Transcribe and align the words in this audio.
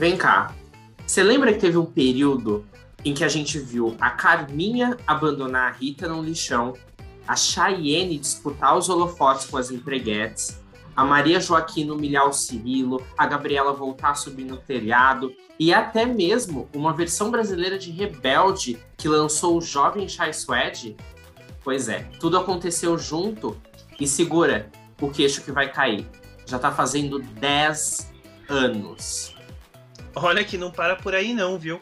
Vem 0.00 0.16
cá. 0.16 0.54
Você 1.06 1.22
lembra 1.22 1.52
que 1.52 1.58
teve 1.58 1.76
um 1.76 1.84
período 1.84 2.64
em 3.04 3.12
que 3.12 3.22
a 3.22 3.28
gente 3.28 3.58
viu 3.58 3.94
a 4.00 4.08
Carminha 4.08 4.96
abandonar 5.06 5.68
a 5.68 5.76
Rita 5.76 6.08
no 6.08 6.22
lixão, 6.22 6.72
a 7.28 7.36
Cheyenne 7.36 8.16
disputar 8.16 8.78
os 8.78 8.88
holofotes 8.88 9.44
com 9.44 9.58
as 9.58 9.70
empreguetes, 9.70 10.58
a 10.96 11.04
Maria 11.04 11.38
Joaquina 11.38 11.92
humilhar 11.92 12.26
o 12.26 12.32
Cirilo, 12.32 13.06
a 13.14 13.26
Gabriela 13.26 13.74
voltar 13.74 14.12
a 14.12 14.14
subir 14.14 14.44
no 14.44 14.56
telhado 14.56 15.34
e 15.58 15.70
até 15.70 16.06
mesmo 16.06 16.66
uma 16.74 16.94
versão 16.94 17.30
brasileira 17.30 17.78
de 17.78 17.90
Rebelde 17.90 18.78
que 18.96 19.06
lançou 19.06 19.58
o 19.58 19.60
jovem 19.60 20.08
Chai 20.08 20.32
Suede? 20.32 20.96
Pois 21.62 21.90
é, 21.90 22.08
tudo 22.18 22.38
aconteceu 22.38 22.96
junto 22.96 23.54
e 24.00 24.06
segura 24.06 24.70
o 24.98 25.10
queixo 25.10 25.42
que 25.42 25.52
vai 25.52 25.70
cair. 25.70 26.08
Já 26.46 26.58
tá 26.58 26.72
fazendo 26.72 27.18
10 27.18 28.10
anos. 28.48 29.38
Olha 30.14 30.44
que 30.44 30.58
não 30.58 30.70
para 30.70 30.96
por 30.96 31.14
aí 31.14 31.32
não, 31.32 31.58
viu? 31.58 31.80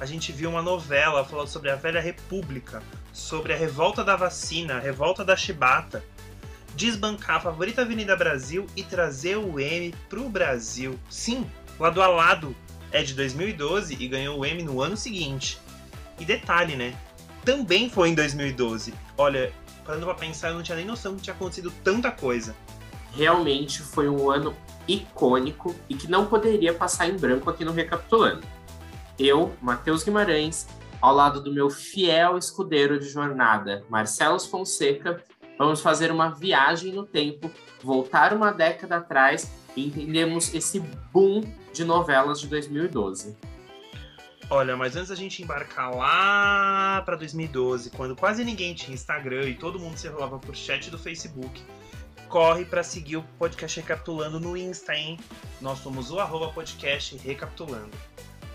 A 0.00 0.06
gente 0.06 0.32
viu 0.32 0.50
uma 0.50 0.62
novela 0.62 1.24
falando 1.24 1.48
sobre 1.48 1.70
a 1.70 1.76
velha 1.76 2.00
república, 2.00 2.82
sobre 3.12 3.52
a 3.52 3.56
revolta 3.56 4.02
da 4.02 4.16
vacina, 4.16 4.76
a 4.76 4.80
revolta 4.80 5.24
da 5.24 5.36
chibata, 5.36 6.04
desbancar 6.74 7.36
a 7.36 7.40
favorita 7.40 7.82
Avenida 7.82 8.16
Brasil 8.16 8.66
e 8.76 8.82
trazer 8.82 9.36
o 9.36 9.60
M 9.60 9.94
pro 10.08 10.28
Brasil. 10.28 10.98
Sim, 11.08 11.48
lado 11.78 12.02
a 12.02 12.08
lado 12.08 12.54
é 12.90 13.02
de 13.02 13.14
2012 13.14 13.96
e 13.98 14.08
ganhou 14.08 14.40
o 14.40 14.44
M 14.44 14.62
no 14.62 14.80
ano 14.80 14.96
seguinte. 14.96 15.58
E 16.18 16.24
detalhe, 16.24 16.74
né? 16.76 16.96
Também 17.44 17.88
foi 17.88 18.08
em 18.08 18.14
2012. 18.14 18.92
Olha, 19.16 19.52
parando 19.84 20.06
pra 20.06 20.14
pensar, 20.14 20.48
eu 20.48 20.54
não 20.54 20.62
tinha 20.62 20.76
nem 20.76 20.86
noção 20.86 21.16
que 21.16 21.22
tinha 21.22 21.34
acontecido 21.34 21.72
tanta 21.82 22.10
coisa. 22.10 22.56
Realmente 23.16 23.82
foi 23.82 24.08
um 24.08 24.30
ano 24.30 24.54
icônico 24.86 25.74
e 25.88 25.94
que 25.94 26.10
não 26.10 26.26
poderia 26.26 26.74
passar 26.74 27.08
em 27.08 27.16
branco 27.16 27.48
aqui 27.48 27.64
no 27.64 27.72
Recapitulando. 27.72 28.46
Eu, 29.18 29.52
Matheus 29.62 30.02
Guimarães, 30.02 30.66
ao 31.00 31.14
lado 31.14 31.40
do 31.40 31.52
meu 31.52 31.70
fiel 31.70 32.36
escudeiro 32.36 32.98
de 32.98 33.08
jornada, 33.08 33.84
Marcelo 33.88 34.40
Fonseca, 34.40 35.22
vamos 35.58 35.80
fazer 35.80 36.10
uma 36.10 36.30
viagem 36.30 36.92
no 36.92 37.04
tempo, 37.04 37.50
voltar 37.82 38.32
uma 38.32 38.50
década 38.50 38.96
atrás 38.96 39.52
e 39.76 39.86
entendemos 39.86 40.52
esse 40.54 40.80
boom 41.12 41.42
de 41.72 41.84
novelas 41.84 42.40
de 42.40 42.48
2012. 42.48 43.36
Olha, 44.50 44.76
mas 44.76 44.94
antes 44.94 45.08
da 45.08 45.14
gente 45.14 45.42
embarcar 45.42 45.94
lá 45.94 47.02
para 47.04 47.16
2012, 47.16 47.90
quando 47.90 48.14
quase 48.14 48.44
ninguém 48.44 48.74
tinha 48.74 48.94
Instagram 48.94 49.48
e 49.48 49.54
todo 49.54 49.78
mundo 49.78 49.96
se 49.96 50.06
rolava 50.08 50.38
por 50.38 50.54
chat 50.54 50.90
do 50.90 50.98
Facebook, 50.98 51.62
corre 52.34 52.64
para 52.64 52.82
seguir 52.82 53.18
o 53.18 53.22
podcast 53.38 53.78
Recapitulando 53.78 54.40
no 54.40 54.56
Insta, 54.56 54.92
hein? 54.92 55.20
Nós 55.60 55.78
somos 55.78 56.10
o 56.10 56.18
arroba 56.18 56.48
podcast 56.48 57.16
Recapitulando. 57.18 57.96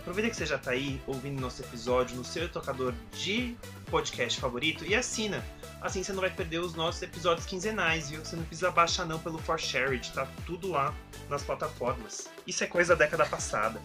Aproveita 0.02 0.30
que 0.30 0.36
você 0.36 0.46
já 0.46 0.58
está 0.58 0.72
aí 0.72 1.02
ouvindo 1.08 1.40
nosso 1.40 1.62
episódio 1.62 2.18
no 2.18 2.26
seu 2.26 2.50
tocador 2.50 2.94
de 3.14 3.56
podcast 3.90 4.38
favorito 4.38 4.84
e 4.84 4.94
assina. 4.94 5.42
Assim 5.80 6.04
você 6.04 6.12
não 6.12 6.20
vai 6.20 6.30
perder 6.30 6.60
os 6.60 6.76
nossos 6.76 7.02
episódios 7.02 7.46
quinzenais, 7.46 8.10
viu? 8.10 8.20
Você 8.20 8.36
não 8.36 8.44
precisa 8.44 8.70
baixar 8.70 9.06
não 9.06 9.18
pelo 9.18 9.38
ForShared, 9.38 10.12
tá 10.12 10.28
tudo 10.46 10.72
lá 10.72 10.94
nas 11.30 11.42
plataformas. 11.42 12.28
Isso 12.46 12.62
é 12.66 12.68
coisa 12.68 12.98
da 12.98 13.06
década 13.06 13.26
passada. 13.28 13.82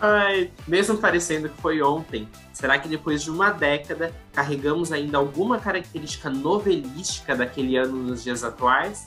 Ai, 0.00 0.50
mesmo 0.66 0.96
parecendo 0.96 1.50
que 1.50 1.60
foi 1.60 1.82
ontem, 1.82 2.26
será 2.54 2.78
que 2.78 2.88
depois 2.88 3.22
de 3.22 3.30
uma 3.30 3.50
década 3.50 4.14
carregamos 4.32 4.92
ainda 4.92 5.18
alguma 5.18 5.58
característica 5.58 6.30
novelística 6.30 7.36
daquele 7.36 7.76
ano 7.76 7.96
nos 7.96 8.24
dias 8.24 8.42
atuais? 8.42 9.06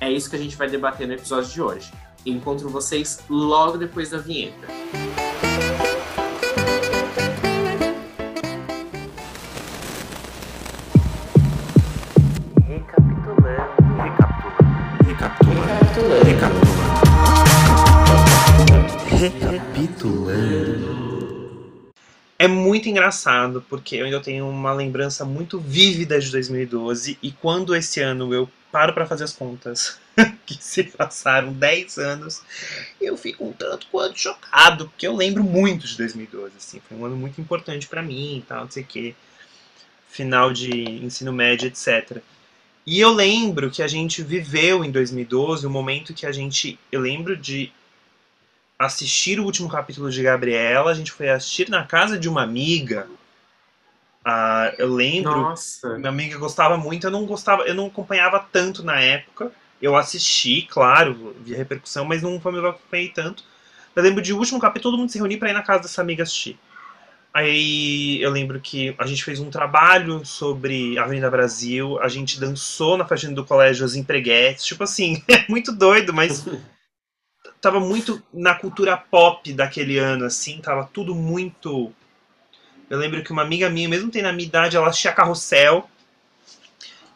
É 0.00 0.10
isso 0.10 0.28
que 0.28 0.34
a 0.34 0.38
gente 0.38 0.56
vai 0.56 0.68
debater 0.68 1.06
no 1.06 1.14
episódio 1.14 1.50
de 1.50 1.62
hoje. 1.62 1.92
Encontro 2.26 2.68
vocês 2.68 3.20
logo 3.30 3.78
depois 3.78 4.10
da 4.10 4.18
vinheta. 4.18 4.66
É 22.44 22.46
muito 22.46 22.90
engraçado, 22.90 23.64
porque 23.70 23.96
eu 23.96 24.04
ainda 24.04 24.20
tenho 24.20 24.46
uma 24.46 24.70
lembrança 24.70 25.24
muito 25.24 25.58
vívida 25.58 26.20
de 26.20 26.30
2012, 26.30 27.18
e 27.22 27.32
quando 27.32 27.74
esse 27.74 28.02
ano 28.02 28.34
eu 28.34 28.50
paro 28.70 28.92
para 28.92 29.06
fazer 29.06 29.24
as 29.24 29.32
contas, 29.32 29.98
que 30.44 30.62
se 30.62 30.84
passaram 30.84 31.54
10 31.54 31.96
anos, 31.96 32.42
eu 33.00 33.16
fico 33.16 33.46
um 33.46 33.52
tanto 33.52 33.86
quanto 33.90 34.18
chocado, 34.18 34.90
porque 34.90 35.06
eu 35.06 35.16
lembro 35.16 35.42
muito 35.42 35.86
de 35.86 35.96
2012, 35.96 36.52
assim, 36.58 36.82
foi 36.86 36.98
um 36.98 37.06
ano 37.06 37.16
muito 37.16 37.40
importante 37.40 37.88
para 37.88 38.02
mim 38.02 38.36
e 38.36 38.42
tal, 38.42 38.64
não 38.64 38.70
sei 38.70 38.82
o 38.82 38.86
que, 38.86 39.16
final 40.10 40.52
de 40.52 40.70
ensino 41.02 41.32
médio, 41.32 41.66
etc. 41.68 42.18
E 42.84 43.00
eu 43.00 43.10
lembro 43.10 43.70
que 43.70 43.82
a 43.82 43.88
gente 43.88 44.22
viveu 44.22 44.84
em 44.84 44.90
2012 44.90 45.66
um 45.66 45.70
momento 45.70 46.12
que 46.12 46.26
a 46.26 46.32
gente, 46.32 46.78
eu 46.92 47.00
lembro 47.00 47.38
de 47.38 47.72
assistir 48.84 49.40
o 49.40 49.44
último 49.44 49.68
capítulo 49.68 50.10
de 50.10 50.22
Gabriela, 50.22 50.90
a 50.90 50.94
gente 50.94 51.12
foi 51.12 51.28
assistir 51.28 51.68
na 51.68 51.84
casa 51.84 52.18
de 52.18 52.28
uma 52.28 52.42
amiga. 52.42 53.06
Ah, 54.24 54.72
eu 54.78 54.92
lembro, 54.92 55.36
Nossa, 55.36 55.98
minha 55.98 56.08
amiga 56.08 56.38
gostava 56.38 56.76
muito, 56.76 57.06
eu 57.06 57.10
não 57.10 57.26
gostava, 57.26 57.64
eu 57.64 57.74
não 57.74 57.86
acompanhava 57.86 58.44
tanto 58.50 58.82
na 58.82 59.00
época. 59.00 59.52
Eu 59.82 59.96
assisti, 59.96 60.62
claro, 60.62 61.36
vi 61.40 61.54
a 61.54 61.58
repercussão, 61.58 62.04
mas 62.04 62.22
não 62.22 62.40
foi 62.40 62.52
me 62.52 62.66
acompanhei 62.66 63.10
tanto. 63.10 63.44
Eu 63.94 64.02
lembro 64.02 64.22
de 64.22 64.32
o 64.32 64.38
último 64.38 64.58
capítulo, 64.58 64.92
todo 64.92 65.00
mundo 65.00 65.10
se 65.10 65.18
reunir 65.18 65.36
para 65.36 65.50
ir 65.50 65.52
na 65.52 65.62
casa 65.62 65.82
dessa 65.82 66.00
amiga 66.00 66.22
assistir. 66.22 66.58
Aí 67.34 68.22
eu 68.22 68.30
lembro 68.30 68.60
que 68.60 68.94
a 68.96 69.06
gente 69.06 69.24
fez 69.24 69.40
um 69.40 69.50
trabalho 69.50 70.24
sobre 70.24 70.96
a 70.96 71.02
Avenida 71.02 71.28
Brasil, 71.28 71.98
a 72.00 72.06
gente 72.06 72.38
dançou 72.38 72.96
na 72.96 73.04
festa 73.04 73.28
do 73.30 73.44
colégio 73.44 73.84
as 73.84 73.96
empreguetes, 73.96 74.64
tipo 74.64 74.84
assim, 74.84 75.20
é 75.28 75.44
muito 75.48 75.72
doido, 75.72 76.14
mas 76.14 76.46
tava 77.64 77.80
muito 77.80 78.22
na 78.30 78.54
cultura 78.54 78.94
pop 78.94 79.50
daquele 79.54 79.98
ano, 79.98 80.26
assim, 80.26 80.60
tava 80.60 80.84
tudo 80.92 81.14
muito. 81.14 81.92
Eu 82.90 82.98
lembro 82.98 83.24
que 83.24 83.32
uma 83.32 83.40
amiga 83.40 83.70
minha, 83.70 83.88
mesmo 83.88 84.10
tendo 84.10 84.28
a 84.28 84.32
minha 84.32 84.46
idade, 84.46 84.76
ela 84.76 84.88
assistia 84.88 85.12
carrossel. 85.14 85.88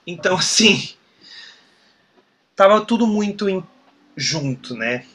Então, 0.06 0.36
assim. 0.38 0.94
Tava 2.56 2.84
tudo 2.84 3.06
muito 3.06 3.46
em- 3.48 3.62
junto, 4.16 4.74
né? 4.74 5.06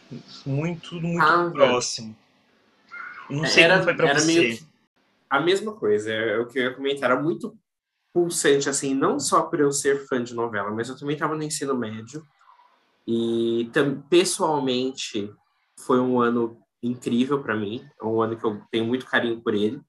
Muito, 0.45 0.91
tudo 0.91 1.07
muito 1.07 1.25
Ah, 1.25 1.49
próximo. 1.51 2.15
Não 3.27 3.45
sei 3.45 3.63
era, 3.63 3.73
como 3.73 3.83
foi 3.85 3.93
pra 3.95 4.13
você. 4.13 4.41
meio 4.41 4.59
a 5.29 5.39
mesma 5.41 5.73
coisa, 5.73 6.13
é 6.13 6.37
o 6.37 6.45
que 6.45 6.59
eu 6.59 6.63
ia 6.63 6.73
comentar, 6.75 7.09
era 7.09 7.19
muito 7.19 7.57
pulsante, 8.13 8.69
assim, 8.69 8.93
não 8.93 9.19
só 9.19 9.41
por 9.41 9.59
eu 9.59 9.71
ser 9.71 10.05
fã 10.07 10.23
de 10.23 10.35
novela, 10.35 10.69
mas 10.69 10.89
eu 10.89 10.97
também 10.97 11.15
estava 11.15 11.35
no 11.35 11.41
ensino 11.41 11.75
médio, 11.75 12.23
e 13.07 13.69
pessoalmente 14.09 15.31
foi 15.79 15.99
um 15.99 16.19
ano 16.19 16.57
incrível 16.81 17.41
para 17.41 17.55
mim, 17.55 17.85
é 18.01 18.05
um 18.05 18.21
ano 18.21 18.37
que 18.37 18.45
eu 18.45 18.61
tenho 18.71 18.85
muito 18.85 19.05
carinho 19.05 19.41
por 19.41 19.53
ele. 19.53 19.81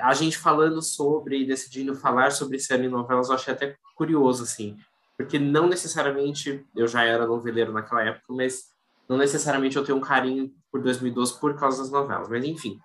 A 0.00 0.14
gente 0.14 0.38
falando 0.38 0.80
sobre, 0.80 1.40
e 1.40 1.46
decidindo 1.46 1.94
falar 1.94 2.30
sobre 2.32 2.56
esse 2.56 2.72
ano 2.72 2.84
em 2.84 2.88
novelas, 2.88 3.28
eu 3.28 3.34
achei 3.34 3.52
até 3.52 3.76
curioso, 3.94 4.44
assim, 4.44 4.76
porque 5.16 5.38
não 5.38 5.66
necessariamente 5.66 6.64
eu 6.74 6.86
já 6.86 7.04
era 7.04 7.26
noveleiro 7.26 7.72
naquela 7.72 8.02
época, 8.02 8.32
mas 8.32 8.70
não 9.08 9.16
necessariamente 9.16 9.76
eu 9.76 9.84
tenho 9.84 9.98
um 9.98 10.00
carinho 10.00 10.52
por 10.70 10.80
2012 10.80 11.38
por 11.38 11.56
causa 11.56 11.82
das 11.82 11.90
novelas, 11.90 12.28
mas 12.28 12.44
enfim 12.44 12.78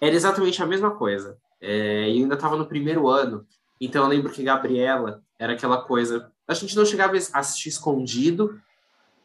era 0.00 0.14
exatamente 0.14 0.62
a 0.62 0.66
mesma 0.66 0.90
coisa. 0.90 1.36
É, 1.60 2.08
e 2.10 2.18
ainda 2.18 2.34
estava 2.34 2.56
no 2.56 2.66
primeiro 2.66 3.08
ano, 3.08 3.46
então 3.80 4.04
eu 4.04 4.08
lembro 4.08 4.32
que 4.32 4.42
Gabriela 4.42 5.22
era 5.38 5.54
aquela 5.54 5.82
coisa. 5.82 6.30
A 6.46 6.54
gente 6.54 6.76
não 6.76 6.84
chegava 6.84 7.14
a 7.16 7.38
assistir 7.38 7.68
escondido, 7.68 8.60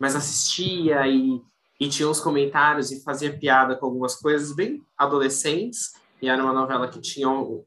mas 0.02 0.16
assistia 0.16 1.08
e, 1.08 1.40
e 1.80 1.88
tinha 1.88 2.10
uns 2.10 2.20
comentários 2.20 2.92
e 2.92 3.04
fazia 3.04 3.38
piada 3.38 3.76
com 3.76 3.86
algumas 3.86 4.16
coisas 4.16 4.52
bem 4.56 4.82
adolescentes. 4.98 5.94
E 6.20 6.28
era 6.28 6.44
uma 6.44 6.52
novela 6.52 6.88
que 6.88 7.00
tinha 7.00 7.30
um, 7.30 7.64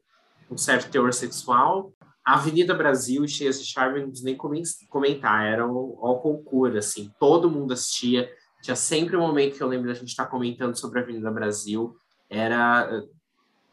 um 0.51 0.57
certo 0.57 0.91
teor 0.91 1.13
sexual. 1.13 1.93
A 2.25 2.33
Avenida 2.33 2.73
Brasil 2.73 3.23
e 3.23 3.29
Cheias 3.29 3.57
de 3.57 3.65
Charme, 3.65 4.01
não 4.01 4.11
nem 4.21 4.35
comen- 4.35 4.63
comentar, 4.89 5.45
era 5.45 5.65
um, 5.65 5.97
ao 6.01 6.19
concurso, 6.19 6.77
assim, 6.77 7.09
todo 7.17 7.49
mundo 7.49 7.71
assistia. 7.71 8.29
Tinha 8.61 8.75
sempre 8.75 9.15
um 9.15 9.21
momento 9.21 9.55
que 9.55 9.63
eu 9.63 9.67
lembro 9.69 9.87
da 9.87 9.93
gente 9.93 10.09
estar 10.09 10.25
comentando 10.25 10.75
sobre 10.75 10.99
a 10.99 11.03
Avenida 11.03 11.31
Brasil 11.31 11.95
era 12.29 12.89
eh, 12.91 13.07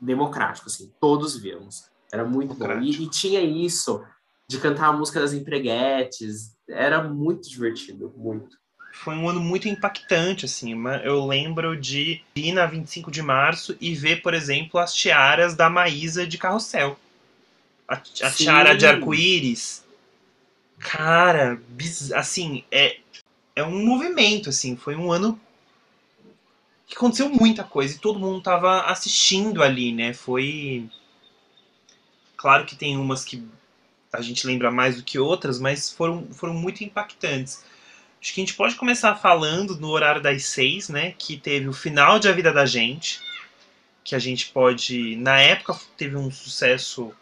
democrático, 0.00 0.68
assim, 0.68 0.92
todos 1.00 1.36
víamos. 1.36 1.90
Era 2.12 2.24
muito 2.24 2.54
bom. 2.54 2.78
E, 2.78 2.90
e 3.02 3.10
tinha 3.10 3.40
isso 3.40 4.04
de 4.46 4.58
cantar 4.58 4.88
a 4.88 4.92
música 4.92 5.18
das 5.18 5.32
empreguetes, 5.32 6.51
era 6.68 7.02
muito 7.02 7.48
divertido, 7.48 8.12
muito. 8.16 8.56
Foi 8.92 9.14
um 9.14 9.28
ano 9.28 9.40
muito 9.40 9.68
impactante, 9.68 10.44
assim. 10.44 10.74
Eu 11.02 11.26
lembro 11.26 11.76
de 11.76 12.22
ir 12.36 12.52
na 12.52 12.66
25 12.66 13.10
de 13.10 13.22
março 13.22 13.76
e 13.80 13.94
ver, 13.94 14.22
por 14.22 14.34
exemplo, 14.34 14.78
as 14.78 14.94
tiaras 14.94 15.54
da 15.54 15.70
Maísa 15.70 16.26
de 16.26 16.36
Carrossel. 16.36 16.98
A, 17.88 17.94
a 17.94 18.30
tiara 18.30 18.76
de 18.76 18.86
arco-íris. 18.86 19.84
Cara, 20.78 21.60
biz- 21.68 22.12
assim, 22.12 22.64
é, 22.70 22.98
é 23.56 23.64
um 23.64 23.84
movimento, 23.84 24.50
assim. 24.50 24.76
Foi 24.76 24.94
um 24.94 25.10
ano 25.10 25.40
que 26.86 26.94
aconteceu 26.94 27.30
muita 27.30 27.64
coisa 27.64 27.94
e 27.94 27.98
todo 27.98 28.18
mundo 28.18 28.42
tava 28.42 28.82
assistindo 28.82 29.62
ali, 29.62 29.92
né? 29.92 30.12
Foi. 30.12 30.88
Claro 32.36 32.66
que 32.66 32.76
tem 32.76 32.96
umas 32.98 33.24
que 33.24 33.42
a 34.12 34.20
gente 34.20 34.46
lembra 34.46 34.70
mais 34.70 34.96
do 34.96 35.02
que 35.02 35.18
outras, 35.18 35.58
mas 35.58 35.90
foram, 35.90 36.26
foram 36.32 36.52
muito 36.52 36.84
impactantes. 36.84 37.64
Acho 38.20 38.34
que 38.34 38.40
a 38.40 38.44
gente 38.44 38.54
pode 38.54 38.74
começar 38.76 39.16
falando 39.16 39.76
no 39.80 39.88
horário 39.88 40.20
das 40.22 40.44
seis, 40.44 40.88
né? 40.88 41.12
Que 41.18 41.36
teve 41.36 41.68
o 41.68 41.72
final 41.72 42.18
de 42.18 42.28
A 42.28 42.32
Vida 42.32 42.52
da 42.52 42.66
Gente. 42.66 43.20
Que 44.04 44.14
a 44.14 44.18
gente 44.18 44.48
pode. 44.50 45.16
Na 45.16 45.40
época 45.40 45.76
teve 45.96 46.16
um 46.16 46.30
sucesso 46.30 47.12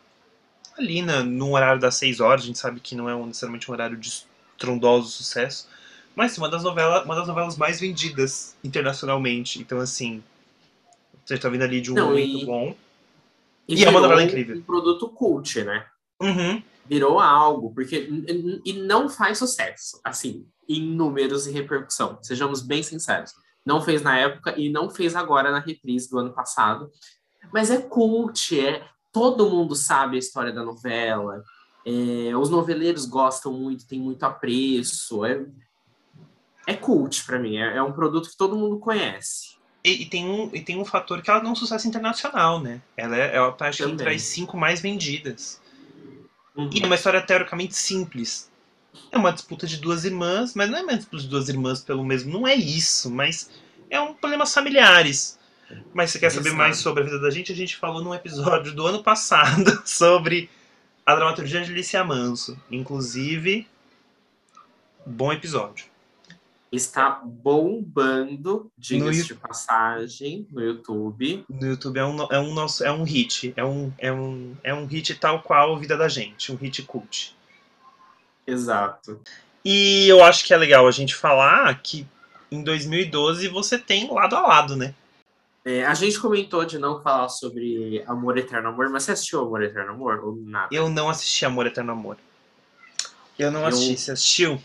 ali 0.76 1.00
na, 1.00 1.22
no 1.22 1.54
horário 1.54 1.80
das 1.80 1.94
seis 1.94 2.20
horas. 2.20 2.42
A 2.42 2.46
gente 2.46 2.58
sabe 2.58 2.80
que 2.80 2.94
não 2.94 3.08
é 3.08 3.14
necessariamente 3.24 3.70
um 3.70 3.74
horário 3.74 3.96
de 3.96 4.08
estrondoso 4.08 5.08
sucesso. 5.10 5.68
Mas 6.14 6.36
uma 6.36 6.48
das, 6.50 6.64
novelas, 6.64 7.04
uma 7.04 7.14
das 7.14 7.28
novelas 7.28 7.56
mais 7.56 7.80
vendidas 7.80 8.56
internacionalmente. 8.64 9.58
Então, 9.60 9.78
assim. 9.78 10.22
Você 11.24 11.38
tá 11.38 11.48
vindo 11.48 11.62
ali 11.62 11.80
de 11.80 11.92
um 11.92 11.94
Não, 11.94 12.08
momento 12.08 12.38
e- 12.38 12.44
bom. 12.44 12.76
E, 13.68 13.76
E 13.76 13.84
é 13.84 13.88
uma 13.88 14.00
novela 14.00 14.22
incrível. 14.22 14.56
Um 14.56 14.62
produto 14.62 15.08
cult, 15.08 15.62
né? 15.62 15.86
Uhum. 16.20 16.60
Virou 16.90 17.20
algo, 17.20 17.72
porque. 17.72 18.08
E 18.64 18.72
não 18.72 19.08
faz 19.08 19.38
sucesso, 19.38 20.00
assim, 20.02 20.44
em 20.68 20.82
números 20.82 21.46
e 21.46 21.52
repercussão. 21.52 22.18
Sejamos 22.20 22.62
bem 22.62 22.82
sinceros. 22.82 23.32
Não 23.64 23.80
fez 23.80 24.02
na 24.02 24.18
época 24.18 24.58
e 24.58 24.68
não 24.68 24.90
fez 24.90 25.14
agora 25.14 25.52
na 25.52 25.60
reprise 25.60 26.10
do 26.10 26.18
ano 26.18 26.32
passado. 26.32 26.90
Mas 27.52 27.70
é 27.70 27.80
cult, 27.80 28.58
é. 28.58 28.84
Todo 29.12 29.48
mundo 29.48 29.76
sabe 29.76 30.16
a 30.16 30.18
história 30.18 30.52
da 30.52 30.64
novela. 30.64 31.44
é, 31.86 32.36
os 32.36 32.50
noveleiros 32.50 33.06
gostam 33.06 33.52
muito, 33.52 33.86
tem 33.86 34.00
muito 34.00 34.24
apreço. 34.24 35.24
É, 35.24 35.46
é 36.66 36.74
cult 36.74 37.24
pra 37.24 37.38
mim. 37.38 37.56
É, 37.56 37.76
é 37.76 37.82
um 37.82 37.92
produto 37.92 38.30
que 38.30 38.36
todo 38.36 38.56
mundo 38.56 38.80
conhece. 38.80 39.60
E, 39.84 40.02
e 40.02 40.06
tem 40.06 40.28
um, 40.28 40.50
e 40.52 40.60
tem 40.60 40.76
um 40.76 40.84
fator 40.84 41.22
que 41.22 41.30
ela 41.30 41.38
deu 41.38 41.50
um 41.50 41.54
sucesso 41.54 41.86
internacional, 41.86 42.60
né? 42.60 42.82
Ela, 42.96 43.16
é, 43.16 43.36
ela 43.36 43.52
tá, 43.52 43.68
acho 43.68 43.84
que, 43.84 43.90
entre 43.90 44.12
as 44.12 44.22
cinco 44.22 44.56
mais 44.56 44.80
vendidas. 44.80 45.59
Uhum. 46.60 46.70
E 46.72 46.82
é 46.82 46.86
uma 46.86 46.94
história 46.94 47.20
teoricamente 47.22 47.74
simples. 47.74 48.50
É 49.10 49.16
uma 49.16 49.32
disputa 49.32 49.66
de 49.66 49.78
duas 49.78 50.04
irmãs, 50.04 50.54
mas 50.54 50.68
não 50.68 50.78
é 50.78 50.82
uma 50.82 50.96
disputa 50.96 51.22
de 51.22 51.28
duas 51.28 51.48
irmãs 51.48 51.80
pelo 51.80 52.04
mesmo. 52.04 52.32
Não 52.32 52.46
é 52.46 52.54
isso, 52.54 53.10
mas 53.10 53.50
é 53.88 54.00
um 54.00 54.12
problemas 54.12 54.52
familiares. 54.52 55.38
Mas 55.94 56.10
se 56.10 56.18
quer 56.18 56.30
saber 56.30 56.52
mais 56.52 56.78
sobre 56.78 57.02
a 57.02 57.06
vida 57.06 57.20
da 57.20 57.30
gente, 57.30 57.52
a 57.52 57.54
gente 57.54 57.76
falou 57.76 58.02
num 58.02 58.14
episódio 58.14 58.72
do 58.72 58.86
ano 58.86 59.02
passado 59.02 59.80
sobre 59.86 60.50
a 61.06 61.14
dramaturgia 61.14 61.62
de 61.62 61.70
Alicia 61.70 62.04
Manso. 62.04 62.60
Inclusive, 62.70 63.66
bom 65.06 65.32
episódio. 65.32 65.89
Está 66.72 67.20
bombando, 67.24 68.70
diga-se 68.78 69.24
de 69.24 69.34
passagem, 69.34 70.46
no 70.52 70.62
YouTube. 70.62 71.44
No 71.48 71.66
YouTube 71.66 71.98
é 71.98 72.04
um, 72.04 72.22
é 72.30 72.38
um, 72.38 72.54
nosso, 72.54 72.84
é 72.84 72.92
um 72.92 73.02
hit. 73.02 73.52
É 73.56 73.64
um, 73.64 73.92
é, 73.98 74.12
um, 74.12 74.56
é 74.62 74.72
um 74.72 74.86
hit 74.86 75.14
tal 75.16 75.42
qual 75.42 75.76
Vida 75.78 75.96
da 75.96 76.08
Gente. 76.08 76.52
Um 76.52 76.54
hit 76.54 76.82
cult. 76.84 77.34
Exato. 78.46 79.20
E 79.64 80.06
eu 80.08 80.22
acho 80.24 80.44
que 80.44 80.54
é 80.54 80.56
legal 80.56 80.86
a 80.86 80.92
gente 80.92 81.14
falar 81.14 81.74
que 81.82 82.06
em 82.50 82.62
2012 82.62 83.48
você 83.48 83.76
tem 83.78 84.08
lado 84.12 84.36
a 84.36 84.40
lado, 84.40 84.76
né? 84.76 84.94
É, 85.64 85.84
a 85.84 85.92
gente 85.92 86.18
comentou 86.18 86.64
de 86.64 86.78
não 86.78 87.02
falar 87.02 87.28
sobre 87.28 88.02
Amor 88.06 88.38
Eterno 88.38 88.68
Amor, 88.68 88.88
mas 88.88 89.02
você 89.02 89.12
assistiu 89.12 89.40
Amor 89.40 89.62
Eterno 89.62 89.92
Amor 89.92 90.24
ou 90.24 90.36
nada? 90.36 90.68
Eu 90.72 90.88
não 90.88 91.08
assisti 91.10 91.44
Amor 91.44 91.66
Eterno 91.66 91.92
Amor. 91.92 92.16
Eu 93.38 93.50
não 93.50 93.60
Eu- 93.60 93.66
assisti. 93.66 93.96
Você 93.98 94.12
assistiu? 94.12 94.60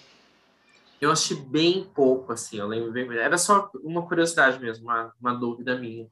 Eu 1.02 1.12
assisti 1.12 1.36
bem 1.36 1.84
pouco, 1.94 2.32
assim, 2.32 2.58
eu 2.58 2.68
lembro 2.68 2.92
bem. 2.92 3.10
Era 3.18 3.38
só 3.38 3.70
uma 3.84 4.08
curiosidade 4.08 4.60
mesmo, 4.60 4.86
uma, 4.86 5.14
uma 5.20 5.34
dúvida 5.34 5.78
minha. 5.78 6.08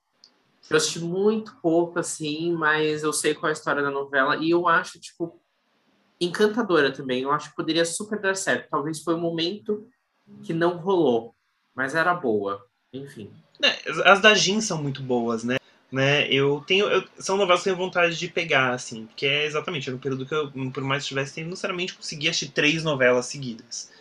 Eu 0.69 0.77
assisti 0.77 0.99
muito 0.99 1.55
pouco, 1.61 1.99
assim, 1.99 2.53
mas 2.53 3.03
eu 3.03 3.11
sei 3.13 3.33
qual 3.33 3.47
é 3.49 3.51
a 3.51 3.53
história 3.53 3.81
da 3.81 3.91
novela 3.91 4.37
e 4.37 4.49
eu 4.49 4.67
acho, 4.67 4.99
tipo, 4.99 5.39
encantadora 6.19 6.91
também. 6.91 7.23
Eu 7.23 7.31
acho 7.31 7.49
que 7.49 7.55
poderia 7.55 7.85
super 7.85 8.19
dar 8.19 8.35
certo. 8.35 8.69
Talvez 8.69 9.01
foi 9.01 9.15
um 9.15 9.19
momento 9.19 9.87
que 10.43 10.53
não 10.53 10.77
rolou, 10.77 11.35
mas 11.75 11.95
era 11.95 12.13
boa. 12.13 12.65
Enfim. 12.93 13.31
É, 13.61 13.89
as- 14.09 14.21
da 14.21 14.33
Jin 14.33 14.61
são 14.61 14.81
muito 14.81 15.01
boas, 15.01 15.43
né? 15.43 15.57
né? 15.91 16.27
Eu 16.31 16.63
tenho. 16.65 16.87
eu- 16.87 17.03
são 17.17 17.37
novelas 17.37 17.63
que 17.63 17.69
eu 17.69 17.75
tenho 17.75 17.85
vontade 17.85 18.17
de 18.17 18.27
pegar, 18.27 18.73
assim. 18.73 19.05
Porque 19.07 19.25
é 19.25 19.45
exatamente, 19.45 19.89
era 19.89 19.95
um 19.95 19.99
período 19.99 20.25
que 20.25 20.33
eu, 20.33 20.51
por 20.71 20.83
mais 20.83 21.03
que 21.03 21.09
tivesse 21.09 21.35
tempo, 21.35 21.49
necessariamente 21.49 21.95
conseguia 21.95 22.29
assistir 22.29 22.51
três 22.53 22.83
novelas 22.83 23.25
seguidas. 23.25 23.91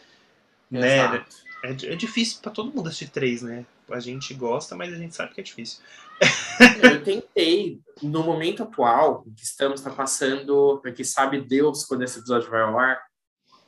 Né? 0.73 0.97
Exato. 0.97 1.37
É, 1.63 1.71
é 1.71 1.95
difícil 1.95 2.41
pra 2.41 2.51
todo 2.51 2.73
mundo 2.75 2.89
assistir 2.89 3.11
três, 3.11 3.43
né? 3.43 3.65
A 3.91 4.01
gente 4.01 4.33
gosta, 4.35 4.75
mas 4.75 4.93
a 4.93 4.97
gente 4.97 5.15
sabe 5.15 5.35
que 5.35 5.41
é 5.41 5.45
difícil. 5.45 5.81
Eu 6.83 7.03
tentei, 7.05 7.81
no 8.03 8.23
momento 8.23 8.63
atual 8.63 9.23
em 9.27 9.35
que 9.35 9.45
estamos, 9.45 9.81
está 9.81 9.91
passando, 9.91 10.81
porque 10.83 11.05
sabe 11.05 11.41
Deus 11.41 11.85
quando 11.85 12.03
esse 12.03 12.19
episódio 12.19 12.51
vai 12.51 12.63
ao 12.63 12.79
ar, 12.79 13.01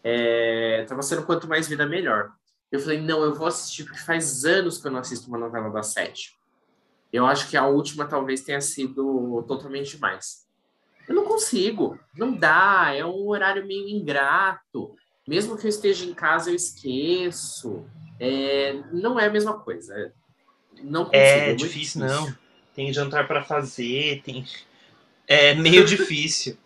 é, 0.03 0.85
tá 0.89 0.97
passando 0.97 1.27
quanto 1.27 1.49
mais 1.49 1.69
vida 1.69 1.87
melhor. 1.87 2.33
Eu 2.73 2.81
falei, 2.81 3.01
não, 3.01 3.23
eu 3.23 3.35
vou 3.35 3.47
assistir, 3.47 3.85
porque 3.85 4.01
faz 4.01 4.45
anos 4.45 4.79
que 4.79 4.87
eu 4.87 4.91
não 4.91 5.01
assisto 5.01 5.29
uma 5.29 5.39
novela 5.39 5.71
da 5.71 5.83
sete. 5.83 6.35
Eu 7.13 7.27
acho 7.27 7.49
que 7.49 7.57
a 7.57 7.67
última 7.67 8.07
talvez 8.07 8.41
tenha 8.41 8.61
sido 8.61 9.45
totalmente 9.47 9.95
demais. 9.95 10.45
Eu 11.07 11.15
não 11.15 11.25
consigo, 11.25 11.99
não 12.17 12.33
dá, 12.33 12.93
é 12.95 13.05
um 13.05 13.29
horário 13.29 13.67
meio 13.67 13.89
ingrato. 13.89 14.97
Mesmo 15.27 15.57
que 15.57 15.65
eu 15.67 15.71
esteja 15.71 16.05
em 16.05 16.15
casa, 16.15 16.51
eu 16.51 16.55
esqueço. 16.55 17.85
É, 18.21 18.75
não 18.93 19.19
é 19.19 19.27
a 19.27 19.31
mesma 19.31 19.59
coisa. 19.59 19.95
é- 19.95 20.13
Não 20.83 21.05
consigo, 21.05 21.19
É, 21.25 21.47
muito 21.47 21.59
difícil, 21.67 22.01
não. 22.03 22.37
Tem 22.75 22.93
jantar 22.93 23.27
pra 23.27 23.43
fazer, 23.45 24.21
tem. 24.25 24.45
É 25.27 25.55
meio 25.55 25.85
difícil. 25.87 26.57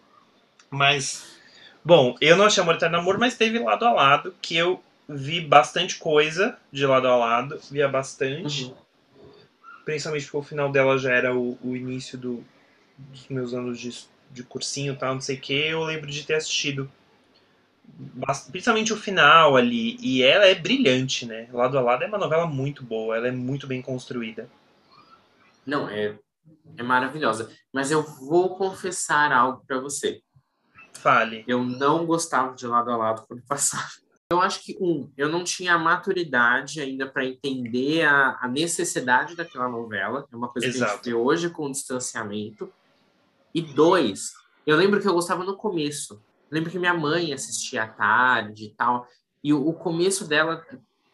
Mas. 0.70 1.38
Bom, 1.84 2.16
eu 2.20 2.37
não 2.37 2.46
achei 2.46 2.62
Amor 2.62 2.75
Eterno 2.75 2.99
Amor, 2.99 3.19
mas 3.19 3.37
teve 3.37 3.58
lado 3.58 3.84
a 3.84 3.93
lado, 3.93 4.34
que 4.43 4.56
eu 4.56 4.82
vi 5.08 5.40
bastante 5.40 5.96
coisa 5.96 6.58
de 6.72 6.84
lado 6.84 7.08
a 7.08 7.16
lado, 7.16 7.58
via 7.70 7.88
bastante. 7.88 8.64
Uhum. 8.64 8.75
Principalmente 9.84 10.25
porque 10.26 10.37
o 10.37 10.43
final 10.43 10.70
dela 10.70 10.99
já 10.99 11.12
era 11.14 11.34
o, 11.34 11.56
o 11.62 11.75
início 11.76 12.19
do- 12.19 12.44
dos 12.99 13.28
meus 13.28 13.54
anos 13.54 13.78
de, 13.81 14.04
de 14.31 14.43
cursinho 14.43 14.93
e 14.93 14.96
tal, 14.96 15.14
não 15.14 15.20
sei 15.20 15.37
o 15.37 15.40
que. 15.40 15.54
Eu 15.54 15.82
lembro 15.84 16.11
de 16.11 16.25
ter 16.25 16.34
assistido. 16.34 16.90
Principalmente 18.50 18.93
o 18.93 18.96
final 18.96 19.57
ali. 19.57 19.97
E 20.00 20.23
ela 20.23 20.47
é 20.47 20.54
brilhante, 20.54 21.26
né? 21.26 21.49
Lado 21.52 21.78
a 21.78 21.80
lado 21.80 22.04
é 22.04 22.07
uma 22.07 22.18
novela 22.18 22.47
muito 22.47 22.85
boa, 22.85 23.16
ela 23.16 23.28
é 23.28 23.33
muito 23.33 23.66
bem 23.66 23.83
construída. 23.83 24.49
Não, 25.66 25.88
é, 25.88 26.16
é 26.76 26.83
maravilhosa. 26.83 27.50
Mas 27.73 27.90
eu 27.90 28.02
vou 28.02 28.57
confessar 28.57 29.33
algo 29.33 29.62
para 29.66 29.80
você. 29.80 30.21
Fale. 30.95 31.45
Eu 31.47 31.62
não 31.62 32.07
gostava 32.07 32.54
de 32.54 32.66
lado 32.66 32.90
a 32.90 32.97
lado 32.97 33.25
quando 33.26 33.42
passava. 33.47 33.88
Eu 34.30 34.42
acho 34.42 34.62
que, 34.62 34.76
um, 34.78 35.11
eu 35.16 35.28
não 35.28 35.42
tinha 35.42 35.75
a 35.75 35.78
maturidade 35.78 36.80
ainda 36.80 37.07
para 37.07 37.25
entender 37.25 38.04
a, 38.04 38.38
a 38.42 38.49
necessidade 38.49 39.35
daquela 39.35 39.68
novela. 39.68 40.26
É 40.30 40.37
uma 40.37 40.49
coisa 40.49 40.68
que 40.68 40.75
a 40.75 40.76
Exato. 40.76 40.97
gente 40.97 41.04
vê 41.04 41.14
hoje 41.14 41.49
com 41.49 41.66
o 41.66 41.73
distanciamento. 41.73 42.71
E 43.54 43.62
dois, 43.62 44.35
eu 44.66 44.76
lembro 44.76 45.00
que 45.00 45.09
eu 45.09 45.14
gostava 45.14 45.45
no 45.45 45.57
começo. 45.57 46.23
Lembro 46.50 46.71
que 46.71 46.78
minha 46.78 46.95
mãe 46.95 47.33
assistia 47.33 47.85
à 47.85 47.88
tarde 47.88 48.67
e 48.67 48.71
tal. 48.71 49.07
E 49.43 49.52
o, 49.52 49.73
começo 49.73 50.26
dela 50.26 50.64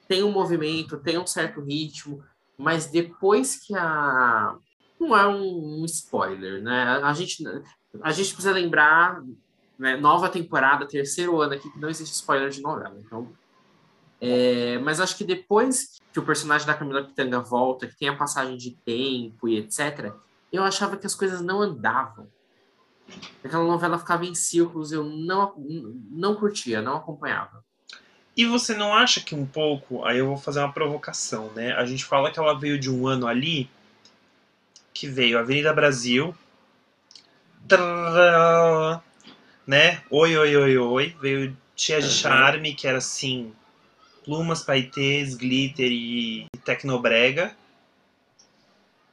tem 0.09 0.23
um 0.23 0.33
movimento, 0.33 0.99
tem 0.99 1.19
um 1.19 1.27
certo 1.27 1.61
ritmo. 1.61 2.23
Mas 2.57 2.87
depois 2.87 3.57
que 3.57 3.75
a. 3.77 4.57
Não 4.99 5.17
é 5.17 5.27
um, 5.27 5.83
um 5.83 5.85
spoiler, 5.85 6.63
né? 6.63 7.01
A 7.03 7.13
gente, 7.13 7.45
a 8.01 8.13
gente 8.13 8.33
precisa 8.33 8.53
lembrar 8.53 9.23
né, 9.79 9.97
nova 9.97 10.29
temporada, 10.29 10.87
terceiro 10.87 11.41
ano 11.41 11.55
aqui, 11.55 11.71
que 11.71 11.81
não 11.81 11.89
existe 11.89 12.15
spoiler 12.15 12.49
de 12.49 12.63
novela. 12.63 12.97
Então, 12.99 13.29
é, 14.21 14.79
mas 14.79 15.01
acho 15.01 15.17
que 15.17 15.25
depois 15.25 16.01
que 16.13 16.19
o 16.19 16.25
personagem 16.25 16.67
da 16.67 16.75
Camila 16.75 17.05
Pitanga 17.05 17.41
volta, 17.41 17.87
que 17.87 17.97
tem 17.97 18.09
a 18.09 18.17
passagem 18.17 18.57
de 18.57 18.71
tempo 18.71 19.49
e 19.49 19.59
etc., 19.59 20.15
eu 20.53 20.63
achava 20.63 20.97
que 20.97 21.07
as 21.07 21.15
coisas 21.15 21.41
não 21.41 21.61
andavam. 21.61 22.29
Aquela 23.43 23.65
novela 23.65 23.99
ficava 23.99 24.25
em 24.25 24.35
círculos, 24.35 24.91
eu 24.91 25.05
não, 25.05 25.55
não 26.11 26.35
curtia, 26.35 26.81
não 26.81 26.97
acompanhava. 26.97 27.65
E 28.37 28.45
você 28.47 28.75
não 28.75 28.93
acha 28.93 29.21
que 29.21 29.35
um 29.35 29.47
pouco, 29.47 30.05
aí 30.05 30.19
eu 30.19 30.27
vou 30.27 30.37
fazer 30.37 30.61
uma 30.61 30.73
provocação, 30.73 31.53
né? 31.53 31.73
A 31.75 31.85
gente 31.87 32.05
fala 32.05 32.31
que 32.31 32.39
ela 32.39 32.59
veio 32.59 32.79
de 32.79 32.91
um 32.91 33.07
ano 33.07 33.27
ali, 33.27 33.71
que 34.93 35.07
veio 35.07 35.39
Avenida 35.39 35.73
Brasil, 35.73 36.35
né? 39.67 40.03
Oi, 40.11 40.37
oi, 40.37 40.57
oi, 40.57 40.79
oi. 40.79 41.17
Veio 41.21 41.57
Tia 41.77 42.01
de 42.01 42.07
Uhum. 42.07 42.13
Charme, 42.13 42.75
que 42.75 42.87
era 42.87 42.99
assim, 42.99 43.53
plumas, 44.25 44.63
paetês, 44.63 45.35
glitter 45.35 45.91
e 45.91 46.47
tecnobrega. 46.65 47.55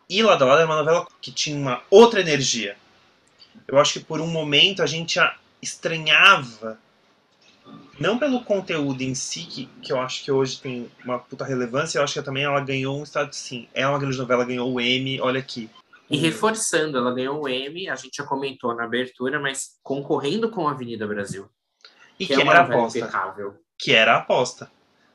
E 0.10 0.22
Lado 0.22 0.44
a 0.44 0.48
Lado 0.48 0.60
era 0.60 0.68
uma 0.68 0.78
novela 0.78 1.08
que 1.22 1.32
tinha 1.32 1.58
uma 1.58 1.82
outra 1.90 2.20
energia. 2.20 2.76
Eu 3.68 3.78
acho 3.80 3.94
que 3.94 4.00
por 4.02 4.20
um 4.22 4.28
momento 4.28 4.82
a 4.82 4.86
gente 4.86 5.20
a- 5.20 5.36
estranhava 5.62 6.78
Não 8.00 8.18
pelo 8.18 8.44
conteúdo 8.44 9.02
em 9.04 9.14
si, 9.14 9.44
que, 9.46 9.66
que 9.82 9.94
eu 9.94 10.00
acho 10.00 10.24
que 10.24 10.32
hoje 10.32 10.60
tem 10.60 10.90
uma 11.06 11.20
puta 11.20 11.46
relevância, 11.46 12.00
eu 12.00 12.04
acho 12.04 12.14
que 12.16 12.22
também 12.24 12.44
ela 12.44 12.60
ganhou 12.60 13.00
um 13.00 13.04
status 13.04 13.38
sim. 13.38 13.68
É 13.76 13.88
uma 13.88 14.00
grande 14.00 14.18
novela, 14.18 14.44
ganhou 14.44 14.72
o 14.74 14.82
M, 14.82 15.22
olha 15.22 15.40
aqui. 15.40 15.70
E 16.10 16.18
reforçando, 16.18 16.98
ela 16.98 17.14
ganhou 17.14 17.44
o 17.44 17.48
M, 17.48 17.88
a 17.88 17.96
gente 17.96 18.18
já 18.18 18.24
comentou 18.26 18.74
na 18.76 18.86
abertura, 18.86 19.40
mas 19.40 19.78
concorrendo 19.84 20.50
com 20.50 20.68
a 20.68 20.72
Avenida 20.72 21.06
Brasil. 21.06 21.48
E 22.20 22.26
Que, 22.26 22.34
que, 22.36 22.42
é 22.42 22.46
era 22.48 22.60
a 22.60 22.64
aposta. 22.64 23.00
impecável. 23.00 23.56
Que 23.78 23.94
era 23.94 24.14
a 24.16 24.18
aposta. 24.18 24.72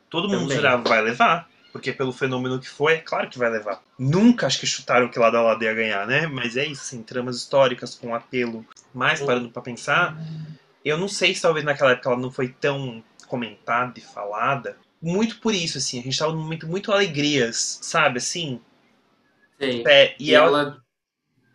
Todo 0.09 0.29
mundo 0.29 0.43
Também. 0.43 0.57
jurava 0.57 0.89
vai 0.89 1.03
levar. 1.03 1.51
Porque 1.77 1.93
pelo 1.93 2.13
fenômeno 2.13 2.59
que 2.59 2.69
foi, 2.69 2.95
é 2.95 2.99
claro 2.99 3.29
que 3.29 3.39
vai 3.39 3.51
levar. 3.51 3.83
Nunca 3.99 4.47
acho 4.47 4.59
que 4.59 4.67
chutaram 4.67 5.11
que 5.11 5.19
lado 5.19 5.37
a 5.37 5.43
lado 5.43 5.63
ia 5.63 5.75
ganhar, 5.75 6.07
né? 6.07 6.27
Mas 6.27 6.57
é 6.57 6.65
isso, 6.65 6.83
assim, 6.83 7.03
tramas 7.03 7.37
históricas 7.37 7.95
com 7.95 8.15
apelo. 8.15 8.65
Mas 8.95 9.21
parando 9.21 9.51
pra 9.51 9.61
pensar, 9.61 10.17
eu 10.83 10.97
não 10.97 11.07
sei 11.07 11.35
se 11.35 11.43
talvez 11.43 11.65
naquela 11.65 11.93
época 11.93 12.09
ela 12.09 12.19
não 12.19 12.31
foi 12.31 12.49
tão 12.49 13.05
comentada 13.27 13.99
e 13.99 14.01
falada. 14.01 14.79
Muito 15.03 15.39
por 15.41 15.55
isso, 15.55 15.77
assim, 15.77 16.01
a 16.01 16.03
gente 16.03 16.19
tava 16.19 16.33
num 16.33 16.43
momento 16.43 16.67
muito 16.67 16.91
alegrias, 16.91 17.79
sabe, 17.83 18.19
assim? 18.19 18.61
Sei. 19.59 19.85
É, 19.87 20.17
e, 20.19 20.31
E 20.31 20.35
ela, 20.35 20.61
ela 20.61 20.83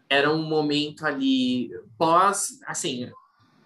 era 0.07 0.31
um 0.31 0.43
momento 0.43 1.03
ali 1.03 1.71
pós, 1.97 2.59
assim, 2.67 3.11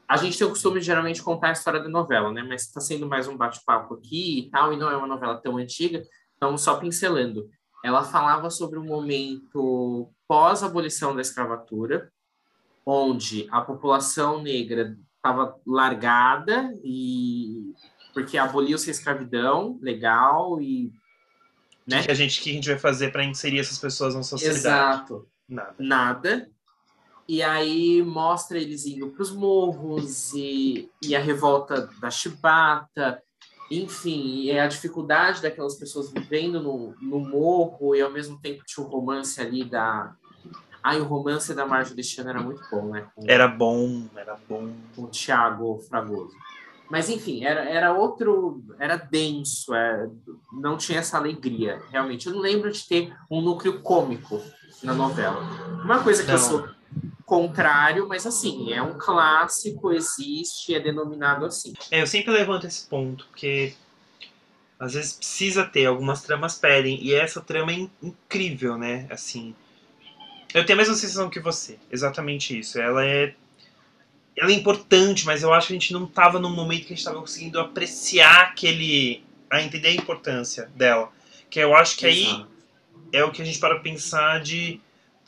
a 0.08 0.18
gente 0.18 0.38
tem 0.38 0.46
o 0.46 0.52
costume 0.52 0.80
de 0.80 0.86
geralmente 0.86 1.22
contar 1.22 1.50
a 1.50 1.54
história 1.54 1.82
da 1.82 1.90
novela, 1.90 2.32
né? 2.32 2.44
Mas 2.44 2.62
está 2.62 2.80
sendo 2.80 3.08
mais 3.08 3.28
um 3.28 3.36
bate-papo 3.36 3.96
aqui 3.96 4.40
e 4.40 4.50
tal, 4.50 4.72
e 4.72 4.78
não 4.78 4.90
é 4.90 4.96
uma 4.96 5.08
novela 5.08 5.42
tão 5.42 5.58
antiga, 5.58 6.04
então 6.36 6.58
só 6.58 6.78
pincelando. 6.78 7.50
Ela 7.84 8.04
falava 8.04 8.50
sobre 8.50 8.80
o 8.80 8.84
momento 8.84 10.10
pós-abolição 10.28 11.16
da 11.16 11.22
escravatura, 11.22 12.12
onde 12.86 13.48
a 13.52 13.62
população 13.62 14.42
negra 14.42 14.98
estava 15.18 15.56
largada 15.66 16.76
e 16.84 17.74
porque 18.14 18.38
aboliu-se 18.38 18.90
a 18.90 18.92
escravidão 18.92 19.78
legal 19.82 20.62
e 20.62 20.88
o 20.88 21.92
né? 21.92 22.04
que 22.04 22.12
a 22.12 22.16
gente, 22.16 22.42
que 22.42 22.50
a 22.50 22.54
gente 22.54 22.70
vai 22.70 22.80
fazer 22.80 23.12
pra 23.12 23.24
inserir 23.24 23.60
essas 23.60 23.78
pessoas 23.78 24.16
na 24.16 24.24
sociedade? 24.24 24.60
Exato. 24.60 25.28
Nada. 25.48 25.76
nada. 25.78 26.50
E 27.28 27.42
aí 27.42 28.02
mostra 28.04 28.58
eles 28.58 28.86
indo 28.86 29.10
para 29.10 29.22
os 29.22 29.32
morros 29.32 30.34
e, 30.34 30.90
e 31.02 31.16
a 31.16 31.20
revolta 31.20 31.88
da 32.00 32.10
chibata, 32.10 33.22
enfim, 33.70 34.44
e 34.44 34.58
a 34.60 34.68
dificuldade 34.68 35.42
daquelas 35.42 35.76
pessoas 35.76 36.12
vivendo 36.12 36.62
no, 36.62 36.96
no 37.02 37.20
morro 37.20 37.96
e 37.96 38.02
ao 38.02 38.12
mesmo 38.12 38.40
tempo 38.40 38.64
tinha 38.66 38.86
o 38.86 38.90
romance 38.90 39.42
ali 39.42 39.64
da. 39.64 40.14
Ai, 40.84 41.00
o 41.00 41.04
romance 41.04 41.52
da 41.54 41.66
Marjorie 41.66 41.96
Destino 41.96 42.30
era 42.30 42.40
muito 42.42 42.62
bom, 42.70 42.90
né? 42.92 43.08
Com, 43.16 43.24
Era 43.28 43.48
bom, 43.48 44.04
era 44.16 44.38
bom. 44.48 44.72
com 44.96 45.04
o 45.04 45.08
Thiago 45.08 45.80
Fragoso. 45.90 46.36
Mas 46.88 47.10
enfim, 47.10 47.44
era, 47.44 47.62
era 47.68 47.92
outro. 47.94 48.64
Era 48.78 48.96
denso, 48.96 49.74
é, 49.74 50.08
não 50.54 50.78
tinha 50.78 51.00
essa 51.00 51.18
alegria, 51.18 51.82
realmente. 51.90 52.28
Eu 52.28 52.34
não 52.34 52.40
lembro 52.42 52.72
de 52.72 52.88
ter 52.88 53.12
um 53.32 53.42
núcleo 53.42 53.82
cômico 53.82 54.40
na 54.84 54.94
novela. 54.94 55.42
Uma 55.84 56.04
coisa 56.04 56.24
que 56.24 56.30
eu 56.30 56.38
Não. 56.38 56.44
sou 56.44 56.70
contrário, 57.26 58.08
mas 58.08 58.26
assim, 58.26 58.72
é 58.72 58.82
um 58.82 58.98
clássico, 58.98 59.92
existe, 59.92 60.76
é 60.76 60.80
denominado 60.80 61.46
assim. 61.46 61.74
É, 61.92 62.02
eu 62.02 62.08
sempre 62.08 62.32
levanto 62.32 62.68
esse 62.68 62.86
ponto, 62.88 63.26
porque 63.28 63.74
às 64.80 64.94
vezes 64.94 65.14
precisa 65.14 65.66
ter, 65.66 65.86
algumas 65.86 66.22
tramas 66.22 66.56
pedem, 66.58 67.02
e 67.04 67.14
essa 67.14 67.42
trama 67.42 67.72
é 67.72 67.76
in- 67.76 67.92
incrível, 68.04 68.78
né? 68.78 69.08
Assim. 69.10 69.56
Eu 70.54 70.66
tenho 70.66 70.78
a 70.78 70.82
mesma 70.82 70.96
sensação 70.96 71.30
que 71.30 71.40
você, 71.40 71.78
exatamente 71.92 72.58
isso. 72.58 72.80
Ela 72.80 73.06
é. 73.06 73.36
Ela 74.38 74.52
é 74.52 74.54
importante, 74.54 75.26
mas 75.26 75.44
eu 75.44 75.54
acho 75.54 75.68
que 75.68 75.74
a 75.74 75.80
gente 75.80 75.94
não 75.94 76.06
tava 76.06 76.40
num 76.40 76.50
momento 76.54 76.86
que 76.86 76.94
a 76.94 76.96
gente 76.96 77.06
tava 77.06 77.20
conseguindo 77.20 77.60
apreciar 77.60 78.42
aquele. 78.50 79.24
a 79.50 79.62
entender 79.62 79.90
a 79.90 79.94
importância 79.94 80.70
dela. 80.76 81.12
Que 81.50 81.60
eu 81.60 81.74
acho 81.76 81.98
que 81.98 82.06
aí 82.06 82.26
Exato. 82.26 82.48
é 83.14 83.24
o 83.24 83.32
que 83.32 83.42
a 83.42 83.46
gente 83.46 83.60
para 83.60 83.80
pensar 83.80 84.42
de 84.42 84.82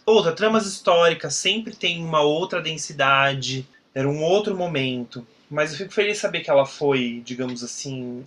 outra 0.08 0.32
tramas 0.32 0.66
históricas 0.66 1.36
sempre 1.36 1.76
tem 1.76 2.04
uma 2.04 2.22
outra 2.22 2.62
densidade 2.62 3.68
era 3.94 4.08
um 4.08 4.22
outro 4.24 4.56
momento. 4.56 5.26
Mas 5.50 5.72
eu 5.72 5.78
fico 5.78 5.92
feliz 5.94 6.14
de 6.14 6.22
saber 6.22 6.42
que 6.42 6.50
ela 6.50 6.66
foi 6.66 7.22
digamos 7.26 7.64
assim 7.64 8.26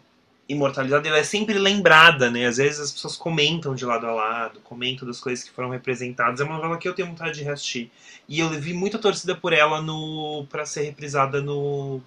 imortalizada. 0.49 1.07
Ela 1.07 1.19
é 1.19 1.25
sempre 1.25 1.59
lembrada 1.59 2.31
né? 2.31 2.47
Às 2.47 2.57
vezes 2.57 2.81
as 2.81 2.93
pessoas 2.93 3.17
comentam 3.17 3.75
de 3.75 3.85
lado 3.85 4.07
a 4.07 4.13
lado 4.13 4.61
comentam 4.61 5.07
das 5.07 5.21
coisas 5.21 5.45
que 5.45 5.53
foram 5.53 5.71
representadas. 5.71 6.41
É 6.41 6.45
uma 6.45 6.57
novela 6.57 6.77
que 6.77 6.89
eu 6.89 6.95
tenho 6.95 7.09
vontade 7.09 7.39
de 7.39 7.45
reassistir. 7.45 7.91
E 8.29 8.41
eu 8.41 8.51
vi 8.51 8.73
muita 8.73 8.99
torcida 8.99 9.35
por 9.35 9.53
ela 9.53 9.81
no 9.81 10.45
para 10.51 10.67
ser 10.67 10.83
reprisada 10.83 11.41
no 11.41 12.01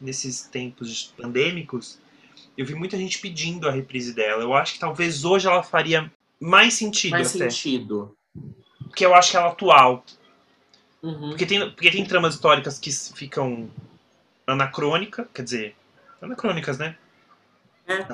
nesses 0.00 0.42
tempos 0.42 1.14
pandêmicos. 1.16 1.98
Eu 2.56 2.66
vi 2.66 2.74
muita 2.74 2.98
gente 2.98 3.18
pedindo 3.18 3.66
a 3.68 3.72
reprise 3.72 4.12
dela. 4.12 4.42
Eu 4.42 4.54
acho 4.54 4.74
que 4.74 4.78
talvez 4.78 5.24
hoje 5.24 5.46
ela 5.46 5.62
faria 5.62 6.10
mais 6.38 6.74
sentido 6.74 7.12
Faz 7.12 7.34
até. 7.34 7.50
sentido. 7.50 8.14
Porque 8.88 9.04
eu 9.04 9.14
acho 9.14 9.30
que 9.30 9.36
ela 9.36 9.46
é 9.46 9.50
atual. 9.50 10.04
Uhum. 11.02 11.30
Porque 11.30 11.46
tem, 11.46 11.70
porque 11.70 11.90
tem 11.90 12.04
tramas 12.04 12.34
históricas 12.34 12.78
que 12.78 12.90
ficam 12.90 13.70
anacrônica, 14.46 15.28
quer 15.34 15.42
dizer, 15.42 15.76
anacrônicas, 16.20 16.78
né? 16.78 16.96
É. 17.86 18.06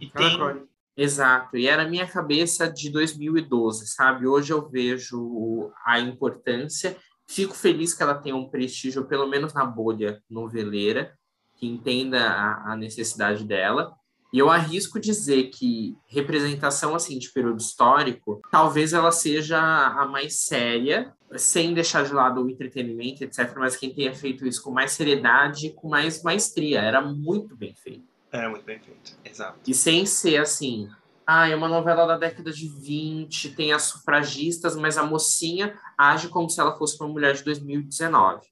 E 0.00 0.08
tem. 0.10 0.68
Exato, 0.96 1.56
e 1.56 1.68
era 1.68 1.84
a 1.84 1.88
minha 1.88 2.08
cabeça 2.08 2.68
de 2.68 2.90
2012, 2.90 3.86
sabe? 3.86 4.26
Hoje 4.26 4.52
eu 4.52 4.68
vejo 4.68 5.70
a 5.84 6.00
importância, 6.00 6.96
fico 7.24 7.54
feliz 7.54 7.94
que 7.94 8.02
ela 8.02 8.16
tenha 8.16 8.34
um 8.34 8.48
prestígio, 8.48 9.04
pelo 9.04 9.28
menos 9.28 9.54
na 9.54 9.64
bolha 9.64 10.20
noveleira, 10.28 11.16
que 11.54 11.68
entenda 11.68 12.28
a, 12.28 12.72
a 12.72 12.76
necessidade 12.76 13.44
dela. 13.44 13.92
E 14.32 14.38
eu 14.38 14.50
arrisco 14.50 15.00
dizer 15.00 15.44
que 15.44 15.96
representação 16.06 16.94
assim 16.94 17.18
de 17.18 17.30
período 17.30 17.60
histórico, 17.60 18.42
talvez 18.50 18.92
ela 18.92 19.10
seja 19.10 19.58
a 19.58 20.06
mais 20.06 20.34
séria, 20.40 21.14
sem 21.36 21.72
deixar 21.72 22.04
de 22.04 22.12
lado 22.12 22.42
o 22.42 22.50
entretenimento, 22.50 23.24
etc. 23.24 23.54
Mas 23.56 23.74
quem 23.76 23.92
tenha 23.92 24.14
feito 24.14 24.46
isso 24.46 24.62
com 24.62 24.70
mais 24.70 24.92
seriedade, 24.92 25.68
e 25.68 25.72
com 25.72 25.88
mais 25.88 26.22
maestria, 26.22 26.80
era 26.80 27.00
muito 27.00 27.56
bem 27.56 27.74
feito. 27.74 28.04
É 28.30 28.46
muito 28.46 28.64
bem 28.64 28.78
feito, 28.78 29.16
exato. 29.24 29.58
E 29.66 29.72
sem 29.72 30.04
ser 30.04 30.36
assim, 30.36 30.90
ah, 31.26 31.48
é 31.48 31.56
uma 31.56 31.68
novela 31.68 32.06
da 32.06 32.18
década 32.18 32.52
de 32.52 32.68
20, 32.68 33.54
tem 33.54 33.72
as 33.72 33.84
sufragistas, 33.84 34.76
mas 34.76 34.98
a 34.98 35.04
mocinha 35.04 35.74
age 35.96 36.28
como 36.28 36.50
se 36.50 36.60
ela 36.60 36.76
fosse 36.76 37.00
uma 37.00 37.08
mulher 37.08 37.34
de 37.34 37.42
2019. 37.44 38.46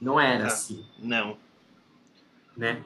Não 0.00 0.18
era 0.18 0.44
Ah. 0.44 0.46
assim, 0.48 0.84
Não, 0.98 1.36
né? 2.56 2.82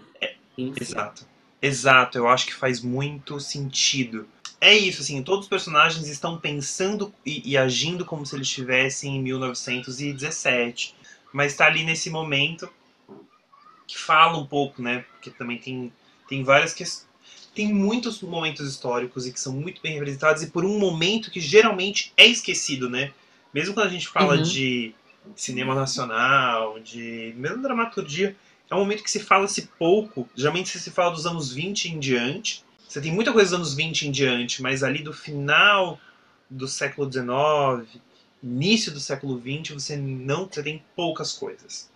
Enfim. 0.59 0.75
exato. 0.78 1.26
Exato, 1.62 2.19
eu 2.19 2.28
acho 2.28 2.45
que 2.47 2.52
faz 2.54 2.81
muito 2.83 3.40
sentido. 3.40 4.28
É 4.61 4.75
isso, 4.76 5.00
assim, 5.00 5.23
todos 5.23 5.45
os 5.47 5.49
personagens 5.49 6.07
estão 6.09 6.38
pensando 6.38 7.12
e, 7.25 7.52
e 7.52 7.57
agindo 7.57 8.04
como 8.04 8.26
se 8.26 8.37
eles 8.37 8.49
estivessem 8.49 9.16
em 9.16 9.23
1917. 9.23 10.95
Mas 11.33 11.57
tá 11.57 11.66
ali 11.66 11.85
nesse 11.85 12.11
momento 12.11 12.69
que 13.87 13.99
fala 13.99 14.38
um 14.38 14.47
pouco, 14.47 14.81
né? 14.83 15.04
Porque 15.12 15.31
também 15.31 15.59
tem, 15.59 15.92
tem 16.28 16.42
várias 16.42 16.73
questões. 16.73 17.11
Tem 17.54 17.73
muitos 17.73 18.23
momentos 18.23 18.66
históricos 18.66 19.26
e 19.26 19.33
que 19.33 19.40
são 19.40 19.52
muito 19.52 19.83
bem 19.83 19.92
representados, 19.95 20.42
e 20.42 20.47
por 20.50 20.64
um 20.64 20.78
momento 20.78 21.31
que 21.31 21.40
geralmente 21.40 22.12
é 22.16 22.26
esquecido, 22.26 22.88
né? 22.88 23.12
Mesmo 23.52 23.75
quando 23.75 23.87
a 23.87 23.90
gente 23.90 24.09
fala 24.09 24.38
Uhum. 24.38 24.40
de 24.40 24.95
cinema 25.37 25.75
nacional, 25.75 26.81
de 26.81 27.35
mesmo 27.37 27.62
dramaturgia, 27.62 28.35
é 28.72 28.74
um 28.74 28.78
momento 28.78 29.04
que 29.04 29.10
se 29.10 29.20
fala-se 29.20 29.68
pouco. 29.78 30.26
Geralmente 30.34 30.78
se 30.78 30.90
fala 30.90 31.10
dos 31.10 31.26
anos 31.26 31.52
20 31.52 31.92
em 31.92 31.98
diante. 31.98 32.64
Você 32.88 33.02
tem 33.02 33.12
muita 33.12 33.30
coisa 33.30 33.50
dos 33.50 33.58
anos 33.58 33.74
20 33.74 34.08
em 34.08 34.10
diante, 34.10 34.62
mas 34.62 34.82
ali 34.82 35.02
do 35.02 35.12
final 35.12 36.00
do 36.48 36.66
século 36.66 37.10
XIX, 37.10 38.00
início 38.42 38.90
do 38.90 38.98
século 38.98 39.38
XX, 39.38 39.74
você 39.74 39.96
não, 39.96 40.48
você 40.48 40.62
tem 40.62 40.82
poucas 40.96 41.34
coisas. 41.34 41.90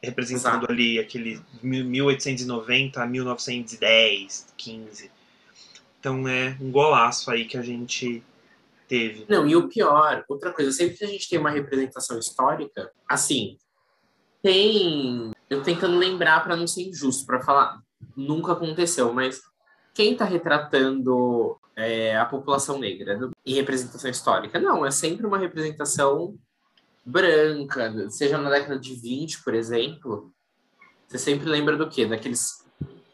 Representando 0.00 0.58
Exato. 0.58 0.72
ali 0.72 1.00
aquele 1.00 1.40
1890 1.62 3.02
a 3.02 3.06
1910, 3.06 4.46
15. 4.56 5.10
Então 5.98 6.28
é 6.28 6.56
um 6.60 6.70
golaço 6.70 7.28
aí 7.28 7.44
que 7.44 7.56
a 7.56 7.62
gente 7.62 8.22
teve. 8.86 9.26
Não, 9.28 9.48
e 9.48 9.56
o 9.56 9.66
pior, 9.66 10.24
outra 10.28 10.52
coisa, 10.52 10.70
sempre 10.70 10.96
que 10.96 11.04
a 11.04 11.08
gente 11.08 11.28
tem 11.28 11.40
uma 11.40 11.50
representação 11.50 12.20
histórica, 12.20 12.92
assim, 13.08 13.56
tem. 14.44 15.33
Eu 15.50 15.62
tentando 15.62 15.98
lembrar 15.98 16.42
para 16.42 16.56
não 16.56 16.66
ser 16.66 16.82
injusto, 16.88 17.26
para 17.26 17.40
falar, 17.42 17.78
nunca 18.16 18.52
aconteceu, 18.52 19.12
mas 19.12 19.40
quem 19.94 20.12
está 20.12 20.24
retratando 20.24 21.56
é, 21.76 22.16
a 22.16 22.24
população 22.24 22.78
negra 22.78 23.16
no- 23.16 23.30
em 23.44 23.54
representação 23.54 24.10
histórica? 24.10 24.58
Não, 24.58 24.84
é 24.86 24.90
sempre 24.90 25.26
uma 25.26 25.38
representação 25.38 26.34
branca, 27.04 28.08
seja 28.10 28.38
na 28.38 28.50
década 28.50 28.78
de 28.78 28.94
20, 28.94 29.42
por 29.42 29.54
exemplo. 29.54 30.32
Você 31.08 31.18
sempre 31.18 31.46
lembra 31.48 31.76
do 31.76 31.88
quê? 31.88 32.06
Daqueles 32.06 32.64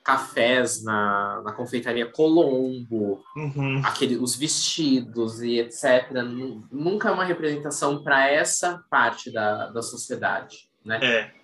cafés 0.05 0.83
na, 0.83 1.43
na 1.45 1.53
confeitaria 1.53 2.11
Colombo, 2.11 3.23
Uhum. 3.37 3.83
aquele, 3.85 4.17
os 4.17 4.35
vestidos 4.37 5.41
e 5.43 5.59
etc. 5.59 6.11
Nu- 6.25 6.67
Nunca 6.71 7.09
é 7.09 7.13
uma 7.13 7.25
representação 7.25 8.03
para 8.03 8.29
essa 8.29 8.83
parte 8.89 9.31
da, 9.33 9.67
da 9.71 9.83
sociedade, 9.83 10.69
né? 10.85 10.99
É. 11.03 11.40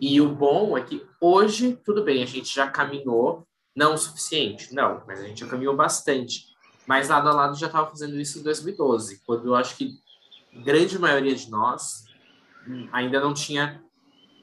E 0.00 0.20
o 0.20 0.28
bom 0.28 0.76
é 0.76 0.82
que 0.82 1.04
hoje, 1.20 1.78
tudo 1.84 2.02
bem, 2.04 2.22
a 2.22 2.26
gente 2.26 2.54
já 2.54 2.68
caminhou, 2.68 3.46
não 3.74 3.94
o 3.94 3.98
suficiente, 3.98 4.74
não, 4.74 5.02
mas 5.06 5.20
a 5.20 5.26
gente 5.26 5.40
já 5.40 5.46
caminhou 5.46 5.74
bastante. 5.74 6.46
Mas 6.86 7.08
lado 7.08 7.28
a 7.28 7.32
lado 7.32 7.58
já 7.58 7.66
estava 7.66 7.88
fazendo 7.90 8.18
isso 8.20 8.38
em 8.38 8.42
2012, 8.42 9.20
quando 9.26 9.46
eu 9.48 9.54
acho 9.54 9.76
que 9.76 9.98
a 10.54 10.60
grande 10.60 10.98
maioria 10.98 11.34
de 11.34 11.50
nós 11.50 12.04
hum, 12.66 12.88
ainda 12.92 13.20
não 13.20 13.34
tinha 13.34 13.82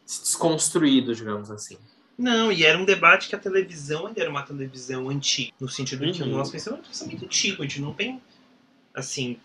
se 0.05 0.21
desconstruído, 0.21 1.15
digamos 1.15 1.49
assim. 1.49 1.77
Não, 2.17 2.51
e 2.51 2.63
era 2.63 2.77
um 2.77 2.85
debate 2.85 3.27
que 3.29 3.35
a 3.35 3.39
televisão 3.39 4.05
ainda 4.07 4.21
era 4.21 4.29
uma 4.29 4.43
televisão 4.43 5.09
antiga, 5.09 5.51
no 5.59 5.69
sentido 5.69 6.05
de 6.05 6.13
que 6.13 6.21
o 6.23 6.25
Uhum. 6.25 6.37
nosso 6.37 6.51
pensamento 6.51 6.89
era 6.93 7.05
muito 7.07 7.25
antigo, 7.25 7.63
a 7.63 7.65
gente 7.65 7.81
não 7.81 7.93
tem, 7.93 8.21
assim, 8.93 9.39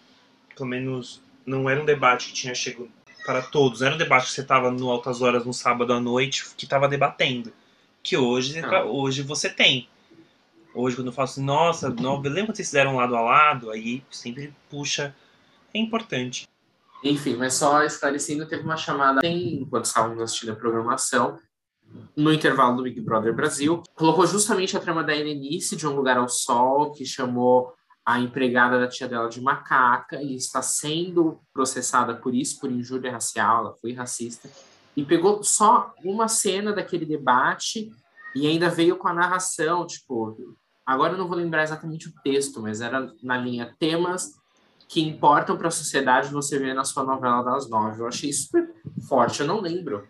pelo 0.55 0.69
menos 0.69 1.23
não 1.47 1.69
era 1.71 1.81
um 1.81 1.87
debate 1.87 2.29
que 2.29 2.35
tinha 2.35 2.55
chegado 2.55 2.91
para 3.29 3.43
todos, 3.43 3.83
era 3.83 3.95
um 3.95 3.99
debate 3.99 4.29
que 4.29 4.33
você 4.33 4.41
estava 4.41 4.71
no 4.71 4.91
Altas 4.91 5.21
Horas 5.21 5.45
no 5.45 5.53
sábado 5.53 5.93
à 5.93 6.01
noite 6.01 6.47
que 6.57 6.65
estava 6.65 6.89
debatendo, 6.89 7.53
que 8.03 8.17
hoje, 8.17 8.59
Não. 8.63 8.87
hoje 8.91 9.21
você 9.21 9.51
tem. 9.51 9.87
Hoje, 10.75 10.97
quando 10.97 11.09
eu 11.09 11.13
falo 11.13 11.29
assim, 11.29 11.45
nossa, 11.45 11.91
não, 11.91 12.19
lembra 12.23 12.47
quando 12.47 12.57
vocês 12.57 12.69
fizeram 12.69 12.97
lado 12.97 13.15
a 13.15 13.21
lado? 13.21 13.71
Aí 13.71 14.03
sempre 14.11 14.55
puxa. 14.71 15.15
É 15.75 15.79
importante. 15.79 16.49
Enfim, 17.05 17.37
mas 17.37 17.53
só 17.53 17.83
esclarecendo, 17.83 18.47
teve 18.49 18.63
uma 18.63 18.79
chamada 18.79 19.21
em- 19.27 19.61
enquanto 19.61 19.85
estávamos 19.85 20.23
assistindo 20.23 20.53
a 20.53 20.57
programação, 20.57 21.39
no 22.17 22.33
intervalo 22.33 22.79
do 22.79 22.83
Big 22.85 22.99
Brother 23.03 23.35
Brasil, 23.35 23.83
colocou 23.95 24.27
justamente 24.27 24.75
a 24.75 24.81
trama 24.81 25.05
da 25.05 25.15
Helenice 25.15 25.77
de 25.77 25.87
Um 25.87 25.95
Lugar 25.95 26.17
ao 26.17 26.31
Sol, 26.31 26.93
que 26.93 27.05
chamou 27.05 27.75
a 28.09 28.19
empregada 28.19 28.81
da 28.81 28.89
tia 28.89 29.07
dela 29.07 29.29
de 29.29 29.39
macaca 29.39 30.23
e 30.23 30.35
está 30.35 30.63
sendo 30.63 31.43
processada 31.53 32.15
por 32.15 32.35
isso, 32.35 32.59
por 32.59 32.73
injúria 32.73 33.13
racial, 33.13 33.67
ela 33.67 33.75
foi 33.75 33.93
racista, 33.93 34.49
e 34.97 35.05
pegou 35.05 35.43
só 35.43 35.93
uma 36.03 36.27
cena 36.27 36.73
daquele 36.73 37.05
debate 37.05 37.93
e 38.35 38.47
ainda 38.47 38.71
veio 38.71 38.97
com 38.97 39.09
a 39.09 39.13
narração, 39.13 39.87
tipo, 39.87 40.57
agora 40.87 41.13
eu 41.13 41.19
não 41.19 41.29
vou 41.29 41.37
lembrar 41.37 41.65
exatamente 41.65 42.09
o 42.09 42.15
texto, 42.25 42.63
mas 42.63 42.81
era 42.81 43.13
na 43.23 43.37
linha 43.37 43.77
temas 43.79 44.33
que 44.89 45.03
importam 45.03 45.59
para 45.59 45.69
a 45.69 45.71
sociedade 45.71 46.33
você 46.33 46.59
vê 46.59 46.73
na 46.73 46.85
sua 46.85 47.05
novela 47.05 47.43
das 47.43 47.69
nove. 47.69 48.01
Eu 48.01 48.07
achei 48.07 48.33
super 48.33 48.73
forte, 49.07 49.43
eu 49.43 49.47
não 49.47 49.61
lembro. 49.61 50.09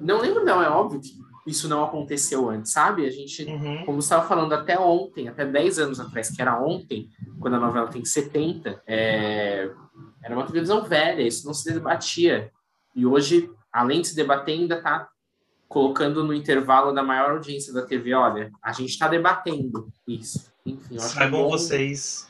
Não 0.00 0.20
lembro, 0.20 0.44
não, 0.44 0.60
é 0.60 0.68
óbvio 0.68 1.00
que 1.00 1.16
isso 1.48 1.68
não 1.68 1.82
aconteceu 1.84 2.48
antes, 2.50 2.72
sabe? 2.72 3.06
A 3.06 3.10
gente, 3.10 3.44
Uhum. 3.44 3.84
como 3.84 4.00
você 4.02 4.06
estava 4.06 4.28
falando 4.28 4.52
até 4.52 4.78
ontem, 4.78 5.28
até 5.28 5.44
10 5.46 5.78
anos 5.78 5.98
atrás, 5.98 6.30
que 6.30 6.40
era 6.42 6.60
ontem, 6.62 7.08
quando 7.40 7.54
a 7.54 7.58
novela 7.60 7.88
tem 7.88 8.04
70, 8.04 8.82
é, 8.86 9.70
era 10.22 10.34
uma 10.34 10.46
televisão 10.46 10.82
velha, 10.84 11.22
isso 11.22 11.46
não 11.46 11.54
se 11.54 11.72
debatia. 11.72 12.50
E 12.94 13.06
hoje, 13.06 13.50
além 13.72 14.02
de 14.02 14.08
se 14.08 14.14
debater, 14.16 14.54
ainda 14.58 14.76
está 14.76 15.08
colocando 15.68 16.22
no 16.24 16.32
intervalo 16.34 16.92
da 16.92 17.02
maior 17.02 17.30
audiência 17.32 17.72
da 17.72 17.82
TV, 17.84 18.14
olha, 18.14 18.50
a 18.62 18.72
gente 18.72 18.90
está 18.90 19.08
debatendo 19.08 19.88
isso. 20.06 20.50
Enfim, 20.64 20.96
eu 20.96 21.02
acho 21.02 21.14
Saibam 21.14 21.42
bom- 21.42 21.50
vocês. 21.50 22.27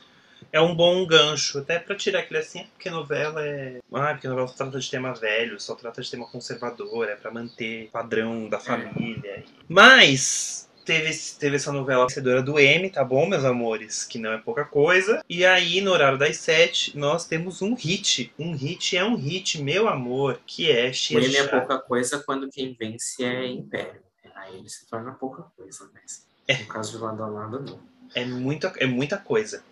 É 0.51 0.59
um 0.59 0.75
bom 0.75 1.05
gancho, 1.05 1.59
até 1.59 1.77
pra 1.77 1.95
tirar 1.95 2.19
aquele 2.19 2.39
assim, 2.39 2.65
porque 2.73 2.89
novela 2.89 3.45
é. 3.45 3.79
Ah, 3.93 4.13
porque 4.13 4.27
novela 4.27 4.47
só 4.47 4.55
trata 4.55 4.79
de 4.79 4.89
tema 4.89 5.13
velho, 5.13 5.59
só 5.59 5.75
trata 5.75 6.01
de 6.01 6.09
tema 6.09 6.27
conservador, 6.27 7.07
é 7.07 7.15
pra 7.15 7.31
manter 7.31 7.85
o 7.85 7.91
padrão 7.91 8.49
da 8.49 8.59
família. 8.59 9.43
Mas. 9.67 10.67
Teve, 10.85 11.15
teve 11.37 11.57
essa 11.57 11.71
novela 11.71 12.07
vencedora 12.07 12.41
do 12.41 12.57
M, 12.57 12.89
tá 12.89 13.03
bom, 13.03 13.27
meus 13.27 13.45
amores? 13.45 14.05
Que 14.05 14.17
não 14.17 14.31
é 14.31 14.39
pouca 14.39 14.65
coisa. 14.65 15.23
E 15.29 15.45
aí, 15.45 15.81
no 15.81 15.91
horário 15.91 16.17
das 16.17 16.37
sete, 16.37 16.97
nós 16.97 17.27
temos 17.27 17.61
um 17.61 17.75
hit. 17.75 18.33
Um 18.39 18.55
hit 18.55 18.97
é 18.97 19.05
um 19.05 19.15
hit, 19.15 19.61
meu 19.61 19.87
amor, 19.87 20.41
que 20.47 20.71
é 20.71 20.89
O 20.89 20.93
Chia 20.93 21.19
M 21.19 21.35
é 21.35 21.47
pouca 21.47 21.77
coisa 21.77 22.23
quando 22.25 22.49
quem 22.49 22.73
vence 22.73 23.23
é 23.23 23.45
Império. 23.45 24.01
Aí 24.33 24.57
ele 24.57 24.69
se 24.69 24.87
torna 24.87 25.11
pouca 25.11 25.43
coisa, 25.55 25.91
mas 25.93 26.25
no 26.61 26.65
caso 26.65 26.97
de 26.97 27.03
lado 27.03 27.21
a 27.21 27.27
lado, 27.27 27.59
não. 27.59 27.79
É 28.15 28.25
muita, 28.25 28.73
é 28.77 28.87
muita 28.87 29.17
coisa. 29.17 29.63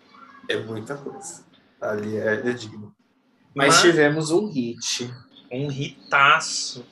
É 0.48 0.56
muita 0.56 0.96
coisa. 0.96 1.44
Ali 1.80 2.16
é, 2.16 2.34
é 2.34 2.52
digno. 2.52 2.94
Mas 3.54 3.80
tivemos 3.80 4.30
um 4.30 4.46
hit. 4.46 5.10
um 5.50 5.70
hitaço 5.70 6.84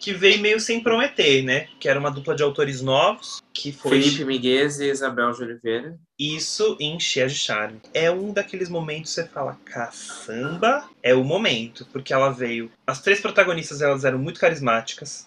que 0.00 0.12
veio 0.12 0.40
meio 0.40 0.60
sem 0.60 0.82
prometer, 0.82 1.42
né? 1.42 1.68
Que 1.80 1.88
era 1.88 1.98
uma 1.98 2.10
dupla 2.10 2.34
de 2.34 2.42
autores 2.42 2.82
novos, 2.82 3.40
que 3.54 3.72
foi 3.72 4.02
Felipe 4.02 4.24
Miguel 4.24 4.66
e 4.66 4.90
Isabel 4.90 5.32
de 5.32 5.42
Oliveira. 5.42 5.98
isso 6.18 6.76
em 6.78 7.00
Cheia 7.00 7.26
de 7.26 7.34
Charme. 7.34 7.80
É 7.94 8.10
um 8.10 8.30
daqueles 8.32 8.68
momentos 8.68 9.14
que 9.14 9.22
você 9.22 9.26
fala, 9.28 9.58
caçamba, 9.64 10.88
é 11.02 11.14
o 11.14 11.24
momento, 11.24 11.86
porque 11.90 12.12
ela 12.12 12.28
veio. 12.30 12.70
As 12.86 13.00
três 13.00 13.20
protagonistas 13.20 13.80
elas 13.80 14.04
eram 14.04 14.18
muito 14.18 14.38
carismáticas. 14.38 15.26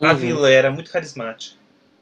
A 0.00 0.12
Uhum. 0.12 0.16
vilã 0.16 0.48
era 0.48 0.70
muito 0.70 0.90
carismática. 0.90 1.56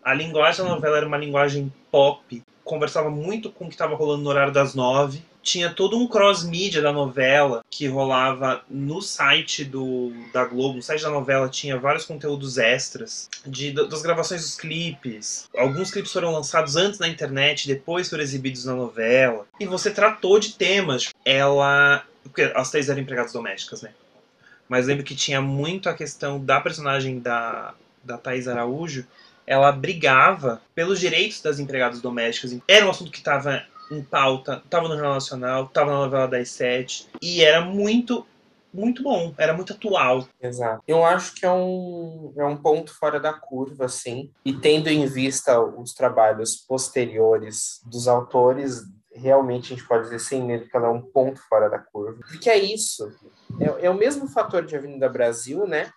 A 0.04 0.14
linguagem 0.14 0.64
da 0.64 0.70
novela 0.70 0.98
era 0.98 1.06
uma 1.06 1.18
linguagem 1.18 1.72
pop, 1.90 2.40
conversava 2.68 3.10
muito 3.10 3.50
com 3.50 3.64
o 3.64 3.68
que 3.68 3.74
estava 3.74 3.96
rolando 3.96 4.22
no 4.22 4.30
horário 4.30 4.52
das 4.52 4.74
nove. 4.74 5.22
Tinha 5.42 5.72
todo 5.72 5.96
um 5.96 6.06
cross-mídia 6.06 6.82
da 6.82 6.92
novela 6.92 7.64
que 7.70 7.86
rolava 7.86 8.62
no 8.68 9.00
site 9.00 9.64
do, 9.64 10.12
da 10.32 10.44
Globo. 10.44 10.76
No 10.76 10.82
site 10.82 11.02
da 11.02 11.10
novela 11.10 11.48
tinha 11.48 11.78
vários 11.78 12.04
conteúdos 12.04 12.58
extras 12.58 13.30
de, 13.46 13.72
das 13.72 14.02
gravações 14.02 14.42
dos 14.42 14.56
clipes. 14.56 15.48
Alguns 15.56 15.90
clipes 15.90 16.12
foram 16.12 16.32
lançados 16.32 16.76
antes 16.76 16.98
na 16.98 17.08
internet, 17.08 17.66
depois 17.66 18.10
foram 18.10 18.22
exibidos 18.22 18.66
na 18.66 18.74
novela. 18.74 19.46
E 19.58 19.64
você 19.64 19.90
tratou 19.90 20.38
de 20.38 20.52
temas. 20.52 21.12
Ela. 21.24 22.04
Porque 22.22 22.42
as 22.54 22.70
três 22.70 22.90
eram 22.90 23.00
empregadas 23.00 23.32
domésticas, 23.32 23.80
né? 23.80 23.90
Mas 24.68 24.86
lembro 24.86 25.02
que 25.02 25.16
tinha 25.16 25.40
muito 25.40 25.88
a 25.88 25.94
questão 25.94 26.44
da 26.44 26.60
personagem 26.60 27.20
da, 27.20 27.72
da 28.04 28.18
Thais 28.18 28.46
Araújo. 28.46 29.06
Ela 29.48 29.72
brigava 29.72 30.60
pelos 30.74 31.00
direitos 31.00 31.40
das 31.40 31.58
empregadas 31.58 32.02
domésticas. 32.02 32.58
Era 32.68 32.86
um 32.86 32.90
assunto 32.90 33.10
que 33.10 33.16
estava 33.16 33.62
em 33.90 34.02
pauta, 34.02 34.60
estava 34.62 34.86
no 34.86 34.94
Jornal 34.94 35.14
Nacional, 35.14 35.64
estava 35.64 35.90
na 35.90 35.98
novela 36.00 36.28
das 36.28 36.50
sete. 36.50 37.08
E 37.22 37.42
era 37.42 37.62
muito, 37.62 38.26
muito 38.72 39.02
bom. 39.02 39.32
Era 39.38 39.54
muito 39.54 39.72
atual. 39.72 40.28
Exato. 40.38 40.82
Eu 40.86 41.02
acho 41.02 41.34
que 41.34 41.46
é 41.46 41.50
um, 41.50 42.32
é 42.36 42.44
um 42.44 42.58
ponto 42.58 42.94
fora 42.94 43.18
da 43.18 43.32
curva, 43.32 43.86
assim. 43.86 44.30
E 44.44 44.52
tendo 44.52 44.88
em 44.88 45.06
vista 45.06 45.58
os 45.58 45.94
trabalhos 45.94 46.54
posteriores 46.54 47.80
dos 47.86 48.06
autores, 48.06 48.82
realmente 49.14 49.72
a 49.72 49.76
gente 49.76 49.88
pode 49.88 50.04
dizer 50.04 50.20
sem 50.20 50.44
medo 50.44 50.68
que 50.68 50.76
ela 50.76 50.88
é 50.88 50.90
um 50.90 51.00
ponto 51.00 51.40
fora 51.48 51.68
da 51.68 51.78
curva. 51.78 52.20
Porque 52.28 52.50
é 52.50 52.58
isso. 52.58 53.10
É, 53.58 53.86
é 53.86 53.90
o 53.90 53.94
mesmo 53.94 54.28
fator 54.28 54.64
de 54.64 54.76
Avenida 54.76 55.08
Brasil, 55.08 55.66
né? 55.66 55.90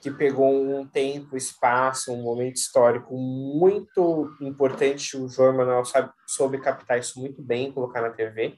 Que 0.00 0.10
pegou 0.10 0.50
um 0.50 0.86
tempo, 0.86 1.36
espaço, 1.36 2.12
um 2.12 2.22
momento 2.22 2.56
histórico 2.56 3.16
muito 3.16 4.34
importante. 4.40 5.16
O 5.16 5.28
João 5.28 5.56
Manuel 5.56 5.84
sabe, 5.84 6.10
soube 6.26 6.58
captar 6.58 6.98
isso 6.98 7.20
muito 7.20 7.42
bem, 7.42 7.72
colocar 7.72 8.00
na 8.00 8.10
TV. 8.10 8.56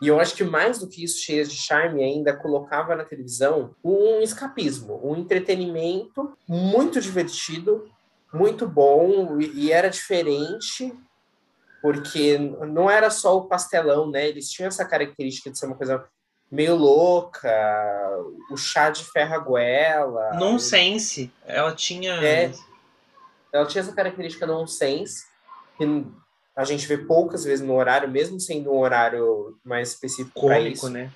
E 0.00 0.08
eu 0.08 0.18
acho 0.18 0.34
que 0.34 0.44
mais 0.44 0.78
do 0.78 0.88
que 0.88 1.04
isso, 1.04 1.20
cheias 1.20 1.50
de 1.50 1.56
charme, 1.56 2.02
ainda 2.02 2.34
colocava 2.34 2.96
na 2.96 3.04
televisão 3.04 3.74
um 3.84 4.20
escapismo, 4.22 4.98
um 5.04 5.14
entretenimento 5.14 6.32
muito 6.48 7.00
divertido, 7.00 7.86
muito 8.32 8.66
bom, 8.66 9.38
e, 9.40 9.70
era 9.70 9.90
diferente, 9.90 10.94
porque 11.82 12.38
não 12.38 12.90
era 12.90 13.10
só 13.10 13.36
o 13.36 13.46
pastelão, 13.46 14.10
né? 14.10 14.26
Eles 14.26 14.50
tinham 14.50 14.68
essa 14.68 14.86
característica 14.86 15.50
de 15.50 15.58
ser 15.58 15.66
uma 15.66 15.76
coisa 15.76 16.06
meio 16.50 16.74
louca, 16.74 17.50
o 18.50 18.56
chá 18.56 18.90
de 18.90 19.04
ferraguela. 19.04 20.34
Nonsense. 20.34 21.32
Ela 21.46 21.74
tinha. 21.74 22.14
É. 22.14 22.52
Ela 23.52 23.66
tinha 23.66 23.82
essa 23.82 23.92
característica 23.92 24.46
nonsense, 24.46 25.24
que 25.76 26.06
a 26.54 26.64
gente 26.64 26.86
vê 26.86 26.98
poucas 26.98 27.44
vezes 27.44 27.64
no 27.64 27.74
horário, 27.74 28.08
mesmo 28.08 28.38
sendo 28.38 28.70
um 28.72 28.78
horário 28.78 29.58
mais 29.64 29.90
específico 29.90 30.40
cômico, 30.40 30.68
isso 30.68 30.88
né? 30.88 31.10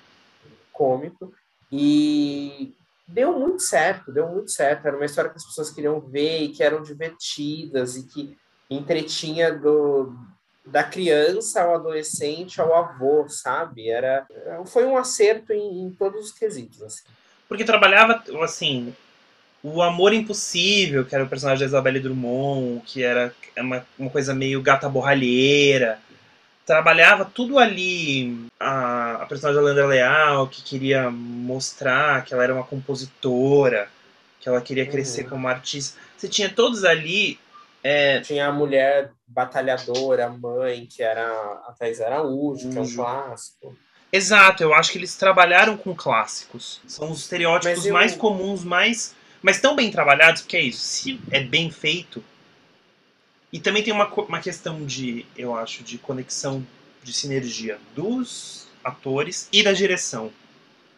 cômico 0.71 1.31
e 1.71 2.73
deu 3.07 3.37
muito 3.37 3.61
certo, 3.61 4.11
deu 4.11 4.27
muito 4.27 4.51
certo. 4.51 4.87
Era 4.87 4.95
uma 4.95 5.05
história 5.05 5.29
que 5.29 5.37
as 5.37 5.45
pessoas 5.45 5.69
queriam 5.69 5.99
ver 5.99 6.43
e 6.43 6.49
que 6.49 6.63
eram 6.63 6.81
divertidas 6.81 7.95
e 7.95 8.07
que 8.07 8.37
entretinha 8.69 9.53
do 9.53 10.15
da 10.65 10.83
criança 10.83 11.61
ao 11.61 11.75
adolescente 11.75 12.59
ao 12.59 12.75
avô, 12.75 13.27
sabe? 13.29 13.89
Era 13.89 14.25
foi 14.65 14.85
um 14.85 14.97
acerto 14.97 15.53
em, 15.53 15.83
em 15.83 15.91
todos 15.91 16.25
os 16.25 16.31
quesitos. 16.31 16.81
Assim. 16.81 17.03
Porque 17.47 17.63
trabalhava, 17.63 18.23
assim, 18.43 18.93
o 19.61 19.81
amor 19.81 20.13
impossível, 20.13 21.05
que 21.05 21.13
era 21.13 21.23
o 21.23 21.29
personagem 21.29 21.59
da 21.59 21.65
Isabelle 21.67 21.99
Drummond, 21.99 22.81
que 22.85 23.03
era 23.03 23.33
uma, 23.57 23.85
uma 23.97 24.09
coisa 24.09 24.33
meio 24.33 24.61
gata 24.61 24.89
borralheira. 24.89 25.99
Trabalhava 26.65 27.25
tudo 27.25 27.59
ali. 27.59 28.47
A, 28.59 29.21
a 29.21 29.25
personagem 29.27 29.61
da 29.61 29.65
Leandra 29.67 29.85
Leal, 29.85 30.47
que 30.47 30.63
queria 30.63 31.11
mostrar 31.11 32.23
que 32.25 32.33
ela 32.33 32.43
era 32.43 32.53
uma 32.55 32.63
compositora, 32.63 33.87
que 34.39 34.49
ela 34.49 34.61
queria 34.61 34.85
crescer 34.87 35.23
Uhum. 35.25 35.29
como 35.29 35.47
artista. 35.47 35.99
Você 36.17 36.27
tinha 36.27 36.49
todos 36.49 36.83
ali. 36.83 37.37
É, 37.87 38.19
Tinha 38.21 38.47
a 38.47 38.51
mulher 38.51 39.11
batalhadora, 39.27 40.25
a 40.25 40.29
mãe, 40.29 40.87
que 40.87 41.03
era 41.03 41.23
a 41.67 41.75
Thais 41.77 42.01
Araújo, 42.01 42.69
que 42.71 42.77
é 42.77 42.81
um 42.81 42.83
Araújo. 42.83 42.95
clássico. 42.95 43.77
Exato, 44.11 44.63
eu 44.63 44.73
acho 44.73 44.91
que 44.91 44.97
eles 44.97 45.15
trabalharam 45.15 45.77
com 45.77 45.93
clássicos. 45.93 46.81
São 46.87 47.11
os 47.11 47.19
estereótipos 47.19 47.85
eu- 47.85 47.93
mais 47.93 48.15
comuns, 48.15 48.63
mais, 48.63 49.13
Mas 49.41 49.61
tão 49.61 49.75
bem 49.75 49.91
trabalhados, 49.91 50.41
porque 50.41 50.57
é 50.57 50.61
isso. 50.61 50.79
Se 50.81 51.21
é 51.29 51.39
bem 51.43 51.69
feito. 51.69 52.23
E 53.53 53.59
também 53.59 53.83
tem 53.83 53.93
uma, 53.93 54.07
uma 54.11 54.39
questão 54.41 54.83
de, 54.83 55.23
eu 55.37 55.55
acho, 55.55 55.83
de 55.83 55.99
conexão, 55.99 56.65
de 57.03 57.13
sinergia 57.13 57.77
dos 57.93 58.67
atores 58.83 59.47
e 59.51 59.61
da 59.61 59.71
direção. 59.71 60.31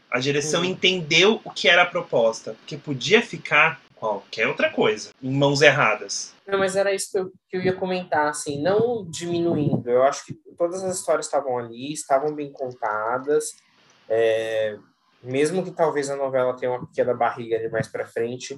A 0.09 0.19
direção 0.19 0.61
Uhum. 0.61 0.69
entendeu 0.69 1.41
o 1.43 1.51
que 1.51 1.67
era 1.67 1.81
a 1.81 1.85
proposta. 1.85 2.53
Porque 2.53 2.77
podia 2.77 3.21
ficar 3.21 3.81
qualquer 3.99 4.47
outra 4.47 4.69
coisa. 4.71 5.09
Em 5.21 5.31
mãos 5.31 5.61
erradas. 5.61 6.33
Não, 6.47 6.59
mas 6.59 6.75
era 6.75 6.93
isso 6.93 7.11
que 7.11 7.17
eu, 7.19 7.31
que 7.49 7.57
eu 7.57 7.61
ia 7.61 7.73
comentar, 7.75 8.27
assim, 8.29 8.61
não 8.61 9.05
diminuindo. 9.09 9.89
Eu 9.89 10.03
acho 10.03 10.25
que 10.25 10.33
todas 10.57 10.83
as 10.83 10.97
histórias 10.97 11.25
estavam 11.25 11.57
ali, 11.57 11.91
estavam 11.93 12.33
bem 12.33 12.51
contadas. 12.51 13.55
é, 14.09 14.77
mesmo 15.21 15.63
que 15.63 15.71
talvez 15.71 16.09
a 16.09 16.15
novela 16.15 16.55
tenha 16.55 16.71
uma 16.71 16.85
pequena 16.85 17.13
barriga 17.13 17.57
ali 17.57 17.69
mais 17.69 17.87
para 17.87 18.05
frente, 18.05 18.57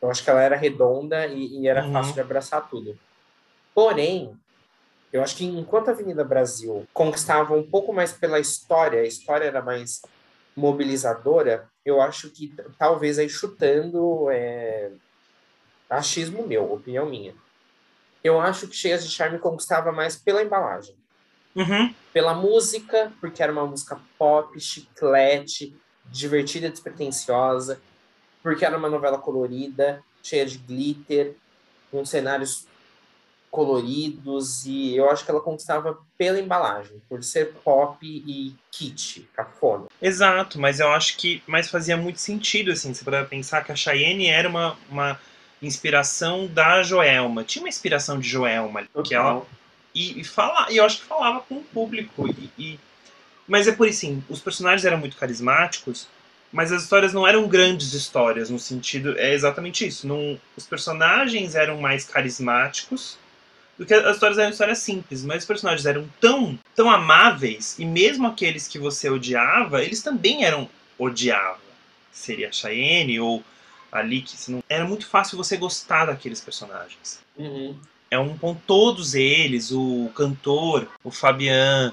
eu 0.00 0.10
acho 0.10 0.22
que 0.22 0.30
ela 0.30 0.42
era 0.42 0.54
redonda 0.54 1.26
e, 1.26 1.60
e 1.62 1.66
era 1.68 1.84
Uhum. 1.84 1.92
fácil 1.92 2.14
de 2.14 2.20
abraçar 2.20 2.68
tudo. 2.68 2.96
Porém, 3.74 4.36
eu 5.12 5.22
acho 5.22 5.36
que 5.36 5.44
enquanto 5.44 5.88
a 5.88 5.92
Avenida 5.92 6.22
Brasil 6.22 6.86
conquistava 6.92 7.54
um 7.54 7.68
pouco 7.68 7.92
mais 7.92 8.12
pela 8.12 8.38
história, 8.38 9.00
a 9.00 9.06
história 9.06 9.46
era 9.46 9.62
mais 9.62 10.00
mobilizadora, 10.56 11.68
eu 11.84 12.00
acho 12.00 12.30
que 12.30 12.54
talvez 12.78 13.18
aí 13.18 13.28
chutando 13.28 14.30
é, 14.30 14.90
achismo 15.88 16.46
meu, 16.46 16.72
opinião 16.72 17.06
minha. 17.06 17.34
Eu 18.22 18.40
acho 18.40 18.66
que 18.66 18.76
Cheias 18.76 19.04
de 19.04 19.10
Charme 19.10 19.38
conquistava 19.38 19.92
mais 19.92 20.16
pela 20.16 20.42
embalagem. 20.42 20.96
Uhum. 21.54 21.94
Pela 22.12 22.34
música, 22.34 23.12
porque 23.20 23.42
era 23.42 23.52
uma 23.52 23.66
música 23.66 24.00
pop, 24.18 24.58
chiclete, 24.58 25.76
divertida, 26.06 26.70
despretensiosa. 26.70 27.80
Porque 28.42 28.64
era 28.64 28.76
uma 28.76 28.88
novela 28.88 29.18
colorida, 29.18 30.02
cheia 30.22 30.46
de 30.46 30.58
glitter, 30.58 31.36
com 31.90 32.04
cenários 32.04 32.66
coloridos. 33.54 34.66
E 34.66 34.96
eu 34.96 35.08
acho 35.08 35.24
que 35.24 35.30
ela 35.30 35.40
conquistava 35.40 35.96
pela 36.18 36.40
embalagem, 36.40 37.00
por 37.08 37.22
ser 37.22 37.52
pop 37.64 37.96
e 38.04 38.52
kit, 38.72 39.28
cafona. 39.32 39.86
Exato, 40.02 40.60
mas 40.60 40.80
eu 40.80 40.88
acho 40.90 41.16
que 41.16 41.40
mas 41.46 41.70
fazia 41.70 41.96
muito 41.96 42.18
sentido, 42.18 42.72
assim, 42.72 42.92
você 42.92 43.04
para 43.04 43.24
pensar 43.24 43.62
que 43.64 43.70
a 43.70 43.76
Cheyenne 43.76 44.26
era 44.26 44.48
uma, 44.48 44.76
uma 44.90 45.20
inspiração 45.62 46.48
da 46.48 46.82
Joelma. 46.82 47.44
Tinha 47.44 47.62
uma 47.62 47.68
inspiração 47.68 48.18
de 48.18 48.28
Joelma 48.28 48.80
ali, 48.80 48.88
que 49.04 49.14
ela 49.14 49.46
e, 49.94 50.20
e 50.20 50.24
fala, 50.24 50.70
e 50.72 50.78
eu 50.78 50.84
acho 50.84 50.98
que 51.00 51.06
falava 51.06 51.40
com 51.48 51.54
o 51.54 51.62
público 51.64 52.26
e, 52.28 52.50
e- 52.58 52.80
mas 53.46 53.68
é 53.68 53.72
por 53.72 53.86
isso 53.86 54.00
sim, 54.00 54.24
os 54.28 54.40
personagens 54.40 54.84
eram 54.86 54.96
muito 54.96 55.16
carismáticos, 55.18 56.08
mas 56.50 56.72
as 56.72 56.82
histórias 56.82 57.12
não 57.12 57.26
eram 57.26 57.46
grandes 57.46 57.92
histórias 57.92 58.48
no 58.48 58.58
sentido 58.58 59.16
é 59.18 59.34
exatamente 59.34 59.86
isso, 59.86 60.08
não, 60.08 60.40
os 60.56 60.66
personagens 60.66 61.54
eram 61.54 61.78
mais 61.78 62.04
carismáticos 62.06 63.18
do 63.78 63.84
que 63.84 63.94
as 63.94 64.14
histórias 64.14 64.38
eram 64.38 64.50
histórias 64.50 64.78
simples, 64.78 65.24
mas 65.24 65.42
os 65.42 65.46
personagens 65.46 65.86
eram 65.86 66.08
tão 66.20 66.58
tão 66.74 66.90
amáveis 66.90 67.78
e 67.78 67.84
mesmo 67.84 68.26
aqueles 68.26 68.68
que 68.68 68.78
você 68.78 69.08
odiava, 69.10 69.82
eles 69.82 70.02
também 70.02 70.44
eram 70.44 70.68
odiáveis. 70.98 71.62
Seria 72.12 72.48
a 72.48 72.52
Cheyenne 72.52 73.18
ou 73.20 73.42
que 74.24 74.36
você 74.36 74.50
não... 74.50 74.62
era 74.68 74.84
muito 74.84 75.06
fácil 75.06 75.36
você 75.36 75.56
gostar 75.56 76.06
daqueles 76.06 76.40
personagens 76.40 77.22
Uhum. 77.36 77.76
é 78.10 78.18
um 78.18 78.38
com 78.38 78.54
todos 78.54 79.14
eles, 79.14 79.72
o 79.72 80.08
cantor, 80.14 80.88
o 81.02 81.10
Fabian. 81.10 81.92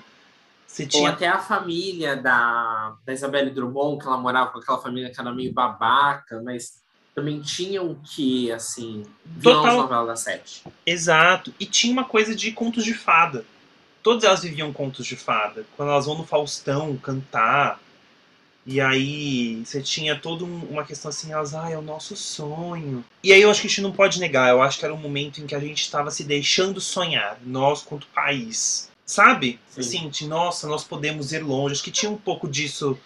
Você 0.68 0.84
Ou 0.84 0.90
tinha. 0.90 1.10
até 1.10 1.28
a 1.28 1.40
família 1.40 2.16
da, 2.16 2.96
da 3.04 3.12
Isabelle 3.12 3.50
Drummond, 3.50 4.00
que 4.00 4.08
ela 4.08 4.18
morava 4.18 4.52
com 4.52 4.60
aquela 4.60 4.80
família 4.80 5.12
que 5.12 5.20
era 5.20 5.34
meio 5.34 5.52
babaca, 5.52 6.42
mas 6.44 6.82
também 7.14 7.42
tinha 7.42 7.82
um 7.84 7.96
que, 7.96 8.52
assim, 8.52 9.04
vilão 9.26 9.62
Total. 9.62 9.78
novela 9.82 10.06
da 10.08 10.16
sete. 10.16 10.64
Exato. 10.86 11.54
E 11.60 11.66
tinha 11.66 11.92
uma 11.94 12.06
coisa 12.06 12.36
de 12.36 12.52
contos 12.52 12.84
de 12.86 12.94
fada. 12.94 13.46
Todas 14.02 14.24
elas 14.24 14.42
viviam 14.42 14.72
contos 14.74 15.06
de 15.06 15.16
fada. 15.16 15.66
Quando 15.76 15.90
elas 15.90 16.06
vão 16.06 16.18
no 16.18 16.26
Faustão 16.26 16.96
cantar. 16.98 17.80
E 18.66 18.80
aí 18.80 19.64
você 19.66 19.82
tinha 19.82 20.16
toda 20.16 20.46
um- 20.46 20.68
uma 20.70 20.84
questão 20.84 21.10
assim, 21.10 21.32
elas, 21.32 21.54
ah, 21.56 21.70
é 21.70 21.78
o 21.78 21.82
nosso 21.82 22.16
sonho. 22.16 23.04
E 23.24 23.34
aí 23.34 23.42
eu 23.42 23.50
acho 23.50 23.60
que 23.62 23.68
a 23.68 23.70
gente 23.70 23.82
não 23.82 23.92
pode 23.92 24.20
negar, 24.20 24.50
eu 24.50 24.62
acho 24.62 24.78
que 24.78 24.86
era 24.86 24.94
um 24.94 24.98
momento 24.98 25.42
em 25.42 25.48
que 25.48 25.56
a 25.56 25.60
gente 25.60 25.82
estava 25.82 26.12
se 26.12 26.24
deixando 26.24 26.80
sonhar, 26.80 27.40
nós 27.44 27.82
quanto 27.82 28.06
país. 28.08 28.90
Sabe? 29.04 29.60
Sim. 29.68 29.80
Assim, 29.82 30.10
de, 30.10 30.28
nossa, 30.28 30.68
nós 30.68 30.84
podemos 30.84 31.34
ir 31.34 31.44
longe. 31.44 31.74
Acho 31.74 31.84
que 31.84 31.92
tinha 31.92 32.12
um 32.12 32.18
pouco 32.18 32.48
disso 32.48 32.98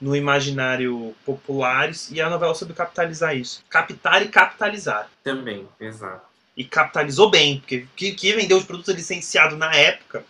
no 0.00 0.14
imaginário 0.14 1.14
popular 1.24 1.90
e 2.10 2.20
a 2.20 2.28
novela 2.28 2.54
soube 2.54 2.74
capitalizar 2.74 3.36
isso. 3.36 3.62
Captar 3.68 4.22
e 4.22 4.28
capitalizar. 4.28 5.08
Também, 5.22 5.66
exato. 5.80 6.26
E 6.56 6.64
capitalizou 6.64 7.30
bem, 7.30 7.58
porque 7.58 7.86
que, 7.96 8.12
que 8.12 8.32
vendeu 8.32 8.60
de 8.60 8.66
produto 8.66 8.92
licenciado 8.92 9.56
na 9.56 9.74
época 9.74 10.24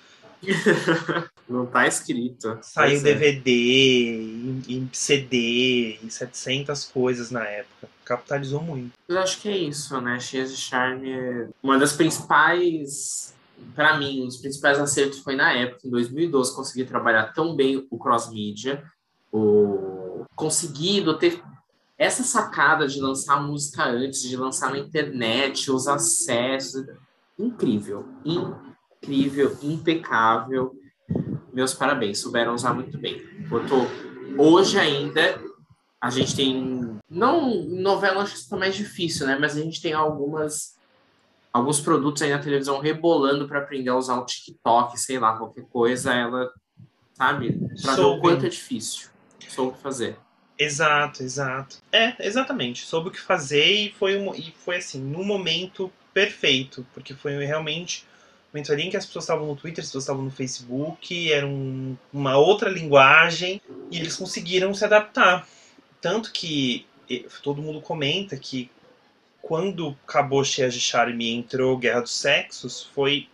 Não 1.48 1.66
tá 1.66 1.87
escrito. 1.87 2.59
Saiu 2.62 2.90
Pois 2.90 3.05
é. 3.05 3.14
DVD, 3.14 3.50
em, 3.50 4.62
em 4.68 4.90
CD, 4.92 5.98
em 6.03 6.11
700 6.11 6.85
coisas 6.87 7.31
na 7.31 7.44
época. 7.44 7.88
Capitalizou 8.05 8.62
muito. 8.62 8.92
Eu 9.09 9.18
acho 9.18 9.40
que 9.40 9.48
é 9.48 9.57
isso, 9.57 9.98
né? 10.00 10.18
Cheias 10.20 10.50
de 10.50 10.57
Charme 10.57 11.11
é 11.11 11.48
uma 11.62 11.79
das 11.79 11.92
principais. 11.92 13.35
Pra 13.74 13.96
mim, 13.96 14.27
os 14.27 14.37
principais 14.37 14.79
acertos 14.79 15.20
foi 15.20 15.37
na 15.37 15.53
época, 15.53 15.87
em 15.87 15.90
2012, 15.90 16.55
conseguir 16.55 16.85
trabalhar 16.85 17.33
tão 17.33 17.55
bem 17.55 17.87
o 17.88 17.98
cross-mídia, 17.98 18.83
o... 19.35 20.25
conseguindo 20.37 21.18
ter 21.18 21.42
essa 21.99 22.23
sacada 22.23 22.87
de 22.87 23.01
lançar 23.01 23.42
música 23.42 23.85
antes, 23.85 24.23
de 24.23 24.37
lançar 24.37 24.70
na 24.70 24.79
internet, 24.79 25.70
os 25.70 25.88
acessos. 25.88 26.87
Incrível, 27.38 28.07
incrível, 28.25 29.57
impecável. 29.62 30.73
Meus 31.53 31.75
parabéns, 31.75 32.18
souberam 32.18 32.55
usar 32.55 32.75
muito 32.75 32.97
bem. 32.97 33.23
Botou 33.49 33.87
hoje 34.38 34.79
ainda 34.79 35.40
a 36.01 36.11
gente 36.11 36.37
tem 36.37 37.01
não 37.09 37.64
novela 37.64 38.23
acho 38.23 38.33
que 38.33 38.38
isso 38.40 38.51
tá 38.51 38.57
mais 38.57 38.75
difícil, 38.75 39.27
né? 39.27 39.38
Mas 39.40 39.57
a 39.57 39.61
gente 39.61 39.81
tem 39.81 39.92
algumas 39.92 40.75
alguns 41.53 41.81
produtos 41.81 42.23
aí 42.23 42.31
na 42.31 42.38
televisão 42.40 42.81
rebolando 42.81 43.47
para 43.49 43.61
aprender 43.61 43.90
a 43.90 43.97
usar 43.97 44.18
o 44.18 44.27
TikTok, 44.27 44.99
sei 44.99 45.18
lá, 45.18 45.38
qualquer 45.38 45.64
coisa, 45.64 46.12
ela 46.12 46.51
sabe, 47.14 47.59
para 47.81 47.94
ver 47.94 48.03
o 48.03 48.20
quanto 48.20 48.44
é 48.44 48.49
difícil. 48.49 49.13
Soube 49.49 49.79
fazer. 49.79 50.16
Exato, 50.59 51.23
exato. 51.23 51.79
É, 51.90 52.14
exatamente. 52.20 52.85
Soube 52.87 53.09
o 53.09 53.12
que 53.12 53.20
fazer 53.20 53.64
e 53.64 53.92
foi, 53.92 54.16
um, 54.16 54.35
e 54.35 54.55
foi 54.64 54.77
assim, 54.77 55.01
no 55.01 55.25
momento 55.25 55.92
perfeito. 56.12 56.87
Porque 56.94 57.12
foi 57.14 57.44
realmente 57.44 58.05
um 58.53 58.57
momento 58.57 58.73
ali 58.73 58.85
em 58.85 58.90
que 58.90 58.97
as 58.97 59.05
pessoas 59.05 59.25
estavam 59.25 59.47
no 59.47 59.57
Twitter, 59.57 59.83
as 59.83 59.88
pessoas 59.88 60.05
estavam 60.05 60.23
no 60.23 60.31
Facebook, 60.31 61.33
era 61.33 61.47
um- 61.47 61.97
uma 62.12 62.37
outra 62.37 62.70
linguagem 62.70 63.61
e 63.90 63.99
eles 63.99 64.16
conseguiram 64.16 64.73
se 64.73 64.85
adaptar. 64.85 65.47
Tanto 66.01 66.31
que 66.33 66.87
todo 67.42 67.61
mundo 67.61 67.81
comenta 67.81 68.37
que 68.37 68.70
quando 69.42 69.97
acabou 70.07 70.42
Cheias 70.44 70.73
de 70.73 70.81
Charme 70.81 71.25
e 71.27 71.35
entrou 71.35 71.77
Guerra 71.77 72.01
dos 72.01 72.14
Sexos, 72.14 72.88
foi. 72.94 73.29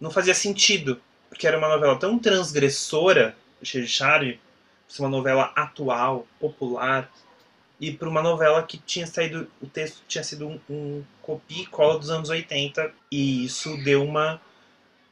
não 0.00 0.10
fazia 0.10 0.34
sentido. 0.34 1.00
Porque 1.28 1.46
era 1.46 1.56
uma 1.58 1.68
novela 1.68 1.96
tão 1.98 2.18
transgressora, 2.18 3.36
Cheias 3.62 3.88
de 3.88 3.92
Charme, 3.94 4.40
ser 4.94 5.02
uma 5.02 5.08
novela 5.08 5.52
atual, 5.56 6.26
popular, 6.38 7.10
e 7.80 7.90
para 7.92 8.08
uma 8.08 8.22
novela 8.22 8.62
que 8.62 8.78
tinha 8.78 9.06
saído, 9.06 9.50
o 9.60 9.66
texto 9.66 10.02
tinha 10.06 10.22
sido 10.22 10.46
um, 10.46 10.60
um 10.70 11.04
copia 11.20 11.62
e 11.62 11.66
cola 11.66 11.98
dos 11.98 12.10
anos 12.10 12.28
80, 12.30 12.92
e 13.10 13.44
isso 13.44 13.76
deu 13.78 14.04
uma 14.04 14.40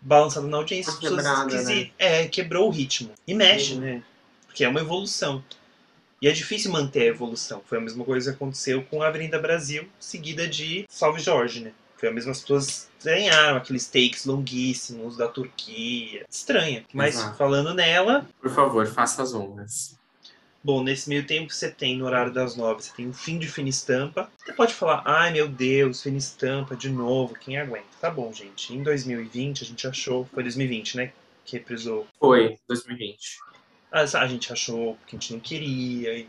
balançada 0.00 0.46
na 0.46 0.56
audiência. 0.58 0.92
Pessoas 0.92 1.16
quebrada, 1.22 1.54
esquisi- 1.56 1.84
né? 1.84 1.90
É, 1.98 2.28
quebrou 2.28 2.68
o 2.68 2.70
ritmo. 2.70 3.10
E 3.26 3.34
mexe, 3.34 3.74
Uhum. 3.74 3.80
né? 3.80 4.02
Porque 4.46 4.64
é 4.64 4.68
uma 4.68 4.80
evolução. 4.80 5.42
E 6.20 6.28
é 6.28 6.32
difícil 6.32 6.70
manter 6.70 7.02
a 7.02 7.06
evolução. 7.06 7.60
Foi 7.66 7.78
a 7.78 7.80
mesma 7.80 8.04
coisa 8.04 8.30
que 8.30 8.36
aconteceu 8.36 8.84
com 8.84 9.02
a 9.02 9.08
Avenida 9.08 9.40
Brasil, 9.40 9.88
seguida 9.98 10.46
de 10.46 10.84
Salve 10.88 11.20
Jorge, 11.20 11.58
né? 11.60 11.72
Foi 12.02 12.08
a 12.08 12.12
mesma 12.12 12.32
as 12.32 12.40
pessoas 12.40 12.90
estranharam 12.98 13.56
aqueles 13.56 13.86
takes 13.86 14.26
longuíssimos 14.26 15.16
da 15.16 15.28
Turquia. 15.28 16.26
Estranha. 16.28 16.84
Mas 16.92 17.14
Exato. 17.14 17.38
falando 17.38 17.72
nela, 17.72 18.28
Por 18.40 18.50
favor, 18.50 18.84
faça 18.88 19.22
as 19.22 19.32
honras. 19.32 19.96
Bom, 20.64 20.82
nesse 20.82 21.08
meio 21.08 21.24
tempo 21.24 21.52
você 21.52 21.70
tem, 21.70 21.96
no 21.96 22.04
horário 22.04 22.32
das 22.32 22.56
nove, 22.56 22.82
você 22.82 22.92
tem 22.92 23.08
o 23.08 23.12
fim 23.12 23.38
de 23.38 23.46
Fina 23.46 23.68
Estampa. 23.68 24.28
Você 24.36 24.52
pode 24.52 24.74
falar, 24.74 25.04
ai 25.06 25.32
meu 25.32 25.46
Deus, 25.46 26.02
Fina 26.02 26.18
Estampa 26.18 26.74
de 26.74 26.90
novo, 26.90 27.34
quem 27.34 27.56
aguenta? 27.56 27.86
Tá 28.00 28.10
bom, 28.10 28.32
gente. 28.32 28.74
Em 28.74 28.82
2020 28.82 29.62
a 29.62 29.66
gente 29.66 29.86
achou, 29.86 30.24
foi 30.34 30.42
2020, 30.42 30.96
né? 30.96 31.12
Que 31.44 31.56
reprisou. 31.56 32.08
Foi, 32.18 32.58
2020. 32.66 33.38
A, 33.92 34.00
a 34.00 34.26
gente 34.26 34.52
achou 34.52 34.98
que 35.06 35.14
a 35.14 35.20
gente 35.20 35.32
não 35.32 35.38
queria. 35.38 36.26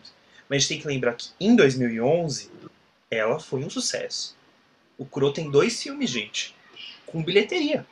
Mas 0.48 0.58
a 0.58 0.60
gente 0.60 0.68
tem 0.68 0.80
que 0.82 0.88
lembrar 0.88 1.14
que 1.14 1.30
em 1.40 1.56
2011 1.56 2.52
ela 3.10 3.40
foi 3.40 3.64
um 3.64 3.72
sucesso. 3.72 4.36
O 4.97 5.06
Cro 5.06 5.32
tem 5.34 5.49
dois 5.49 5.82
filmes, 5.82 6.10
gente, 6.10 6.56
com 7.06 7.23
bilheteria. 7.23 7.86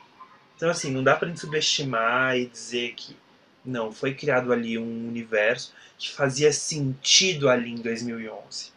Então, 0.56 0.70
assim, 0.70 0.90
não 0.90 1.02
dá 1.02 1.16
pra 1.16 1.28
gente 1.28 1.40
subestimar 1.40 2.36
e 2.36 2.46
dizer 2.46 2.94
que 2.94 3.16
não, 3.64 3.92
foi 3.92 4.14
criado 4.14 4.52
ali 4.52 4.78
um 4.78 5.08
universo 5.08 5.72
que 5.98 6.10
fazia 6.10 6.52
sentido 6.52 7.48
ali 7.48 7.70
em 7.70 7.76
2011. 7.76 8.72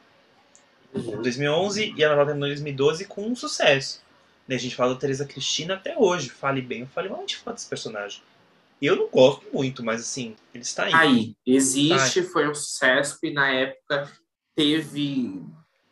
Uhum. 0.94 1.22
2011 1.22 1.94
e 1.96 2.04
a 2.04 2.10
novela 2.10 2.28
terminou 2.28 2.48
em 2.48 2.52
2012 2.52 3.06
com 3.06 3.28
um 3.28 3.36
sucesso. 3.36 4.02
Né, 4.48 4.56
A 4.56 4.60
gente 4.60 4.76
fala 4.76 4.94
da 4.94 5.00
Teresa 5.00 5.26
Cristina 5.26 5.74
até 5.74 5.98
hoje. 5.98 6.30
Fale 6.30 6.62
bem 6.62 6.84
ou 6.84 6.88
fale 6.88 7.10
mal, 7.10 7.20
a 7.20 7.22
gente 7.22 7.38
fala 7.38 7.56
desse 7.56 7.68
personagem. 7.68 8.22
Eu 8.82 8.96
não 8.96 9.08
gosto 9.10 9.46
muito, 9.52 9.84
mas 9.84 10.02
assim, 10.02 10.36
ele 10.54 10.64
está 10.64 10.86
aí. 10.86 10.94
Aí, 10.94 11.36
existe, 11.46 12.22
foi 12.24 12.48
um 12.48 12.54
sucesso 12.54 13.18
e 13.24 13.32
na 13.32 13.50
época 13.50 14.12
teve 14.56 15.42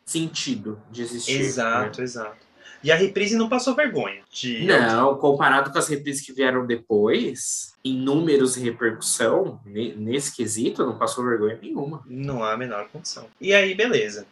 sentido 0.04 0.80
de 0.90 1.02
existir. 1.02 1.40
Exato, 1.40 2.02
exato. 2.02 2.44
E 2.82 2.92
a 2.92 2.96
reprise 2.96 3.34
não 3.34 3.48
passou 3.48 3.74
vergonha. 3.74 4.20
De... 4.30 4.66
Não, 4.66 5.16
comparado 5.16 5.72
com 5.72 5.78
as 5.78 5.88
reprises 5.88 6.24
que 6.24 6.34
vieram 6.34 6.66
depois, 6.66 7.72
em 7.82 7.96
números 7.96 8.58
e 8.58 8.60
repercussão, 8.60 9.58
ne- 9.64 9.94
nesse 9.94 10.36
quesito, 10.36 10.84
não 10.84 10.98
passou 10.98 11.24
vergonha 11.24 11.58
nenhuma. 11.62 12.02
Não 12.04 12.44
há 12.44 12.52
a 12.52 12.56
menor 12.58 12.86
condição. 12.88 13.26
E 13.40 13.54
aí, 13.54 13.74
beleza. 13.74 14.26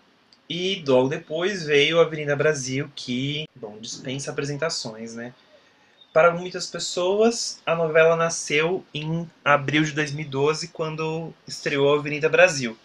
E 0.51 0.85
logo 0.87 1.09
depois 1.09 1.65
veio 1.65 1.99
a 1.99 2.03
Avenida 2.03 2.37
Brasil, 2.37 2.91
que, 2.95 3.49
bom, 3.57 3.79
dispensa 3.81 4.31
apresentações, 4.31 5.15
né? 5.15 5.33
Para 6.13 6.31
muitas 6.35 6.67
pessoas, 6.67 7.59
a 7.65 7.75
novela 7.75 8.17
nasceu 8.17 8.85
em 8.93 9.27
abril 9.43 9.83
de 9.83 9.93
2012, 9.93 10.69
quando 10.69 11.33
estreou 11.49 11.95
a 11.95 11.99
Avenida 11.99 12.29
Brasil. 12.29 12.77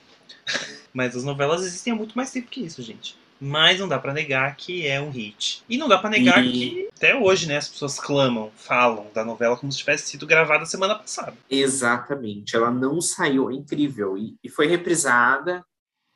Mas 0.97 1.15
as 1.15 1.23
novelas 1.23 1.61
existem 1.61 1.93
há 1.93 1.95
muito 1.95 2.15
mais 2.17 2.31
tempo 2.31 2.47
que 2.49 2.59
isso, 2.65 2.81
gente. 2.81 3.15
Mas 3.39 3.79
não 3.79 3.87
dá 3.87 3.99
pra 3.99 4.11
negar 4.15 4.55
que 4.55 4.87
é 4.87 4.99
um 4.99 5.11
hit. 5.11 5.63
E 5.69 5.77
não 5.77 5.87
dá 5.87 5.99
pra 5.99 6.09
negar 6.09 6.43
E- 6.43 6.51
que 6.51 6.89
até 6.95 7.15
hoje, 7.15 7.45
né, 7.47 7.57
as 7.57 7.69
pessoas 7.69 7.99
clamam, 7.99 8.51
falam 8.55 9.05
da 9.13 9.23
novela 9.23 9.55
como 9.55 9.71
se 9.71 9.77
tivesse 9.77 10.07
sido 10.07 10.25
gravada 10.25 10.65
semana 10.65 10.95
passada. 10.95 11.37
Exatamente, 11.47 12.55
ela 12.55 12.71
não 12.71 12.99
saiu, 12.99 13.51
é 13.51 13.53
incrível. 13.53 14.17
E, 14.17 14.35
e 14.43 14.49
foi 14.49 14.65
reprisada, 14.65 15.63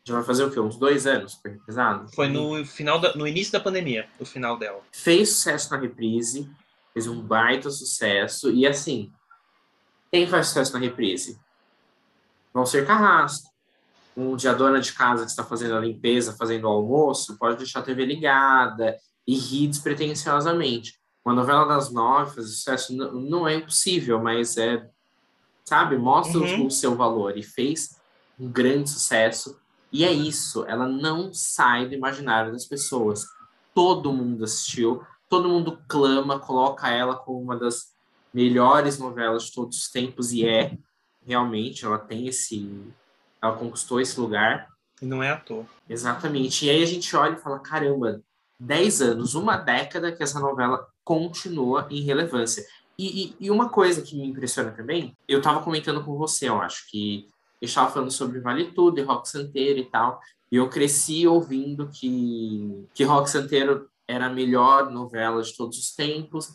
já 0.04 0.16
vai 0.16 0.24
fazer 0.24 0.46
o 0.46 0.50
quê? 0.52 0.60
Uns 0.60 0.78
dois 0.78 1.06
anos 1.06 1.36
foi 1.36 1.52
reprisada? 1.52 2.08
Foi 2.16 2.28
no 2.28 2.66
final 2.66 3.00
da- 3.00 3.14
no 3.14 3.28
início 3.28 3.54
da 3.54 3.60
pandemia, 3.60 4.10
o 4.20 4.26
final 4.26 4.58
dela. 4.58 4.82
Fez 4.92 5.30
sucesso 5.30 5.70
na 5.70 5.78
reprise, 5.80 6.50
fez 6.92 7.06
um 7.06 7.22
baita 7.22 7.70
sucesso. 7.70 8.52
E 8.52 8.66
assim, 8.66 9.12
quem 10.12 10.26
faz 10.26 10.48
sucesso 10.48 10.74
na 10.74 10.80
reprise? 10.80 11.40
Vão 12.52 12.66
ser 12.66 12.84
Carrasco. 12.88 13.51
Um 14.16 14.36
dia 14.36 14.52
a 14.52 14.54
dona 14.54 14.80
de 14.80 14.92
casa 14.94 15.24
que 15.24 15.30
está 15.30 15.44
fazendo 15.44 15.76
a 15.76 15.80
limpeza, 15.80 16.36
fazendo 16.38 16.66
o 16.66 16.70
almoço, 16.70 17.38
pode 17.38 17.58
deixar 17.58 17.80
a 17.80 17.84
TV 17.84 18.06
ligada 18.06 18.98
e 19.26 19.36
rir 19.38 19.68
despretensiosamente. 19.68 21.00
Uma 21.24 21.36
novela 21.36 21.66
das 21.66 21.92
nove 21.92 22.36
fazer 22.36 22.48
sucesso 22.48 22.96
não, 22.96 23.48
é 23.48 23.56
impossível, 23.56 24.22
mas 24.22 24.58
é, 24.58 24.90
sabe, 25.64 25.98
mostra 25.98 26.40
Uhum. 26.40 26.66
o 26.66 26.72
seu 26.72 26.96
valor 26.96 27.38
e 27.38 27.44
fez 27.44 27.96
um 28.40 28.52
grande 28.52 28.90
sucesso. 28.90 29.60
E 29.92 30.04
é 30.04 30.12
isso, 30.12 30.66
ela 30.66 30.88
não 30.88 31.34
sai 31.34 31.88
do 31.88 31.94
imaginário 31.94 32.52
das 32.52 32.66
pessoas. 32.66 33.26
Todo 33.74 34.12
mundo 34.12 34.44
assistiu, 34.44 35.04
todo 35.30 35.48
mundo 35.48 35.80
clama, 35.88 36.40
coloca 36.40 36.90
ela 36.90 37.16
como 37.16 37.42
uma 37.42 37.56
das 37.58 37.94
melhores 38.34 38.98
novelas 38.98 39.44
de 39.44 39.54
todos 39.54 39.78
os 39.78 39.90
tempos 39.90 40.32
e 40.32 40.46
é 40.48 40.78
realmente, 41.26 41.86
ela 41.86 42.00
tem 42.00 42.28
esse 42.28 42.92
ela 43.42 43.56
conquistou 43.56 44.00
esse 44.00 44.20
lugar. 44.20 44.68
E 45.02 45.06
não 45.06 45.24
é 45.24 45.32
à 45.32 45.38
toa. 45.38 45.66
Exatamente. 45.90 46.66
E 46.66 46.70
aí 46.70 46.84
a 46.84 46.86
gente 46.86 47.16
olha 47.16 47.34
e 47.34 47.42
fala, 47.42 47.60
caramba, 47.60 48.22
10 48.60 49.02
anos, 49.02 49.34
uma 49.34 49.58
década 49.58 50.12
que 50.12 50.22
essa 50.22 50.40
novela 50.40 50.88
continua 51.04 51.88
em 51.90 52.02
relevância. 52.02 52.64
E, 52.98 53.24
e, 53.24 53.46
e 53.46 53.52
uma 53.52 53.70
coisa 53.70 54.02
que 54.02 54.16
me 54.16 54.28
impressiona 54.28 54.72
também, 54.72 55.18
eu 55.28 55.40
estava 55.40 55.64
comentando 55.64 56.04
com 56.04 56.16
você, 56.16 56.48
eu 56.48 56.62
acho, 56.62 56.88
que 56.90 57.28
eu 57.60 57.66
estava 57.66 57.92
falando 57.92 58.12
sobre 58.12 58.40
Vale 58.40 58.72
Tudo 58.74 59.00
e 59.00 59.04
Rock 59.04 59.28
Santeiro 59.28 59.80
e 59.80 59.86
tal, 59.86 60.20
e 60.52 60.58
eu 60.58 60.70
cresci 60.70 61.26
ouvindo 61.26 61.88
que, 61.88 62.86
que 62.94 63.04
Rock 63.04 63.30
Santeiro 63.30 63.90
era 64.08 64.28
a 64.28 64.30
melhor 64.30 64.92
novela 64.92 65.42
de 65.42 65.56
todos 65.56 65.80
os 65.80 65.96
tempos, 65.96 66.54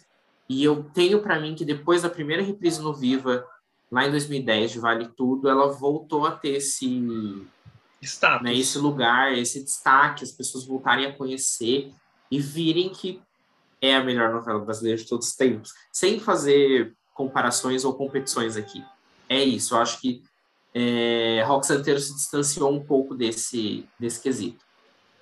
e 0.49 0.63
eu 0.63 0.85
tenho 0.95 1.21
para 1.21 1.41
mim 1.41 1.57
que 1.57 1.65
depois 1.65 2.03
da 2.03 2.11
primeira 2.11 2.43
reprise 2.43 2.81
no 2.81 2.95
Viva, 2.95 3.45
lá 3.91 4.07
em 4.07 4.11
2010, 4.11 4.73
de 4.73 4.79
Vale 4.79 5.09
Tudo, 5.17 5.49
ela 5.49 5.69
voltou 5.69 6.27
a 6.27 6.33
ter 6.33 6.57
esse, 6.57 7.47
Status. 8.03 8.43
né, 8.43 8.55
esse 8.55 8.79
lugar, 8.79 9.37
esse 9.37 9.63
destaque, 9.63 10.25
as 10.25 10.33
pessoas 10.33 10.67
voltarem 10.67 11.07
a 11.07 11.17
conhecer 11.17 11.93
e 12.31 12.41
virem 12.41 12.91
que 12.91 13.23
é 13.81 13.95
a 13.95 14.05
melhor 14.05 14.33
novela 14.33 14.59
brasileira 14.59 14.99
de 14.99 15.07
todos 15.09 15.29
os 15.29 15.35
tempos, 15.35 15.73
sem 15.93 16.19
fazer 16.19 16.95
comparações 17.15 17.85
ou 17.85 17.95
competições 17.95 18.57
aqui. 18.57 18.85
É 19.29 19.43
isso, 19.43 19.75
eu 19.75 19.79
acho 19.79 20.01
que 20.01 20.23
é, 20.75 21.43
Rock 21.47 21.67
Santeiro 21.67 21.99
se 21.99 22.15
distanciou 22.15 22.71
um 22.71 22.85
pouco 22.85 23.15
desse, 23.15 23.89
desse 23.99 24.21
quesito. 24.21 24.66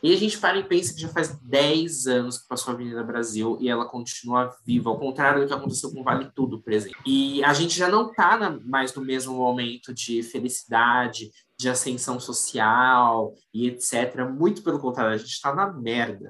E 0.04 0.12
a 0.12 0.18
gente 0.18 0.36
para 0.36 0.58
e 0.58 0.62
pensa 0.62 0.92
que 0.92 1.00
já 1.00 1.08
faz 1.08 1.34
10 1.40 2.06
anos 2.06 2.36
que 2.36 2.46
passou 2.46 2.72
a 2.72 2.74
Avenida 2.74 3.02
Brasil 3.02 3.56
e 3.58 3.70
ela 3.70 3.86
continua 3.86 4.54
viva, 4.62 4.90
ao 4.90 4.98
contrário 4.98 5.40
do 5.40 5.46
que 5.46 5.54
aconteceu 5.54 5.90
com 5.90 6.02
Vale 6.02 6.30
Tudo, 6.34 6.60
por 6.60 6.74
exemplo. 6.74 7.00
E 7.06 7.42
a 7.42 7.54
gente 7.54 7.74
já 7.74 7.88
não 7.88 8.10
está 8.10 8.50
mais 8.66 8.94
no 8.94 9.02
mesmo 9.02 9.32
momento 9.32 9.94
de 9.94 10.22
felicidade, 10.22 11.30
de 11.58 11.70
ascensão 11.70 12.20
social 12.20 13.32
e 13.54 13.66
etc. 13.66 14.28
Muito 14.30 14.62
pelo 14.62 14.78
contrário, 14.78 15.14
a 15.14 15.16
gente 15.16 15.30
está 15.30 15.54
na 15.54 15.72
merda. 15.72 16.28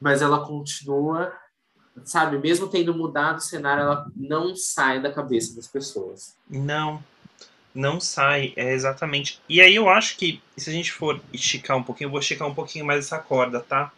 Mas 0.00 0.22
ela 0.22 0.46
continua, 0.46 1.30
sabe, 2.02 2.38
mesmo 2.38 2.68
tendo 2.68 2.94
mudado 2.94 3.36
o 3.36 3.42
cenário, 3.42 3.82
ela 3.82 4.10
não 4.16 4.56
sai 4.56 4.98
da 4.98 5.12
cabeça 5.12 5.54
das 5.54 5.66
pessoas. 5.66 6.38
Não, 6.48 7.04
não 7.74 8.00
sai, 8.00 8.52
é 8.56 8.72
exatamente. 8.72 9.40
E 9.48 9.60
aí 9.60 9.74
eu 9.74 9.88
acho 9.88 10.16
que, 10.16 10.40
se 10.56 10.70
a 10.70 10.72
gente 10.72 10.92
for 10.92 11.20
esticar 11.32 11.76
um 11.76 11.82
pouquinho, 11.82 12.08
eu 12.08 12.10
vou 12.10 12.20
esticar 12.20 12.48
um 12.48 12.54
pouquinho 12.54 12.84
mais 12.84 13.06
essa 13.06 13.18
corda, 13.18 13.60
tá? 13.60 13.92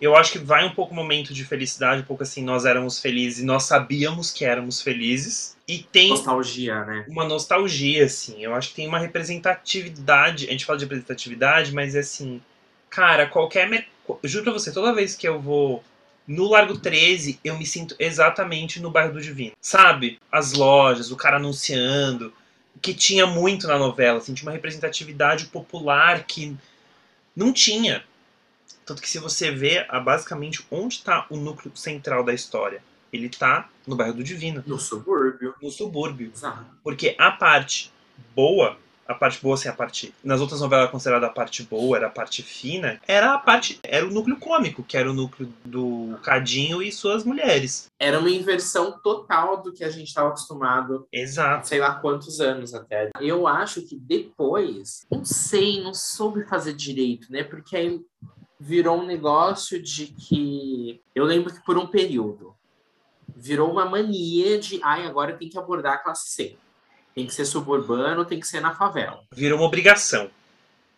Eu 0.00 0.14
acho 0.14 0.32
que 0.32 0.38
vai 0.38 0.66
um 0.66 0.74
pouco 0.74 0.92
o 0.92 0.96
momento 0.96 1.32
de 1.32 1.44
felicidade, 1.44 2.02
um 2.02 2.04
pouco 2.04 2.22
assim, 2.22 2.44
nós 2.44 2.66
éramos 2.66 3.00
felizes, 3.00 3.42
nós 3.44 3.64
sabíamos 3.64 4.30
que 4.30 4.44
éramos 4.44 4.82
felizes. 4.82 5.56
E 5.66 5.78
tem 5.78 6.10
Nostalgia, 6.10 6.84
né? 6.84 7.04
uma 7.08 7.24
nostalgia, 7.24 8.04
assim. 8.04 8.42
Eu 8.42 8.54
acho 8.54 8.68
que 8.68 8.74
tem 8.76 8.86
uma 8.86 8.98
representatividade. 8.98 10.46
A 10.46 10.50
gente 10.52 10.64
fala 10.64 10.78
de 10.78 10.84
representatividade, 10.84 11.72
mas 11.72 11.94
é 11.94 12.00
assim. 12.00 12.40
Cara, 12.90 13.26
qualquer. 13.26 13.88
Juro 14.22 14.44
pra 14.44 14.52
você, 14.52 14.70
toda 14.70 14.94
vez 14.94 15.16
que 15.16 15.26
eu 15.26 15.40
vou 15.40 15.82
no 16.26 16.48
Largo 16.48 16.78
13, 16.78 17.40
eu 17.42 17.56
me 17.58 17.64
sinto 17.64 17.96
exatamente 17.98 18.80
no 18.80 18.90
bairro 18.90 19.14
do 19.14 19.20
Divino. 19.20 19.52
Sabe? 19.60 20.18
As 20.30 20.52
lojas, 20.52 21.10
o 21.10 21.16
cara 21.16 21.36
anunciando. 21.36 22.32
Que 22.82 22.94
tinha 22.94 23.26
muito 23.26 23.66
na 23.66 23.78
novela, 23.78 24.18
assim, 24.18 24.34
tinha 24.34 24.46
uma 24.48 24.54
representatividade 24.54 25.46
popular 25.46 26.24
que 26.24 26.56
não 27.34 27.52
tinha. 27.52 28.04
Tanto 28.84 29.02
que 29.02 29.08
se 29.10 29.18
você 29.18 29.50
vê, 29.50 29.84
basicamente, 30.04 30.64
onde 30.70 30.94
está 30.96 31.26
o 31.28 31.36
núcleo 31.36 31.76
central 31.76 32.22
da 32.22 32.32
história? 32.32 32.82
Ele 33.12 33.28
tá 33.28 33.68
no 33.86 33.96
bairro 33.96 34.14
do 34.14 34.22
Divino, 34.22 34.62
No 34.66 34.78
subúrbio. 34.78 35.54
no 35.62 35.70
subúrbio. 35.70 36.30
Exato. 36.34 36.64
Porque 36.82 37.14
a 37.18 37.30
parte 37.30 37.90
boa, 38.34 38.78
a 39.06 39.14
parte 39.14 39.40
boa 39.42 39.54
assim, 39.54 39.68
a 39.68 39.72
parte. 39.72 40.14
Nas 40.22 40.40
outras 40.40 40.60
novelas 40.60 40.90
considerada 40.90 41.26
a 41.26 41.30
parte 41.30 41.62
boa, 41.62 41.96
era 41.96 42.06
a 42.08 42.10
parte 42.10 42.42
fina, 42.42 43.00
era 43.06 43.34
a 43.34 43.38
parte. 43.38 43.78
Era 43.82 44.06
o 44.06 44.10
núcleo 44.10 44.36
cômico, 44.38 44.82
que 44.82 44.96
era 44.96 45.10
o 45.10 45.14
núcleo 45.14 45.52
do 45.64 46.18
Cadinho 46.22 46.82
e 46.82 46.90
suas 46.90 47.24
mulheres. 47.24 47.90
Era 47.98 48.18
uma 48.18 48.30
inversão 48.30 48.98
total 49.02 49.62
do 49.62 49.72
que 49.72 49.84
a 49.84 49.90
gente 49.90 50.08
estava 50.08 50.28
acostumado 50.28 51.06
Exato. 51.12 51.68
sei 51.68 51.80
lá 51.80 51.94
quantos 51.94 52.40
anos 52.40 52.74
até. 52.74 53.10
Eu 53.20 53.46
acho 53.46 53.82
que 53.82 53.96
depois, 53.96 55.06
não 55.10 55.24
sei, 55.24 55.82
não 55.82 55.94
soube 55.94 56.46
fazer 56.46 56.74
direito, 56.74 57.30
né? 57.30 57.44
Porque 57.44 57.76
aí 57.76 58.00
virou 58.58 59.00
um 59.00 59.06
negócio 59.06 59.82
de 59.82 60.06
que. 60.06 61.00
Eu 61.14 61.24
lembro 61.24 61.52
que 61.52 61.64
por 61.64 61.78
um 61.78 61.86
período 61.86 62.54
virou 63.34 63.70
uma 63.70 63.84
mania 63.84 64.58
de, 64.58 64.80
ai, 64.82 65.06
agora 65.06 65.36
tem 65.36 65.48
que 65.48 65.58
abordar 65.58 65.94
a 65.94 65.98
classe 65.98 66.30
C. 66.30 66.56
Tem 67.16 67.26
que 67.26 67.34
ser 67.34 67.46
suburbano, 67.46 68.26
tem 68.26 68.38
que 68.38 68.46
ser 68.46 68.60
na 68.60 68.74
favela. 68.74 69.24
Virou 69.32 69.58
uma 69.58 69.66
obrigação. 69.66 70.30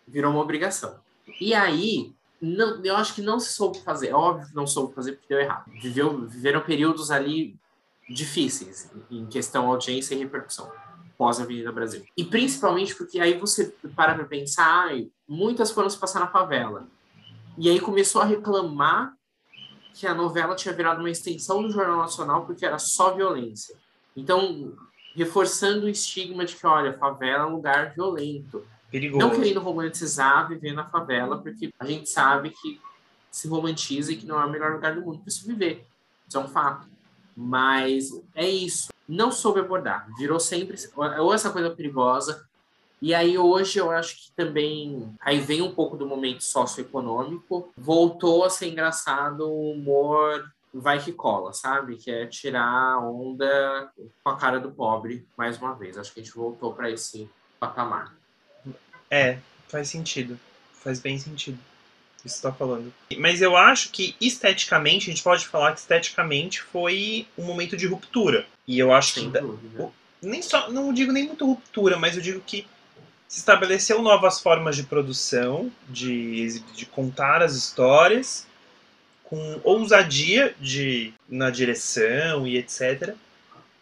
Virou 0.06 0.32
uma 0.32 0.40
obrigação. 0.40 0.98
E 1.40 1.54
aí, 1.54 2.12
não, 2.42 2.84
eu 2.84 2.96
acho 2.96 3.14
que 3.14 3.22
não 3.22 3.38
se 3.38 3.52
soube 3.52 3.78
fazer. 3.84 4.08
É 4.08 4.14
Óbvio 4.14 4.48
que 4.48 4.54
não 4.54 4.66
soube 4.66 4.92
fazer 4.94 5.12
porque 5.12 5.28
deu 5.28 5.38
errado. 5.38 5.70
Viveu, 5.80 6.26
viveram 6.26 6.60
períodos 6.60 7.12
ali 7.12 7.56
difíceis 8.10 8.90
em 9.08 9.26
questão 9.26 9.68
audiência 9.68 10.14
e 10.14 10.18
repercussão 10.18 10.68
pós 11.16 11.40
Avenida 11.40 11.70
Brasil. 11.70 12.04
E 12.16 12.24
principalmente 12.24 12.96
porque 12.96 13.20
aí 13.20 13.38
você 13.38 13.74
para 13.94 14.14
pra 14.14 14.24
pensar, 14.24 14.90
muitas 15.28 15.70
foram 15.70 15.90
se 15.90 15.98
passar 15.98 16.20
na 16.20 16.28
favela. 16.28 16.88
E 17.56 17.68
aí 17.68 17.80
começou 17.80 18.22
a 18.22 18.24
reclamar 18.24 19.12
que 19.94 20.06
a 20.06 20.14
novela 20.14 20.54
tinha 20.54 20.74
virado 20.74 21.00
uma 21.00 21.10
extensão 21.10 21.62
do 21.62 21.70
Jornal 21.70 21.98
Nacional 21.98 22.46
porque 22.46 22.64
era 22.64 22.78
só 22.78 23.14
violência. 23.14 23.76
Então, 24.16 24.72
reforçando 25.14 25.86
o 25.86 25.88
estigma 25.88 26.44
de 26.44 26.54
que, 26.54 26.66
olha, 26.66 26.96
favela 26.98 27.44
é 27.44 27.46
um 27.46 27.56
lugar 27.56 27.92
violento. 27.94 28.64
Perigoso. 28.90 29.18
Não 29.18 29.34
querendo 29.34 29.60
romantizar 29.60 30.48
viver 30.48 30.72
na 30.72 30.84
favela, 30.84 31.38
porque 31.38 31.72
a 31.78 31.84
gente 31.84 32.08
sabe 32.08 32.50
que 32.50 32.80
se 33.30 33.46
romantiza 33.46 34.12
e 34.12 34.16
que 34.16 34.26
não 34.26 34.40
é 34.40 34.44
o 34.44 34.50
melhor 34.50 34.72
lugar 34.72 34.94
do 34.94 35.02
mundo 35.02 35.18
para 35.18 35.30
se 35.30 35.46
viver. 35.46 35.86
Isso 36.26 36.38
é 36.38 36.40
um 36.40 36.48
fato. 36.48 36.86
Mas 37.36 38.10
é 38.34 38.48
isso. 38.48 38.88
Não 39.06 39.30
soube 39.30 39.60
abordar. 39.60 40.08
Virou 40.18 40.40
sempre 40.40 40.76
ou 40.96 41.32
essa 41.32 41.50
coisa 41.50 41.70
perigosa, 41.70 42.46
E 43.00 43.14
aí 43.14 43.38
hoje 43.38 43.78
eu 43.78 43.90
acho 43.90 44.16
que 44.16 44.32
também 44.32 45.14
aí 45.20 45.38
vem 45.38 45.62
um 45.62 45.72
pouco 45.72 45.96
do 45.96 46.06
momento 46.06 46.42
socioeconômico, 46.42 47.72
voltou 47.76 48.44
a 48.44 48.50
ser 48.50 48.68
engraçado 48.68 49.48
o 49.48 49.70
humor 49.70 50.52
vai 50.72 51.02
que 51.02 51.12
cola, 51.12 51.52
sabe? 51.52 51.96
Que 51.96 52.10
é 52.10 52.26
tirar 52.26 52.94
a 52.94 53.00
onda 53.00 53.90
com 54.22 54.30
a 54.30 54.36
cara 54.36 54.60
do 54.60 54.70
pobre 54.70 55.26
mais 55.36 55.58
uma 55.58 55.74
vez. 55.74 55.96
Acho 55.96 56.12
que 56.12 56.20
a 56.20 56.22
gente 56.22 56.34
voltou 56.34 56.74
para 56.74 56.90
esse 56.90 57.28
patamar. 57.58 58.14
É, 59.10 59.38
faz 59.68 59.88
sentido. 59.88 60.38
Faz 60.72 61.00
bem 61.00 61.18
sentido. 61.18 61.58
Isso 62.24 62.36
que 62.36 62.42
você 62.42 62.42
tá 62.42 62.52
falando. 62.52 62.92
Mas 63.16 63.40
eu 63.40 63.56
acho 63.56 63.90
que 63.90 64.16
esteticamente, 64.20 65.08
a 65.08 65.12
gente 65.12 65.22
pode 65.22 65.46
falar 65.46 65.72
que 65.72 65.80
esteticamente 65.80 66.60
foi 66.60 67.26
um 67.36 67.44
momento 67.44 67.76
de 67.76 67.86
ruptura. 67.86 68.46
E 68.66 68.78
eu 68.78 68.92
acho 68.92 69.14
Sem 69.14 69.30
que. 69.30 69.40
dúvida. 69.40 69.90
Nem 70.20 70.42
só, 70.42 70.68
não 70.70 70.92
digo 70.92 71.12
nem 71.12 71.26
muito 71.26 71.46
ruptura, 71.46 71.96
mas 71.96 72.16
eu 72.16 72.22
digo 72.22 72.40
que 72.40 72.66
se 73.28 73.38
estabeleceu 73.38 74.02
novas 74.02 74.40
formas 74.40 74.74
de 74.74 74.82
produção, 74.82 75.70
de, 75.88 76.58
de 76.74 76.86
contar 76.86 77.42
as 77.42 77.54
histórias, 77.54 78.47
com 79.28 79.60
ousadia 79.62 80.54
de, 80.58 81.12
na 81.28 81.50
direção 81.50 82.46
e 82.46 82.56
etc. 82.56 83.14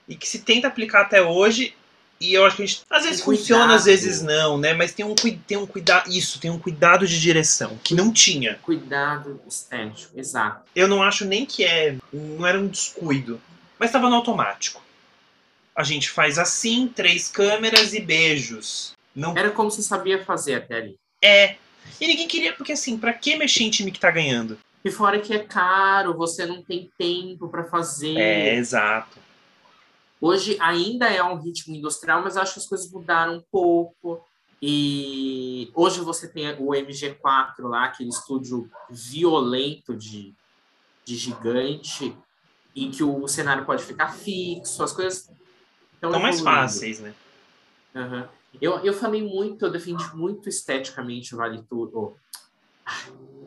E 0.08 0.16
que 0.16 0.28
se 0.28 0.40
tenta 0.40 0.66
aplicar 0.66 1.02
até 1.02 1.22
hoje. 1.22 1.72
E 2.18 2.34
eu 2.34 2.44
acho 2.44 2.56
que 2.56 2.62
a 2.62 2.66
gente. 2.66 2.80
Às 2.90 3.04
vezes 3.04 3.20
funciona, 3.20 3.74
às 3.74 3.84
vezes 3.84 4.22
não, 4.22 4.58
né? 4.58 4.72
Mas 4.72 4.92
tem 4.92 5.04
um, 5.04 5.14
tem 5.14 5.56
um 5.56 5.66
cuidado. 5.66 6.10
Isso, 6.10 6.40
tem 6.40 6.50
um 6.50 6.58
cuidado 6.58 7.06
de 7.06 7.20
direção, 7.20 7.78
que 7.84 7.94
não 7.94 8.12
tinha. 8.12 8.58
Cuidado 8.62 9.40
estético, 9.46 10.18
exato. 10.18 10.62
Eu 10.74 10.88
não 10.88 11.02
acho 11.02 11.24
nem 11.24 11.46
que 11.46 11.62
é. 11.62 11.96
Não 12.12 12.46
era 12.46 12.58
um 12.58 12.66
descuido. 12.66 13.40
Mas 13.78 13.90
estava 13.90 14.08
no 14.08 14.16
automático. 14.16 14.82
A 15.76 15.84
gente 15.84 16.08
faz 16.08 16.38
assim, 16.38 16.88
três 16.88 17.28
câmeras 17.28 17.92
e 17.92 18.00
beijos. 18.00 18.94
Não 19.14 19.36
Era 19.36 19.50
como 19.50 19.70
você 19.70 19.82
sabia 19.82 20.24
fazer 20.24 20.54
até 20.54 20.76
ali. 20.76 20.96
é. 21.22 21.56
E 22.00 22.06
ninguém 22.08 22.26
queria, 22.26 22.52
porque 22.52 22.72
assim, 22.72 22.98
pra 22.98 23.12
que 23.12 23.36
mexer 23.36 23.62
em 23.62 23.70
time 23.70 23.92
que 23.92 24.00
tá 24.00 24.10
ganhando? 24.10 24.58
E 24.86 24.90
fora 24.92 25.18
que 25.18 25.34
é 25.34 25.40
caro, 25.40 26.16
você 26.16 26.46
não 26.46 26.62
tem 26.62 26.88
tempo 26.96 27.48
para 27.48 27.64
fazer. 27.64 28.16
É, 28.16 28.54
exato. 28.54 29.18
Hoje 30.20 30.56
ainda 30.60 31.08
é 31.08 31.20
um 31.24 31.34
ritmo 31.40 31.74
industrial, 31.74 32.22
mas 32.22 32.36
acho 32.36 32.52
que 32.52 32.60
as 32.60 32.68
coisas 32.68 32.88
mudaram 32.92 33.38
um 33.38 33.42
pouco. 33.50 34.24
E 34.62 35.72
hoje 35.74 36.00
você 36.02 36.28
tem 36.28 36.52
o 36.60 36.68
MG4 36.68 37.62
lá, 37.62 37.86
aquele 37.86 38.10
estúdio 38.10 38.70
violento 38.88 39.92
de, 39.92 40.32
de 41.04 41.16
gigante, 41.16 42.16
em 42.76 42.88
que 42.88 43.02
o 43.02 43.26
cenário 43.26 43.66
pode 43.66 43.82
ficar 43.82 44.12
fixo, 44.12 44.84
as 44.84 44.92
coisas 44.92 45.28
estão 45.94 46.20
mais 46.20 46.40
fáceis, 46.40 47.00
né? 47.00 47.12
Aham. 47.92 48.28
Eu, 48.62 48.78
eu 48.84 48.92
falei 48.92 49.20
muito, 49.20 49.64
eu 49.64 49.70
defendi 49.72 50.04
muito 50.14 50.48
esteticamente 50.48 51.34
o 51.34 51.38
Vale 51.38 51.60
Tudo. 51.68 52.16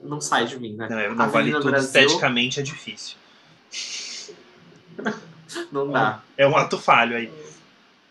Não 0.09 0.19
sai 0.19 0.45
de 0.45 0.59
mim, 0.59 0.75
né? 0.75 0.87
Não, 0.89 1.15
não 1.15 1.29
vale 1.29 1.51
Avenida 1.51 1.59
tudo. 1.59 1.69
Brasil- 1.71 2.01
Esteticamente 2.01 2.59
é 2.59 2.63
difícil. 2.63 3.15
Não 5.71 5.89
dá. 5.89 6.21
É 6.37 6.47
um 6.47 6.55
ato 6.55 6.77
falho 6.77 7.15
aí. 7.15 7.31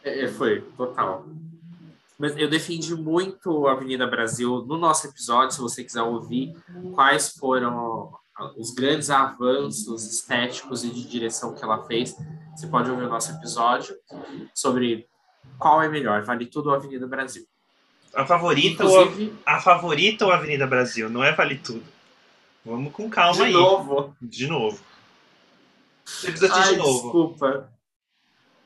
É, 0.02 0.24
é, 0.24 0.28
foi, 0.28 0.60
total. 0.76 1.26
Mas 2.18 2.36
eu 2.36 2.48
defendi 2.48 2.94
muito 2.96 3.66
a 3.68 3.72
Avenida 3.72 4.06
Brasil 4.06 4.64
no 4.66 4.76
nosso 4.76 5.06
episódio, 5.06 5.54
se 5.54 5.60
você 5.60 5.84
quiser 5.84 6.02
ouvir 6.02 6.52
quais 6.94 7.30
foram 7.36 8.12
os 8.56 8.72
grandes 8.72 9.08
avanços 9.10 10.04
estéticos 10.04 10.82
e 10.84 10.90
de 10.90 11.04
direção 11.08 11.54
que 11.54 11.62
ela 11.62 11.84
fez. 11.86 12.16
Você 12.56 12.66
pode 12.66 12.90
ouvir 12.90 13.04
o 13.04 13.08
nosso 13.08 13.30
episódio 13.32 13.94
sobre 14.54 15.06
qual 15.58 15.80
é 15.80 15.88
melhor, 15.88 16.22
Vale 16.24 16.46
Tudo 16.46 16.70
ou 16.70 16.74
Avenida 16.74 17.06
Brasil. 17.06 17.44
A 18.14 18.26
favorita, 18.26 18.84
ou 18.84 19.00
a, 19.46 19.56
a 19.56 19.60
favorita 19.60 20.24
ou 20.24 20.32
a 20.32 20.36
Avenida 20.36 20.66
Brasil? 20.66 21.08
Não 21.08 21.22
é 21.22 21.32
vale 21.32 21.58
tudo. 21.58 21.84
Vamos 22.64 22.92
com 22.92 23.08
calma 23.08 23.36
de 23.36 23.42
aí. 23.44 23.52
novo. 23.52 24.16
De 24.20 24.46
novo. 24.46 24.78
Você 26.04 26.30
precisa 26.30 26.52
assistir 26.52 26.68
Ai, 26.68 26.74
de 26.74 26.78
novo. 26.78 27.02
desculpa. 27.02 27.72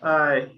Ai. 0.01 0.53